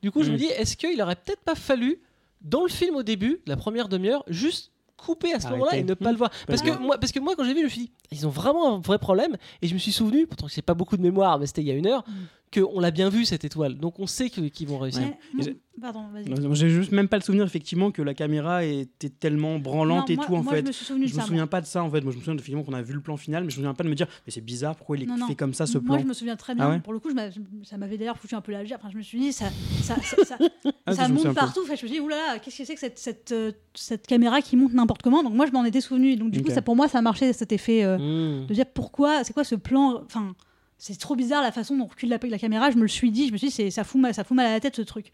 du 0.03 0.11
coup 0.11 0.23
je 0.23 0.29
Mm. 0.29 0.33
me 0.33 0.37
dis 0.37 0.45
est-ce 0.47 0.75
qu'il 0.75 1.01
aurait 1.01 1.15
peut-être 1.15 1.41
pas 1.45 1.55
fallu 1.55 2.01
dans 2.41 2.63
le 2.63 2.69
film 2.69 2.95
au 2.95 3.03
début 3.03 3.39
la 3.47 3.55
première 3.55 3.87
demi-heure 3.87 4.23
juste 4.27 4.70
couper 5.05 5.33
à 5.33 5.39
ce 5.39 5.47
moment-là 5.49 5.75
et 5.77 5.83
ne 5.83 5.93
pas 5.93 6.11
le 6.11 6.17
voir 6.17 6.29
parce 6.47 6.61
que 6.61 6.71
moi 6.77 6.97
parce 6.97 7.11
que 7.11 7.19
moi 7.19 7.33
quand 7.35 7.43
j'ai 7.43 7.53
vu 7.53 7.59
je 7.61 7.65
me 7.65 7.69
suis 7.69 7.81
dit 7.81 7.91
ils 8.11 8.27
ont 8.27 8.29
vraiment 8.29 8.75
un 8.75 8.79
vrai 8.79 8.99
problème 8.99 9.35
et 9.61 9.67
je 9.67 9.73
me 9.73 9.79
suis 9.79 9.91
souvenu 9.91 10.27
pourtant 10.27 10.45
que 10.47 10.51
c'est 10.53 10.61
pas 10.61 10.73
beaucoup 10.75 10.95
de 10.97 11.01
mémoire 11.01 11.39
mais 11.39 11.47
c'était 11.47 11.61
il 11.61 11.67
y 11.67 11.71
a 11.71 11.75
une 11.75 11.87
heure 11.87 12.03
Mm. 12.07 12.11
Qu'on 12.53 12.79
l'a 12.79 12.91
bien 12.91 13.09
vu 13.09 13.25
cette 13.25 13.45
étoile 13.45 13.75
donc 13.75 13.99
on 13.99 14.07
sait 14.07 14.29
que- 14.29 14.41
qu'ils 14.41 14.67
vont 14.67 14.77
réussir 14.79 15.03
Ouais, 15.39 15.55
Pardon, 15.81 16.03
vas-y. 16.13 16.55
J'ai 16.55 16.69
juste 16.69 16.91
même 16.91 17.07
pas 17.07 17.17
le 17.17 17.23
souvenir 17.23 17.43
effectivement 17.45 17.89
que 17.91 18.01
la 18.03 18.13
caméra 18.13 18.63
était 18.63 19.09
tellement 19.09 19.57
branlante 19.57 20.09
Non, 20.09 20.13
et 20.13 20.15
moi- 20.17 20.25
tout 20.27 20.35
en 20.35 20.43
moi, 20.43 20.53
fait. 20.53 20.61
Je 20.61 20.67
me 20.67 20.71
suis 20.73 20.85
souvenu 20.85 21.07
Je 21.07 21.11
de 21.13 21.15
me 21.17 21.21
ça. 21.21 21.27
souviens 21.27 21.47
pas 21.47 21.61
de 21.61 21.65
ça 21.65 21.81
en 21.83 21.89
fait. 21.89 22.01
Moi 22.01 22.11
je 22.11 22.17
me 22.17 22.21
souviens 22.21 22.35
effectivement 22.35 22.61
qu'on 22.63 22.73
a 22.73 22.81
vu 22.83 22.93
le 22.93 22.99
plan 22.99 23.17
final, 23.17 23.43
mais 23.45 23.49
je 23.49 23.55
me 23.55 23.61
souviens 23.63 23.73
pas 23.73 23.83
de 23.83 23.89
me 23.89 23.95
dire 23.95 24.05
mais 24.27 24.31
c'est 24.31 24.41
bizarre 24.41 24.75
pourquoi 24.75 24.97
il 24.97 25.03
est 25.03 25.05
Non, 25.07 25.17
non. 25.17 25.27
fait 25.27 25.35
comme 25.35 25.53
ça 25.55 25.65
ce 25.65 25.77
plan. 25.79 25.93
Moi, 25.93 25.97
je 25.99 26.05
me 26.05 26.13
souviens 26.13 26.35
très 26.35 26.53
bien. 26.53 26.65
Ah 26.65 26.69
ouais 26.71 26.79
Pour 26.81 26.93
le 26.93 26.99
coup, 26.99 27.09
je 27.09 27.15
ça 27.63 27.77
m'avait 27.77 27.97
d'ailleurs 27.97 28.17
foutu 28.17 28.35
un 28.35 28.41
peu 28.41 28.51
la 28.51 28.63
gerbe. 28.65 28.81
Enfin, 28.83 28.91
je 28.91 28.97
me 28.97 29.01
suis 29.01 29.17
dit, 29.17 29.31
ça, 29.33 29.45
ça, 29.81 29.95
ça, 30.03 30.17
ça- 30.25 30.37
Ah, 30.85 30.93
ça 30.93 31.07
monte 31.07 31.33
partout. 31.33 31.61
Enfin, 31.63 31.75
je 31.75 31.83
me 31.83 31.87
suis 31.87 31.89
dit, 31.89 31.99
oulala, 31.99 32.37
qu'est-ce 32.39 32.57
que 32.59 32.65
c'est 32.65 32.73
que 32.75 32.79
cette, 32.79 32.99
cette, 32.99 33.31
euh, 33.31 33.51
cette 33.73 34.05
caméra 34.05 34.41
qui 34.41 34.57
monte 34.57 34.73
n'importe 34.73 35.01
comment? 35.01 35.23
Donc, 35.23 35.33
moi, 35.33 35.45
je 35.47 35.51
m'en 35.51 35.63
étais 35.65 35.81
souvenu. 35.81 36.15
Donc, 36.17 36.31
du 36.31 36.43
coup, 36.43 36.51
ça, 36.51 36.61
pour 36.61 36.75
moi, 36.75 36.89
ça 36.89 36.97
a 36.99 37.01
marché 37.01 37.31
cet 37.33 37.51
effet 37.53 37.83
euh, 37.83 37.97
Mmh. 37.97 38.47
de 38.47 38.53
dire 38.53 38.65
pourquoi, 38.71 39.23
c'est 39.23 39.33
quoi 39.33 39.43
ce 39.45 39.55
plan? 39.55 40.03
Enfin, 40.05 40.35
c'est 40.81 40.97
trop 40.97 41.15
bizarre 41.15 41.43
la 41.43 41.51
façon 41.51 41.77
dont 41.77 41.85
recule 41.85 42.09
la, 42.09 42.39
caméra. 42.39 42.71
Je 42.71 42.75
me 42.77 42.81
le 42.81 42.87
suis 42.87 43.11
dit, 43.11 43.27
je 43.27 43.33
me 43.33 43.37
suis 43.37 43.49
dit, 43.49 43.71
ça 43.71 43.83
fout, 43.83 44.01
ça 44.13 44.23
fout 44.23 44.35
mal 44.35 44.47
à 44.47 44.53
la 44.53 44.59
tête 44.59 44.75
ce 44.75 44.81
truc. 44.81 45.11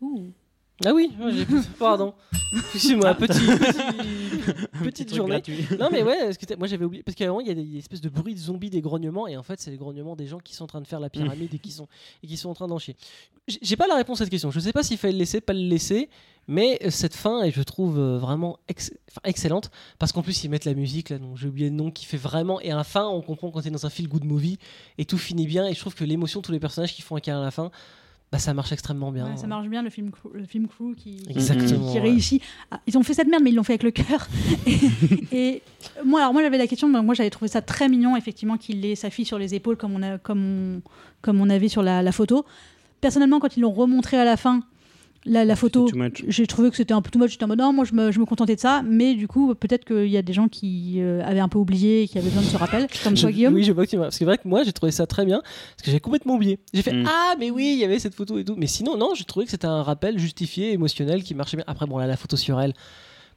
Ouh. 0.00 0.32
Ah 0.84 0.92
oui 0.92 1.10
j'ai- 1.30 1.46
pardon. 1.78 2.12
Excusez-moi 2.52 3.14
petit, 3.14 3.40
petit- 3.40 4.68
petite 4.84 5.14
journée. 5.14 5.36
gratuit. 5.36 5.66
non 5.80 5.88
mais 5.90 6.02
ouais 6.02 6.18
parce 6.24 6.36
que 6.36 6.54
moi 6.56 6.66
j'avais 6.68 6.84
oublié 6.84 7.02
parce 7.02 7.18
moment 7.20 7.40
il 7.40 7.48
y 7.48 7.50
a 7.50 7.54
des, 7.54 7.78
espèces 7.78 8.00
de 8.00 8.08
bruits 8.08 8.34
de 8.34 8.38
zombies 8.40 8.70
des 8.70 8.82
grognements 8.82 9.26
et 9.26 9.36
en 9.36 9.42
fait 9.42 9.58
c'est 9.60 9.70
les 9.70 9.78
grognements 9.78 10.16
des 10.16 10.26
gens 10.26 10.38
qui 10.38 10.54
sont 10.54 10.64
en 10.64 10.68
train 10.68 10.80
de 10.80 10.86
faire 10.86 11.00
la 11.00 11.08
pyramide 11.10 11.52
et 11.54 11.58
qui 11.58 11.70
sont 11.72 11.88
et 12.22 12.26
qui 12.26 12.36
sont 12.36 12.50
en 12.50 12.54
train 12.54 12.68
d'en 12.68 12.78
chier. 12.78 12.94
J'ai 13.62 13.76
pas 13.76 13.86
la 13.86 13.94
réponse 13.96 14.20
à 14.20 14.24
cette 14.24 14.30
question. 14.30 14.50
Je 14.50 14.60
sais 14.60 14.72
pas 14.72 14.82
s'il 14.82 14.98
fallait 14.98 15.12
le 15.14 15.18
laisser 15.18 15.40
pas 15.40 15.52
le 15.54 15.60
laisser 15.60 16.08
mais 16.48 16.78
euh, 16.84 16.90
cette 16.90 17.14
fin 17.14 17.42
et 17.42 17.50
je 17.50 17.62
trouve 17.62 17.98
euh, 17.98 18.18
vraiment 18.18 18.58
ex- 18.68 18.92
excellente 19.24 19.70
parce 19.98 20.12
qu'en 20.12 20.22
plus 20.22 20.44
ils 20.44 20.48
mettent 20.50 20.64
la 20.66 20.74
musique 20.74 21.08
là 21.10 21.18
donc 21.18 21.36
j'ai 21.36 21.48
oublié 21.48 21.70
le 21.70 21.74
nom 21.74 21.90
qui 21.90 22.04
fait 22.04 22.16
vraiment 22.16 22.60
et 22.60 22.70
à 22.70 22.76
la 22.76 22.84
fin 22.84 23.06
on 23.08 23.22
comprend 23.22 23.50
quand 23.50 23.62
t'es 23.62 23.70
dans 23.70 23.86
un 23.86 23.90
feel 23.90 24.08
good 24.08 24.24
movie 24.24 24.58
et 24.98 25.04
tout 25.06 25.18
finit 25.18 25.46
bien 25.46 25.66
et 25.66 25.74
je 25.74 25.80
trouve 25.80 25.94
que 25.94 26.04
l'émotion 26.04 26.42
tous 26.42 26.52
les 26.52 26.60
personnages 26.60 26.94
qui 26.94 27.02
font 27.02 27.16
un 27.16 27.20
câlin 27.20 27.40
à 27.40 27.44
la 27.44 27.50
fin 27.50 27.70
bah 28.32 28.38
ça 28.38 28.52
marche 28.54 28.72
extrêmement 28.72 29.12
bien 29.12 29.26
Ouais, 29.30 29.36
ça 29.36 29.46
marche 29.46 29.68
bien 29.68 29.82
le 29.82 29.90
film, 29.90 30.10
crew- 30.10 30.32
le 30.34 30.44
film 30.44 30.66
crew 30.66 30.94
qui, 30.96 31.22
exactement 31.28 31.90
qui 31.92 31.94
ouais. 31.98 32.00
réussit. 32.00 32.42
Ah, 32.72 32.80
ils 32.86 32.98
ont 32.98 33.02
fait 33.04 33.14
cette 33.14 33.28
merde, 33.28 33.42
mais 33.44 33.50
ils 33.50 33.54
l'ont 33.56 33.62
fait 33.62 33.74
avec 33.74 33.84
le 33.84 33.92
cœur. 33.92 34.26
et, 34.66 35.36
et 35.36 35.62
moi, 36.04 36.20
alors 36.20 36.32
moi, 36.32 36.42
j'avais 36.42 36.58
la 36.58 36.66
question. 36.66 36.88
Moi, 36.88 37.14
j'avais 37.14 37.30
trouvé 37.30 37.48
ça 37.48 37.62
très 37.62 37.88
mignon, 37.88 38.16
effectivement, 38.16 38.56
qu'il 38.56 38.84
ait 38.84 38.96
sa 38.96 39.10
fille 39.10 39.24
sur 39.24 39.38
les 39.38 39.54
épaules, 39.54 39.76
comme 39.76 39.94
on 39.94 40.02
a, 40.02 40.18
comme 40.18 40.44
on, 40.44 40.82
comme 41.22 41.40
on 41.40 41.48
avait 41.48 41.68
sur 41.68 41.82
la, 41.82 42.02
la 42.02 42.12
photo. 42.12 42.44
Personnellement, 43.00 43.38
quand 43.38 43.56
ils 43.56 43.60
l'ont 43.60 43.72
remontré 43.72 44.16
à 44.18 44.24
la 44.24 44.36
fin, 44.36 44.62
la, 45.26 45.44
la 45.44 45.56
photo, 45.56 45.88
j'ai 46.28 46.46
trouvé 46.46 46.70
que 46.70 46.76
c'était 46.76 46.94
un 46.94 47.02
peu 47.02 47.10
too 47.10 47.18
much. 47.18 47.30
J'étais 47.32 47.44
en 47.44 47.48
mode 47.48 47.58
non, 47.58 47.72
moi, 47.72 47.84
je 47.84 47.92
me, 47.94 48.10
je 48.12 48.18
me 48.20 48.24
contentais 48.24 48.54
de 48.54 48.60
ça. 48.60 48.82
Mais 48.84 49.14
du 49.14 49.28
coup, 49.28 49.54
peut-être 49.54 49.84
qu'il 49.84 50.08
y 50.08 50.16
a 50.16 50.22
des 50.22 50.32
gens 50.32 50.48
qui 50.48 50.94
euh, 50.98 51.22
avaient 51.24 51.40
un 51.40 51.48
peu 51.48 51.58
oublié 51.58 52.02
et 52.02 52.08
qui 52.08 52.16
avaient 52.18 52.28
besoin 52.28 52.42
de 52.42 52.46
ce 52.46 52.56
rappel, 52.56 52.86
comme 53.04 53.14
toi, 53.14 53.30
Je- 53.30 53.34
Guillaume. 53.34 53.54
Oui, 53.54 53.62
je 53.64 53.72
vois 53.72 53.84
que 53.84 53.90
tu 53.90 53.96
m'as- 53.96 54.04
Parce 54.04 54.14
que 54.14 54.18
c'est 54.20 54.24
vrai 54.24 54.38
que 54.38 54.46
moi, 54.48 54.62
j'ai 54.64 54.72
trouvé 54.72 54.92
ça 54.92 55.06
très 55.06 55.24
bien. 55.26 55.40
Parce 55.42 55.82
que 55.84 55.90
j'ai 55.90 56.00
complètement 56.00 56.34
oublié. 56.34 56.58
J'ai 56.72 56.82
fait 56.82 56.92
Mm. 56.92 57.04
Ah, 57.08 57.34
mais 57.38 57.50
oui, 57.50 57.72
il 57.74 57.78
y 57.78 57.84
avait 57.84 57.98
cette 57.98 58.14
photo 58.14 58.38
et 58.38 58.44
tout. 58.44 58.54
Mais 58.56 58.66
sinon, 58.68 58.96
non, 58.96 59.10
j'ai 59.14 59.24
trouvé 59.24 59.44
que 59.44 59.50
c'était 59.50 59.66
un 59.66 59.82
rappel 59.82 60.18
justifié, 60.18 60.72
émotionnel, 60.72 61.22
qui 61.22 61.34
marchait 61.34 61.56
bien. 61.56 61.64
Après, 61.66 61.86
bon, 61.86 61.98
là, 61.98 62.06
la 62.06 62.16
photo 62.16 62.36
sur 62.36 62.60
elle, 62.60 62.72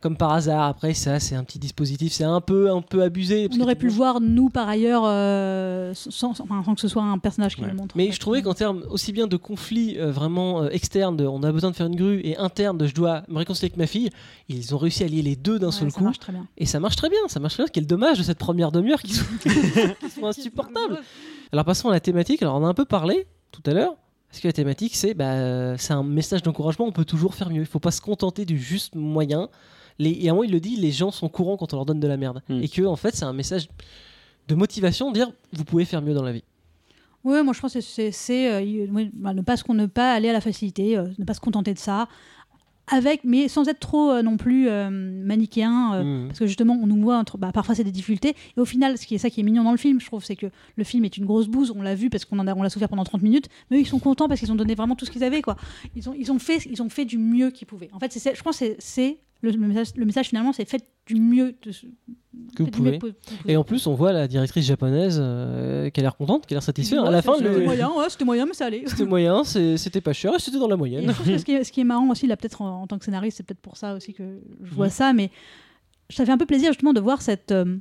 comme 0.01 0.15
par 0.15 0.31
hasard, 0.31 0.63
après, 0.63 0.93
ça, 0.93 1.19
c'est 1.19 1.35
un 1.35 1.43
petit 1.43 1.59
dispositif. 1.59 2.13
C'est 2.13 2.23
un 2.23 2.39
peu, 2.41 2.71
un 2.71 2.81
peu 2.81 3.03
abusé. 3.03 3.49
On 3.53 3.59
aurait 3.61 3.75
pu 3.75 3.87
le 3.87 3.91
voir, 3.91 4.21
nous, 4.21 4.49
par 4.49 4.69
ailleurs, 4.69 5.03
euh, 5.05 5.93
sans, 5.93 6.33
sans- 6.33 6.43
enfin, 6.43 6.61
sans 6.63 6.73
que 6.75 6.79
ce 6.81 6.87
soit 6.87 7.03
un 7.03 7.17
personnage 7.17 7.55
qui 7.55 7.61
Ouais. 7.63 7.67
le 7.67 7.73
montre. 7.75 7.95
en 7.95 7.97
Mais 7.97 8.07
fait. 8.07 8.13
je 8.13 8.19
trouvais 8.19 8.41
qu'en 8.41 8.53
termes 8.53 8.83
aussi 8.89 9.11
bien 9.11 9.27
de 9.27 9.35
conflits 9.35 9.97
euh, 9.99 10.11
vraiment 10.11 10.63
euh, 10.63 10.69
externes, 10.69 11.17
de 11.17 11.25
on 11.25 11.43
a 11.43 11.51
besoin 11.51 11.71
de 11.71 11.75
faire 11.75 11.87
une 11.87 11.97
grue, 11.97 12.21
et 12.23 12.37
internes, 12.37 12.77
de 12.77 12.87
je 12.87 12.95
dois 12.95 13.23
me 13.27 13.37
réconcilier 13.39 13.65
avec 13.67 13.77
ma 13.77 13.87
fille, 13.87 14.09
ils 14.47 14.73
ont 14.73 14.77
réussi 14.77 15.03
à 15.03 15.07
lier 15.07 15.21
les 15.21 15.35
deux 15.35 15.59
d'un 15.59 15.67
Ouais, 15.67 15.71
seul 15.73 15.91
ça 15.91 15.97
coup. 15.97 16.03
marche 16.05 16.19
très 16.19 16.31
bien. 16.31 16.47
Et 16.57 16.65
ça 16.65 16.79
marche 16.79 16.95
très 16.95 17.09
bien, 17.09 17.19
ça 17.27 17.39
marche 17.41 17.55
très 17.55 17.63
bien. 17.63 17.71
Quel 17.73 17.85
dommage 17.85 18.17
de 18.19 18.23
cette 18.23 18.37
première 18.39 18.71
demi-heure 18.71 19.01
qui 19.01 19.13
soit, 19.13 19.27
qui 19.99 20.09
soit 20.09 20.29
insupportable. 20.29 20.99
Alors 21.51 21.65
passons 21.65 21.89
à 21.89 21.91
la 21.91 21.99
thématique. 21.99 22.41
Alors 22.41 22.55
on 22.55 22.65
a 22.65 22.69
un 22.69 22.73
peu 22.73 22.85
parlé 22.85 23.27
tout 23.51 23.63
à 23.65 23.73
l'heure. 23.73 23.95
Parce 24.29 24.41
que 24.41 24.47
la 24.47 24.53
thématique, 24.53 24.95
c'est 24.95 25.15
bah, 25.15 25.75
un 25.89 26.03
message 26.03 26.43
d'encouragement. 26.43 26.85
On 26.85 26.91
peut 26.91 27.03
toujours 27.03 27.33
faire 27.33 27.49
mieux. 27.49 27.61
Il 27.61 27.65
faut 27.65 27.79
pas 27.79 27.89
se 27.89 27.99
contenter 27.99 28.45
du 28.45 28.59
juste 28.59 28.93
moyen. 28.93 29.49
Les, 29.99 30.11
et 30.21 30.29
à 30.29 30.31
un 30.31 30.35
moment, 30.35 30.43
il 30.43 30.51
le 30.51 30.59
dit 30.59 30.75
les 30.77 30.91
gens 30.91 31.11
sont 31.11 31.29
courants 31.29 31.57
quand 31.57 31.73
on 31.73 31.77
leur 31.77 31.85
donne 31.85 31.99
de 31.99 32.07
la 32.07 32.17
merde. 32.17 32.41
Mm. 32.49 32.61
Et 32.63 32.67
que, 32.69 32.81
en 32.83 32.95
fait, 32.95 33.15
c'est 33.15 33.25
un 33.25 33.33
message 33.33 33.67
de 34.47 34.55
motivation 34.55 35.09
de 35.09 35.15
dire 35.15 35.31
vous 35.53 35.65
pouvez 35.65 35.85
faire 35.85 36.01
mieux 36.01 36.13
dans 36.13 36.23
la 36.23 36.31
vie. 36.31 36.43
Oui, 37.25 37.43
moi 37.43 37.53
je 37.53 37.59
pense 37.59 37.73
que 37.73 37.81
c'est 37.81 38.51
euh, 38.53 39.07
bah, 39.13 39.33
ne 39.33 39.41
pas 39.41 39.57
se 39.57 39.69
ne 39.73 39.85
pas 39.87 40.13
aller 40.13 40.29
à 40.29 40.33
la 40.33 40.39
facilité, 40.41 40.97
euh, 40.97 41.07
ne 41.19 41.25
pas 41.25 41.33
se 41.33 41.41
contenter 41.41 41.73
de 41.73 41.77
ça, 41.79 42.07
avec 42.87 43.25
mais 43.25 43.49
sans 43.49 43.67
être 43.67 43.79
trop 43.81 44.09
euh, 44.11 44.21
non 44.21 44.37
plus 44.37 44.69
euh, 44.69 44.89
manichéen. 44.89 45.93
euh, 45.95 46.03
Mm. 46.03 46.27
Parce 46.27 46.39
que 46.39 46.47
justement, 46.47 46.79
on 46.81 46.87
nous 46.87 47.01
voit, 47.01 47.17
entre- 47.17 47.37
bah, 47.37 47.51
parfois 47.51 47.75
c'est 47.75 47.83
des 47.83 47.91
difficultés. 47.91 48.35
Et 48.55 48.59
au 48.61 48.65
final, 48.65 48.97
ce 48.97 49.05
qui 49.05 49.15
est 49.15 49.17
ça 49.17 49.29
qui 49.29 49.41
est 49.41 49.43
mignon 49.43 49.63
dans 49.65 49.71
le 49.71 49.77
film, 49.77 49.99
je 49.99 50.05
trouve, 50.05 50.23
c'est 50.23 50.37
que 50.37 50.47
le 50.77 50.83
film 50.85 51.03
est 51.05 51.17
une 51.17 51.25
grosse 51.25 51.47
bouse. 51.49 51.73
On 51.75 51.81
l'a 51.81 51.93
vu 51.93 52.09
parce 52.09 52.23
qu'on 52.25 52.39
on 52.39 52.63
l'a 52.63 52.69
souffert 52.69 52.87
pendant 52.89 53.03
30 53.03 53.21
minutes. 53.21 53.49
Mais 53.69 53.77
eux, 53.77 53.81
ils 53.81 53.85
sont 53.87 53.99
contents 53.99 54.27
parce 54.29 54.39
qu'ils 54.39 54.51
ont 54.53 54.55
donné 54.55 54.73
vraiment 54.75 54.95
tout 54.95 55.05
ce 55.05 55.11
qu'ils 55.11 55.23
avaient. 55.25 55.41
Quoi. 55.41 55.57
Ils, 55.97 56.09
ont, 56.09 56.15
ils, 56.17 56.31
ont 56.31 56.39
fait, 56.39 56.65
ils 56.71 56.81
ont 56.81 56.89
fait 56.89 57.03
du 57.05 57.17
mieux 57.17 57.51
qu'ils 57.51 57.67
pouvaient. 57.67 57.89
En 57.91 57.99
fait, 57.99 58.11
c'est, 58.13 58.33
je 58.33 58.41
pense 58.41 58.59
que 58.59 58.75
c'est 58.79 59.17
le, 59.41 59.51
le 59.51 59.67
message, 59.67 59.87
le 59.95 60.05
message 60.05 60.27
finalement, 60.27 60.53
c'est 60.53 60.65
faites 60.65 60.85
du 61.05 61.15
mieux 61.15 61.55
de 61.63 61.71
Que 62.55 62.63
vous 62.63 62.83
mieux 62.83 62.97
pouvez. 62.99 63.13
Et 63.47 63.55
en 63.57 63.63
plus, 63.63 63.87
on 63.87 63.95
voit 63.95 64.11
la 64.13 64.27
directrice 64.27 64.65
japonaise 64.65 65.17
euh, 65.19 65.89
qui 65.89 65.99
a 65.99 66.03
l'air 66.03 66.15
contente, 66.17 66.45
qui 66.45 66.53
a 66.53 66.55
l'air 66.57 66.63
satisfaite. 66.63 66.99
Ouais, 66.99 67.07
à 67.07 67.11
la 67.11 67.21
fin, 67.21 67.33
c'était 67.37 67.49
le- 67.49 67.63
moyen, 67.65 67.89
ouais, 67.89 68.09
c'était 68.09 68.25
moyen, 68.25 68.45
mais 68.45 68.53
ça 68.53 68.65
allait. 68.65 68.83
c'était 68.85 69.05
moyen, 69.05 69.43
c'était 69.43 70.01
pas 70.01 70.13
cher, 70.13 70.33
et 70.35 70.39
c'était 70.39 70.59
dans 70.59 70.67
la 70.67 70.77
moyenne. 70.77 71.05
je 71.11 71.31
que 71.31 71.37
ce, 71.37 71.45
qui 71.45 71.51
est, 71.53 71.63
ce 71.63 71.71
qui 71.71 71.81
est 71.81 71.85
marrant 71.85 72.07
aussi, 72.09 72.27
là, 72.27 72.37
peut-être 72.37 72.61
en, 72.61 72.83
en 72.83 72.87
tant 72.87 72.97
que 72.99 73.05
scénariste, 73.05 73.37
c'est 73.37 73.43
peut-être 73.43 73.61
pour 73.61 73.77
ça 73.77 73.95
aussi 73.95 74.13
que 74.13 74.39
je 74.63 74.73
vois 74.73 74.87
Mhm. 74.87 74.91
ça, 74.91 75.13
mais 75.13 75.31
ça 76.09 76.25
fait 76.25 76.31
un 76.31 76.37
peu 76.37 76.45
plaisir 76.45 76.71
justement 76.71 76.93
de 76.93 76.99
voir 76.99 77.21
cette, 77.21 77.51
euh, 77.51 77.65
cette- 77.65 77.79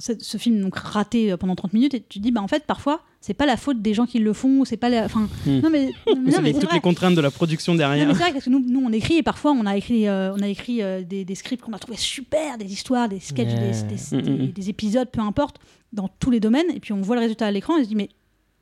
ce 0.00 0.36
film 0.38 0.60
donc 0.60 0.76
raté 0.76 1.30
euh, 1.32 1.36
pendant 1.36 1.54
30 1.54 1.72
minutes 1.72 1.94
et 1.94 2.00
tu 2.00 2.18
te 2.18 2.22
dis, 2.24 2.32
bah 2.32 2.42
en 2.42 2.48
fait, 2.48 2.64
parfois, 2.66 3.00
c'est 3.20 3.32
pas 3.34 3.46
la 3.46 3.56
faute 3.56 3.80
des 3.80 3.94
gens 3.94 4.06
qui 4.06 4.18
le 4.18 4.32
font, 4.32 4.64
c'est 4.64 4.76
pas 4.76 4.88
la. 4.88 5.04
Enfin, 5.04 5.28
Mhm. 5.46 5.60
non, 5.60 5.70
mais, 5.70 5.92
Mais 6.08 6.14
non, 6.32 6.42
toutes 6.52 6.64
vrai. 6.64 6.74
les 6.74 6.80
contraintes 6.80 7.14
de 7.14 7.20
la 7.20 7.30
production 7.30 7.74
derrière. 7.74 8.08
c'est 8.08 8.14
vrai 8.22 8.32
parce 8.32 8.44
que 8.46 8.50
nous, 8.50 8.58
nous 8.58 8.80
on 8.84 8.90
écrit 8.92 9.18
et 9.18 9.22
parfois 9.22 9.52
on 9.52 9.66
a 9.66 9.76
écrit, 9.76 10.08
euh, 10.08 10.34
on 10.34 10.40
a 10.42 10.48
écrit 10.48 10.82
euh, 10.82 11.02
des, 11.02 11.24
des 11.24 11.34
scripts 11.34 11.62
qu'on 11.62 11.72
a 11.72 11.78
trouvé 11.78 11.96
super, 11.96 12.58
des 12.58 12.72
histoires, 12.72 13.08
des 13.08 13.20
sketchs, 13.20 13.48
Yeah. 13.50 13.70
des, 13.70 13.94
des- 13.94 14.16
Mm, 14.16 14.34
mm, 14.34 14.36
des- 14.46 14.52
des 14.52 14.68
épisodes, 14.70 15.08
peu 15.10 15.20
importe, 15.20 15.58
dans 15.92 16.08
tous 16.18 16.30
les 16.30 16.40
domaines. 16.40 16.66
Et 16.74 16.80
puis 16.80 16.92
on 16.92 17.00
voit 17.00 17.14
le 17.16 17.22
résultat 17.22 17.46
à 17.46 17.50
l'écran 17.52 17.76
et 17.76 17.80
on 17.80 17.84
se 17.84 17.88
dit 17.88 17.94
mais 17.96 18.08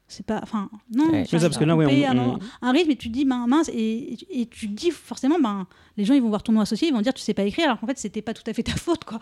c'est 0.08 0.26
pas, 0.26 0.40
enfin 0.42 0.68
non, 0.94 1.08
Ouais. 1.10 1.24
ça, 1.24 1.38
parce 1.40 1.56
que 1.56 1.64
là, 1.64 1.74
ouais, 1.74 1.86
couper 1.86 2.04
on- 2.08 2.10
un, 2.10 2.18
on- 2.18 2.38
un 2.60 2.72
rythme 2.72 2.90
et 2.90 2.96
tu 2.96 3.08
te 3.08 3.14
dis 3.14 3.24
ben, 3.24 3.46
mince 3.48 3.70
et 3.72 4.18
tu 4.50 4.68
te 4.68 4.72
dis 4.74 4.90
forcément 4.90 5.38
ben 5.40 5.66
les 5.96 6.04
gens 6.04 6.12
ils 6.12 6.20
vont 6.20 6.28
voir 6.28 6.42
ton 6.42 6.52
nom 6.52 6.60
associé, 6.60 6.88
ils 6.88 6.94
vont 6.94 7.00
dire 7.00 7.14
tu 7.14 7.22
sais 7.22 7.32
pas 7.32 7.44
écrire 7.44 7.64
alors 7.66 7.80
qu'en 7.80 7.86
fait 7.86 7.98
c'était 7.98 8.20
pas 8.20 8.34
tout 8.34 8.42
à 8.46 8.52
fait 8.52 8.62
ta 8.62 8.72
faute 8.76 9.04
quoi. 9.04 9.18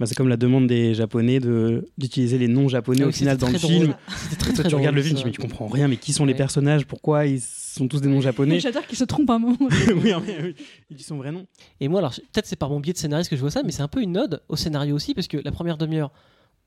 Bah, 0.00 0.06
c'est 0.06 0.14
comme 0.16 0.28
la 0.28 0.36
demande 0.36 0.66
des 0.66 0.92
Japonais 0.94 1.38
de 1.38 1.88
d'utiliser 1.98 2.36
les 2.36 2.48
noms 2.48 2.68
japonais 2.68 3.02
Ah 3.04 3.08
au 3.08 3.12
final 3.12 3.36
dans 3.36 3.46
le 3.46 3.52
très 3.56 3.66
film. 3.68 3.94
C'était 4.28 4.52
très 4.52 4.68
tu 4.68 4.74
regardes 4.74 4.96
le 4.96 5.02
film, 5.02 5.14
tu 5.14 5.20
dis, 5.20 5.24
mais 5.26 5.30
tu 5.30 5.40
comprends 5.40 5.68
rien, 5.68 5.86
mais 5.86 5.96
qui 5.96 6.12
sont 6.12 6.24
les 6.24 6.34
personnages? 6.34 6.84
Pourquoi 6.84 7.26
ils 7.26 7.40
sont 7.40 7.86
tous 7.86 8.00
des 8.00 8.08
noms 8.08 8.20
japonais? 8.20 8.58
J'adore 8.58 8.86
qu'ils 8.86 8.98
se 8.98 9.04
trompent 9.04 9.30
un 9.30 9.38
moment. 9.38 9.56
Oui, 9.70 10.12
mais 10.26 10.42
oui, 10.42 10.54
ils 10.90 10.96
disent 10.96 11.06
son 11.06 11.16
vrai 11.18 11.30
nom. 11.30 11.46
Et 11.80 11.86
moi, 11.88 12.00
alors, 12.00 12.12
peut-être 12.12 12.46
c'est 12.46 12.56
par 12.56 12.70
mon 12.70 12.80
biais 12.80 12.92
de 12.92 12.98
scénariste 12.98 13.30
que 13.30 13.36
je 13.36 13.40
vois 13.40 13.50
ça, 13.52 13.62
mais 13.64 13.70
c'est 13.70 13.82
un 13.82 13.88
peu 13.88 14.00
une 14.02 14.18
ode 14.18 14.42
au 14.48 14.56
scénario 14.56 14.96
aussi, 14.96 15.14
parce 15.14 15.28
que 15.28 15.36
la 15.36 15.52
première 15.52 15.76
demi-heure, 15.76 16.10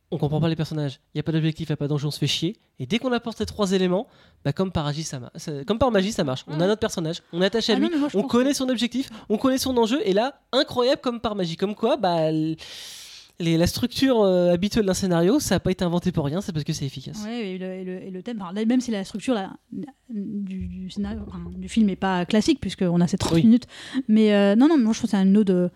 on 0.09 0.17
comprend 0.17 0.39
pas 0.39 0.47
les 0.47 0.55
personnages, 0.55 1.01
il 1.13 1.17
n'y 1.17 1.19
a 1.19 1.23
pas 1.23 1.33
d'objectif, 1.33 1.67
il 1.67 1.71
n'y 1.71 1.73
a 1.73 1.77
pas 1.77 1.89
d'enjeu, 1.89 2.07
on 2.07 2.11
se 2.11 2.19
fait 2.19 2.27
chier. 2.27 2.55
Et 2.79 2.85
dès 2.85 2.97
qu'on 2.97 3.11
apporte 3.11 3.37
ces 3.39 3.45
trois 3.45 3.73
éléments, 3.73 4.07
bah, 4.45 4.53
comme, 4.53 4.71
par 4.71 4.85
magie, 4.85 5.03
ça 5.03 5.19
comme 5.65 5.79
par 5.79 5.91
magie, 5.91 6.13
ça 6.13 6.23
marche. 6.23 6.45
On 6.47 6.61
a 6.61 6.67
notre 6.67 6.79
personnage, 6.79 7.21
on 7.33 7.41
est 7.41 7.45
attaché 7.47 7.73
à 7.73 7.75
Ah 7.75 7.79
lui, 7.79 7.89
non, 7.89 7.97
moi, 7.99 8.07
on 8.13 8.23
connaît 8.23 8.53
son 8.53 8.69
objectif, 8.69 9.09
on 9.27 9.37
connaît 9.37 9.57
son 9.57 9.75
enjeu, 9.75 9.99
et 10.05 10.13
là, 10.13 10.39
incroyable 10.53 11.01
comme 11.01 11.19
par 11.19 11.35
magie. 11.35 11.57
Comme 11.57 11.75
quoi, 11.75 11.97
bah, 11.97 12.29
l- 12.29 12.55
les- 13.39 13.57
la 13.57 13.67
structure 13.67 14.21
euh, 14.21 14.51
habituelle 14.53 14.85
d'un 14.85 14.93
scénario, 14.93 15.39
ça 15.39 15.55
n'a 15.55 15.59
pas 15.59 15.71
été 15.71 15.83
inventé 15.85 16.11
pour 16.11 16.25
rien, 16.25 16.41
c'est 16.41 16.51
parce 16.51 16.63
que 16.63 16.73
c'est 16.73 16.85
efficace. 16.85 17.21
Ouais, 17.23 17.51
et, 17.51 17.57
le, 17.57 17.65
et 17.73 17.83
le- 17.83 18.03
et 18.03 18.09
le 18.11 18.23
thème, 18.23 18.39
enfin, 18.41 18.51
là, 18.53 18.65
même 18.65 18.81
si 18.81 18.89
la 18.91 19.03
structure 19.03 19.33
là, 19.35 19.51
du, 20.09 20.67
du 20.67 20.89
scénario, 20.89 21.19
enfin, 21.27 21.39
du 21.55 21.69
film 21.69 21.85
n'est 21.87 21.95
pas 21.95 22.25
classique, 22.25 22.59
puisqu'on 22.59 22.99
a 23.01 23.07
ces 23.07 23.17
30 23.17 23.33
Oui. 23.35 23.43
minutes, 23.43 23.65
mais 24.07 24.33
euh, 24.33 24.55
non, 24.55 24.67
non, 24.67 24.77
moi 24.77 24.93
je 24.93 24.99
trouve 24.99 25.11
que 25.11 25.17
c'est 25.17 25.23
une 25.23 25.37
ode 25.37 25.49
euh, 25.51 25.69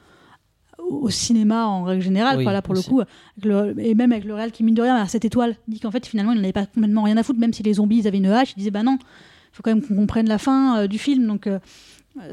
au 0.79 1.09
cinéma 1.11 1.67
en 1.67 1.83
règle 1.83 2.01
générale, 2.01 2.37
Oui, 2.37 2.43
quoi, 2.43 2.53
là 2.53 2.61
pour 2.63 2.73
aussi. 2.75 2.89
le 2.89 2.95
coup, 2.95 3.01
le- 3.43 3.75
et 3.79 3.93
même 3.93 4.11
avec 4.11 4.25
le 4.25 4.33
réel 4.33 4.51
qui, 4.51 4.63
mine 4.63 4.73
de 4.75 4.81
rien, 4.81 4.95
à 4.95 5.07
cette 5.07 5.25
étoile, 5.25 5.55
dit 5.67 5.79
qu'en 5.79 5.91
fait 5.91 6.05
finalement 6.07 6.31
il 6.31 6.37
n'en 6.37 6.43
avait 6.43 6.53
pas 6.53 6.65
complètement 6.65 7.03
rien 7.03 7.17
à 7.17 7.23
foutre, 7.23 7.39
même 7.39 7.53
si 7.53 7.61
les 7.63 7.73
zombies 7.75 7.99
ils 7.99 8.07
avaient 8.07 8.17
une 8.17 8.25
hache, 8.25 8.53
il 8.53 8.57
disait 8.57 8.71
bah 8.71 8.81
non, 8.83 8.97
il 9.01 9.55
faut 9.55 9.61
quand 9.63 9.73
même 9.73 9.83
qu'on 9.85 9.95
comprenne 9.95 10.27
la 10.27 10.37
fin 10.39 10.79
euh, 10.79 10.87
du 10.87 10.97
film, 10.97 11.27
donc 11.27 11.45
euh, 11.45 11.59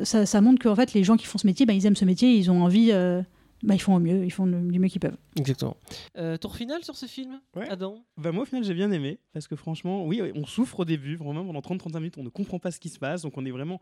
ça, 0.05 0.25
ça 0.27 0.41
montre 0.41 0.63
qu'en 0.63 0.75
fait 0.75 0.95
les 0.95 1.05
gens 1.05 1.17
qui 1.19 1.27
font 1.27 1.37
ce 1.39 1.47
métier, 1.47 1.67
bah, 1.67 1.75
ils 1.75 1.85
aiment 1.87 1.97
ce 1.97 2.05
métier, 2.07 2.35
ils 2.35 2.51
ont 2.51 2.63
envie. 2.65 2.91
Bah, 3.63 3.75
ils 3.75 3.81
font 3.81 3.95
au 3.97 3.99
mieux, 4.01 4.25
ils 4.25 4.31
font 4.31 4.47
le- 4.47 4.61
du 4.71 4.79
mieux 4.79 4.89
qu'ils 4.89 5.01
peuvent. 5.01 5.17
Exactement. 5.37 5.77
Euh, 6.17 6.37
tour 6.37 6.55
final 6.57 6.83
sur 6.85 6.97
ce 6.97 7.07
film 7.07 7.41
Ouais. 7.57 7.69
Adam 7.69 8.05
Bah 8.17 8.33
moi 8.33 8.43
au 8.43 8.47
final 8.47 8.63
j'ai 8.65 8.75
bien 8.75 8.91
aimé 8.93 9.19
parce 9.33 9.49
que 9.49 9.57
franchement 9.57 10.05
oui 10.07 10.21
on 10.35 10.47
souffre 10.47 10.81
au 10.81 10.85
début 10.85 11.17
vraiment 11.17 11.45
pendant 11.45 11.61
30-35 11.61 11.95
minutes 11.99 12.19
on 12.19 12.23
ne 12.25 12.29
comprend 12.29 12.59
pas 12.59 12.71
ce 12.71 12.79
qui 12.81 12.89
se 12.89 12.99
passe 12.99 13.23
donc 13.23 13.37
on 13.37 13.45
est 13.45 13.51
vraiment 13.51 13.81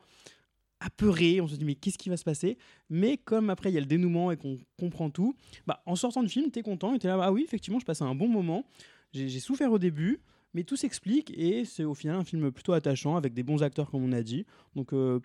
apeuré 0.81 1.41
on 1.41 1.49
se 1.49 1.57
dit 1.57 1.65
mais 1.65 1.75
qu'est-ce 1.75 1.97
qui 1.99 2.09
va 2.11 2.17
se 2.17 2.25
passer? 2.25 2.59
Mais 2.91 3.17
comme 3.17 3.49
après 3.51 3.71
il 3.71 3.75
y 3.75 3.79
a 3.79 3.81
le 3.81 3.87
dénouement 3.87 4.31
et 4.31 4.37
qu'on 4.37 4.59
comprend 4.79 5.11
tout 5.11 5.35
bah 5.67 5.83
en 5.87 5.97
sortant 5.97 6.23
du 6.23 6.29
film 6.29 6.51
t'es 6.51 6.63
content 6.63 6.95
et 6.95 6.99
t'es 6.99 7.09
là 7.09 7.19
ah 7.23 7.33
oui 7.33 7.43
effectivement 7.45 7.79
je 7.79 7.87
passais 7.87 8.05
un 8.05 8.15
bon 8.15 8.29
moment 8.29 8.65
j'ai 9.13 9.29
j'ai 9.29 9.41
souffert 9.41 9.73
au 9.73 9.79
début 9.79 10.21
mais 10.55 10.65
tout 10.65 10.77
s'explique 10.77 11.33
et 11.37 11.65
c'est 11.65 11.85
au 11.85 11.95
final 11.95 12.17
un 12.17 12.25
film 12.25 12.51
plutôt 12.53 12.73
attachant 12.75 13.17
avec 13.17 13.33
des 13.35 13.43
bons 13.43 13.63
acteurs 13.63 13.91
comme 13.91 14.05
on 14.05 14.13
a 14.13 14.23
dit 14.23 14.45
donc 14.75 14.93
euh, 14.93 15.21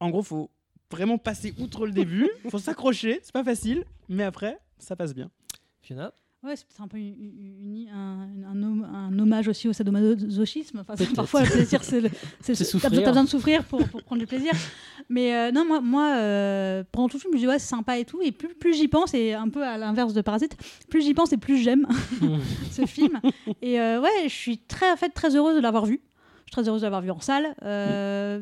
en 0.00 0.08
gros 0.10 0.22
faut 0.22 0.50
vraiment 0.90 1.18
passer 1.18 1.54
outre 1.58 1.86
le 1.86 1.92
début 1.92 2.28
faut 2.50 2.58
s'accrocher 2.58 3.20
c'est 3.22 3.32
pas 3.32 3.44
facile 3.44 3.84
mais 4.08 4.24
après 4.24 4.58
ça 4.78 4.96
passe 4.96 5.14
bien 5.14 5.30
Fiona 5.82 6.12
Ouais, 6.44 6.54
c'est 6.54 6.64
peut-être 6.68 6.82
un 6.82 6.86
peu 6.86 6.98
une- 6.98 7.16
une- 7.18 7.82
une- 7.88 7.88
un, 7.88 8.28
un 8.62 8.94
un 8.94 9.18
hommage 9.18 9.48
aussi 9.48 9.66
au 9.66 9.72
sadomasochisme. 9.72 10.78
Enfin, 10.88 10.94
parfois, 11.16 11.42
le 11.42 11.50
plaisir, 11.50 11.82
c'est 11.82 12.00
le- 12.00 12.10
c'est- 12.40 12.54
t'as 12.54 12.64
souffrir. 12.64 12.90
besoin, 12.90 13.04
t'as 13.04 13.10
besoin 13.10 13.24
de 13.24 13.28
souffrir 13.28 13.64
pour, 13.64 13.82
pour 13.88 14.04
prendre 14.04 14.20
du 14.20 14.26
plaisir. 14.28 14.52
Mais 15.08 15.34
euh, 15.34 15.50
non, 15.50 15.64
moi, 15.66 15.80
moi 15.80 16.14
euh, 16.14 16.84
pendant 16.92 17.08
tout 17.08 17.16
le 17.16 17.22
film, 17.22 17.32
je 17.32 17.38
me 17.38 17.40
dis 17.42 17.48
ouais, 17.48 17.58
c'est 17.58 17.66
sympa 17.66 17.98
et 17.98 18.04
tout. 18.04 18.20
Et 18.22 18.30
plus, 18.30 18.54
plus 18.54 18.72
j'y 18.74 18.86
pense, 18.86 19.14
et 19.14 19.32
un 19.34 19.48
peu 19.48 19.64
à 19.64 19.78
l'inverse 19.78 20.14
de 20.14 20.20
Parasite, 20.20 20.56
plus 20.88 21.02
j'y 21.02 21.12
pense 21.12 21.32
et 21.32 21.38
plus 21.38 21.58
j'aime 21.58 21.88
ce 22.70 22.86
film. 22.86 23.20
Et 23.60 23.80
euh, 23.80 24.00
ouais, 24.00 24.28
je 24.28 24.32
suis 24.34 24.58
très, 24.58 24.92
en 24.92 24.96
fait, 24.96 25.10
très 25.10 25.34
heureuse 25.34 25.56
de 25.56 25.60
l'avoir 25.60 25.86
vu. 25.86 26.00
Je 26.46 26.52
suis 26.52 26.52
très 26.52 26.68
heureuse 26.68 26.82
de 26.82 26.86
l'avoir 26.86 27.02
vu 27.02 27.10
en 27.10 27.18
salle. 27.20 27.56
euh, 27.64 28.40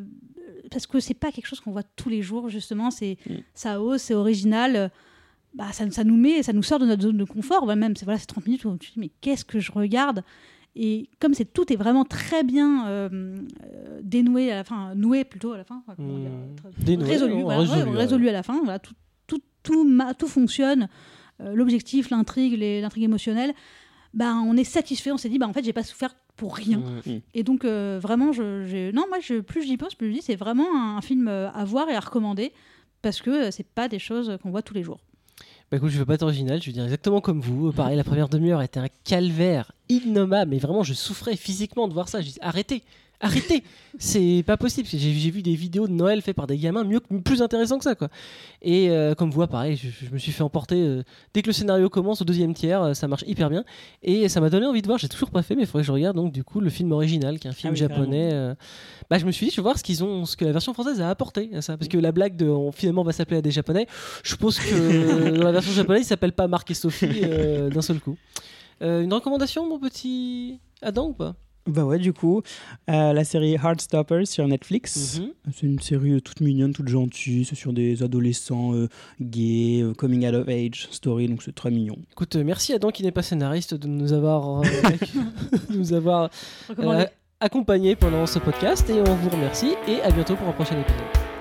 Parce 0.70 0.86
que 0.86 1.00
c'est 1.00 1.14
pas 1.14 1.30
quelque 1.32 1.46
chose 1.46 1.60
qu'on 1.60 1.72
voit 1.72 1.82
tous 1.82 2.08
les 2.08 2.22
jours, 2.22 2.48
justement. 2.48 2.90
C'est 2.90 3.18
Mm. 3.28 3.34
ça 3.54 3.80
ose, 3.80 4.00
c'est 4.00 4.14
original. 4.14 4.90
Bah, 5.54 5.72
ça, 5.72 5.90
ça 5.90 6.04
nous 6.04 6.16
met, 6.16 6.42
ça 6.42 6.52
nous 6.52 6.62
sort 6.62 6.78
de 6.78 6.86
notre 6.86 7.02
zone 7.02 7.16
de 7.16 7.24
confort. 7.24 7.64
Ouais, 7.64 7.76
même, 7.76 7.96
c'est 7.96 8.04
voilà, 8.04 8.18
c'est 8.18 8.26
30 8.26 8.46
minutes 8.46 8.64
où 8.66 8.76
tu 8.76 8.88
te 8.90 8.94
dis, 8.94 9.00
mais 9.00 9.10
qu'est-ce 9.20 9.44
que 9.44 9.58
je 9.60 9.72
regarde? 9.72 10.22
Et 10.78 11.08
comme 11.20 11.32
c'est 11.32 11.50
tout 11.50 11.72
est 11.72 11.76
vraiment 11.76 12.04
très 12.04 12.44
bien 12.44 12.86
euh, 12.88 13.08
euh, 13.64 14.00
dénoué 14.02 14.52
à 14.52 14.56
la 14.56 14.64
fin, 14.64 14.94
noué 14.94 15.24
plutôt 15.24 15.52
à 15.52 15.56
la 15.56 15.64
fin. 15.64 15.76
enfin, 15.86 15.94
comment 15.96 16.18
dire, 16.18 16.30
très- 16.56 16.84
Dénoué, 16.84 17.08
résolu, 17.08 17.40
voilà, 17.42 17.60
résolu, 17.60 17.82
ouais, 17.84 17.90
ouais. 17.90 17.96
résolu 17.96 18.28
à 18.28 18.32
la 18.32 18.42
fin. 18.42 18.60
Voilà, 18.62 18.78
tout, 18.78 18.92
tout, 19.26 19.40
tout, 19.62 19.84
ma- 19.84 20.12
tout 20.12 20.28
fonctionne. 20.28 20.88
Euh, 21.40 21.54
L'objectif, 21.54 22.10
l'intrigue, 22.10 22.58
l'intrigue 22.58 23.04
émotionnelle. 23.04 23.54
Bah, 24.12 24.34
on 24.34 24.54
est 24.58 24.64
satisfait. 24.64 25.10
On 25.12 25.16
s'est 25.16 25.30
dit, 25.30 25.38
bah, 25.38 25.46
en 25.48 25.52
fait, 25.54 25.64
j'ai 25.64 25.72
pas 25.72 25.82
souffert 25.82 26.14
pour 26.36 26.54
rien. 26.56 26.78
Mm. 27.06 27.20
Et 27.34 27.42
donc, 27.42 27.64
euh, 27.64 27.98
vraiment, 28.00 28.32
je, 28.32 28.64
j'ai- 28.66 28.92
non, 28.92 29.04
moi, 29.08 29.18
je, 29.20 29.40
plus 29.40 29.62
j'y 29.64 29.76
pense, 29.76 29.94
plus 29.94 30.08
je 30.08 30.14
dis, 30.18 30.22
c'est 30.22 30.36
vraiment 30.36 30.66
un, 30.74 30.96
un 30.96 31.00
film 31.00 31.28
euh, 31.28 31.50
à 31.52 31.64
voir 31.64 31.88
et 31.88 31.94
à 31.94 32.00
recommander 32.00 32.52
parce 33.02 33.20
que 33.22 33.30
euh, 33.46 33.50
c'est 33.50 33.66
pas 33.66 33.88
des 33.88 33.98
choses 33.98 34.36
qu'on 34.42 34.50
voit 34.50 34.62
tous 34.62 34.74
les 34.74 34.82
jours. 34.82 35.00
Bah 35.70 35.78
écoute, 35.78 35.90
je 35.90 35.98
veux 35.98 36.04
pas 36.06 36.14
être 36.14 36.22
original, 36.22 36.62
je 36.62 36.66
veux 36.68 36.72
dire 36.72 36.84
exactement 36.84 37.20
comme 37.20 37.40
vous. 37.40 37.72
Pareil, 37.72 37.96
la 37.96 38.04
première 38.04 38.28
demi-heure 38.28 38.62
était 38.62 38.78
un 38.78 38.86
calvaire 39.04 39.72
innommable, 39.88 40.52
mais 40.52 40.58
vraiment, 40.58 40.84
je 40.84 40.94
souffrais 40.94 41.34
physiquement 41.36 41.88
de 41.88 41.92
voir 41.92 42.08
ça. 42.08 42.20
Je 42.20 42.26
dis, 42.28 42.38
arrêtez, 42.40 42.82
arrêtez, 43.20 43.62
c'est 43.98 44.42
pas 44.46 44.56
possible. 44.56 44.88
J'ai 44.90 45.30
vu 45.30 45.42
des 45.42 45.54
vidéos 45.54 45.86
de 45.86 45.92
Noël 45.92 46.22
faites 46.22 46.36
par 46.36 46.46
des 46.46 46.58
gamins 46.58 46.84
mieux, 46.84 47.00
plus 47.00 47.42
intéressants 47.42 47.78
que 47.78 47.84
ça, 47.84 47.94
quoi. 47.94 48.08
Et 48.62 48.90
euh, 48.90 49.14
comme 49.14 49.30
vous, 49.30 49.46
pareil, 49.46 49.76
je, 49.76 49.88
je 50.06 50.10
me 50.10 50.18
suis 50.18 50.32
fait 50.32 50.42
emporter 50.42 50.76
euh, 50.76 51.02
dès 51.32 51.42
que 51.42 51.46
le 51.46 51.52
scénario 51.52 51.88
commence 51.88 52.22
au 52.22 52.24
deuxième 52.24 52.54
tiers, 52.54 52.82
euh, 52.82 52.94
ça 52.94 53.08
marche 53.08 53.24
hyper 53.26 53.50
bien. 53.50 53.64
Et 54.02 54.28
ça 54.28 54.40
m'a 54.40 54.50
donné 54.50 54.66
envie 54.66 54.82
de 54.82 54.86
voir. 54.86 54.98
J'ai 54.98 55.08
toujours 55.08 55.30
pas 55.30 55.42
fait, 55.42 55.54
mais 55.54 55.62
il 55.62 55.66
faudrait 55.66 55.82
que 55.82 55.86
je 55.86 55.92
regarde 55.92 56.16
donc 56.16 56.32
du 56.32 56.44
coup 56.44 56.60
le 56.60 56.70
film 56.70 56.92
original, 56.92 57.38
qui 57.38 57.46
est 57.46 57.50
un 57.50 57.54
film 57.54 57.72
oui, 57.72 57.78
japonais. 57.78 58.54
bah, 59.08 59.18
je 59.18 59.26
me 59.26 59.32
suis 59.32 59.46
dit, 59.46 59.52
je 59.52 59.56
vais 59.56 59.62
voir 59.62 59.78
ce 59.78 59.82
qu'ils 59.82 60.04
ont, 60.04 60.24
ce 60.24 60.36
que 60.36 60.44
la 60.44 60.52
version 60.52 60.74
française 60.74 61.00
a 61.00 61.08
apporté 61.08 61.50
à 61.54 61.62
ça, 61.62 61.76
parce 61.76 61.88
que 61.88 61.98
la 61.98 62.12
blague 62.12 62.36
de 62.36 62.46
on, 62.46 62.72
finalement 62.72 63.02
on 63.02 63.04
va 63.04 63.12
s'appeler 63.12 63.38
à 63.38 63.42
des 63.42 63.50
japonais. 63.50 63.86
Je 64.22 64.30
suppose 64.30 64.58
que 64.58 65.36
dans 65.38 65.44
la 65.44 65.52
version 65.52 65.72
japonaise, 65.72 66.02
il 66.02 66.06
s'appelle 66.06 66.32
pas 66.32 66.48
Marc 66.48 66.70
et 66.70 66.74
Sophie 66.74 67.20
d'un 67.20 67.82
seul 67.82 68.00
coup. 68.00 68.16
Une 68.80 69.12
recommandation, 69.12 69.66
mon 69.66 69.78
petit 69.78 70.60
Adam 70.82 71.08
ou 71.08 71.14
pas? 71.14 71.34
Bah 71.66 71.84
ouais, 71.84 71.98
du 71.98 72.12
coup, 72.12 72.42
euh, 72.88 73.12
la 73.12 73.24
série 73.24 73.54
Heartstoppers 73.54 74.26
sur 74.26 74.46
Netflix. 74.46 75.18
Mhm. 75.18 75.30
C'est 75.52 75.66
une 75.66 75.80
série 75.80 76.12
euh, 76.12 76.20
toute 76.20 76.40
mignonne, 76.40 76.72
toute 76.72 76.88
gentille. 76.88 77.44
C'est 77.44 77.56
sur 77.56 77.72
des 77.72 78.02
adolescents 78.02 78.74
euh, 78.74 78.88
gays, 79.20 79.82
euh, 79.82 79.92
coming 79.92 80.26
out 80.28 80.34
of 80.34 80.48
age 80.48 80.88
story, 80.92 81.28
donc 81.28 81.42
c'est 81.42 81.54
très 81.54 81.70
mignon. 81.70 81.96
Écoute, 82.12 82.36
euh, 82.36 82.44
merci 82.44 82.72
Adam 82.72 82.90
qui 82.90 83.02
n'est 83.02 83.10
pas 83.10 83.22
scénariste 83.22 83.74
de 83.74 83.88
nous 83.88 84.12
avoir, 84.12 84.60
euh, 84.60 84.62
de 85.70 85.76
nous 85.76 85.92
avoir 85.92 86.30
euh, 86.78 87.04
accompagnés 87.40 87.96
pendant 87.96 88.26
ce 88.26 88.38
podcast 88.38 88.88
et 88.88 89.00
on 89.00 89.14
vous 89.16 89.30
remercie 89.30 89.74
et 89.88 90.00
à 90.02 90.10
bientôt 90.10 90.36
pour 90.36 90.46
un 90.48 90.52
prochain 90.52 90.78
épisode. 90.80 91.35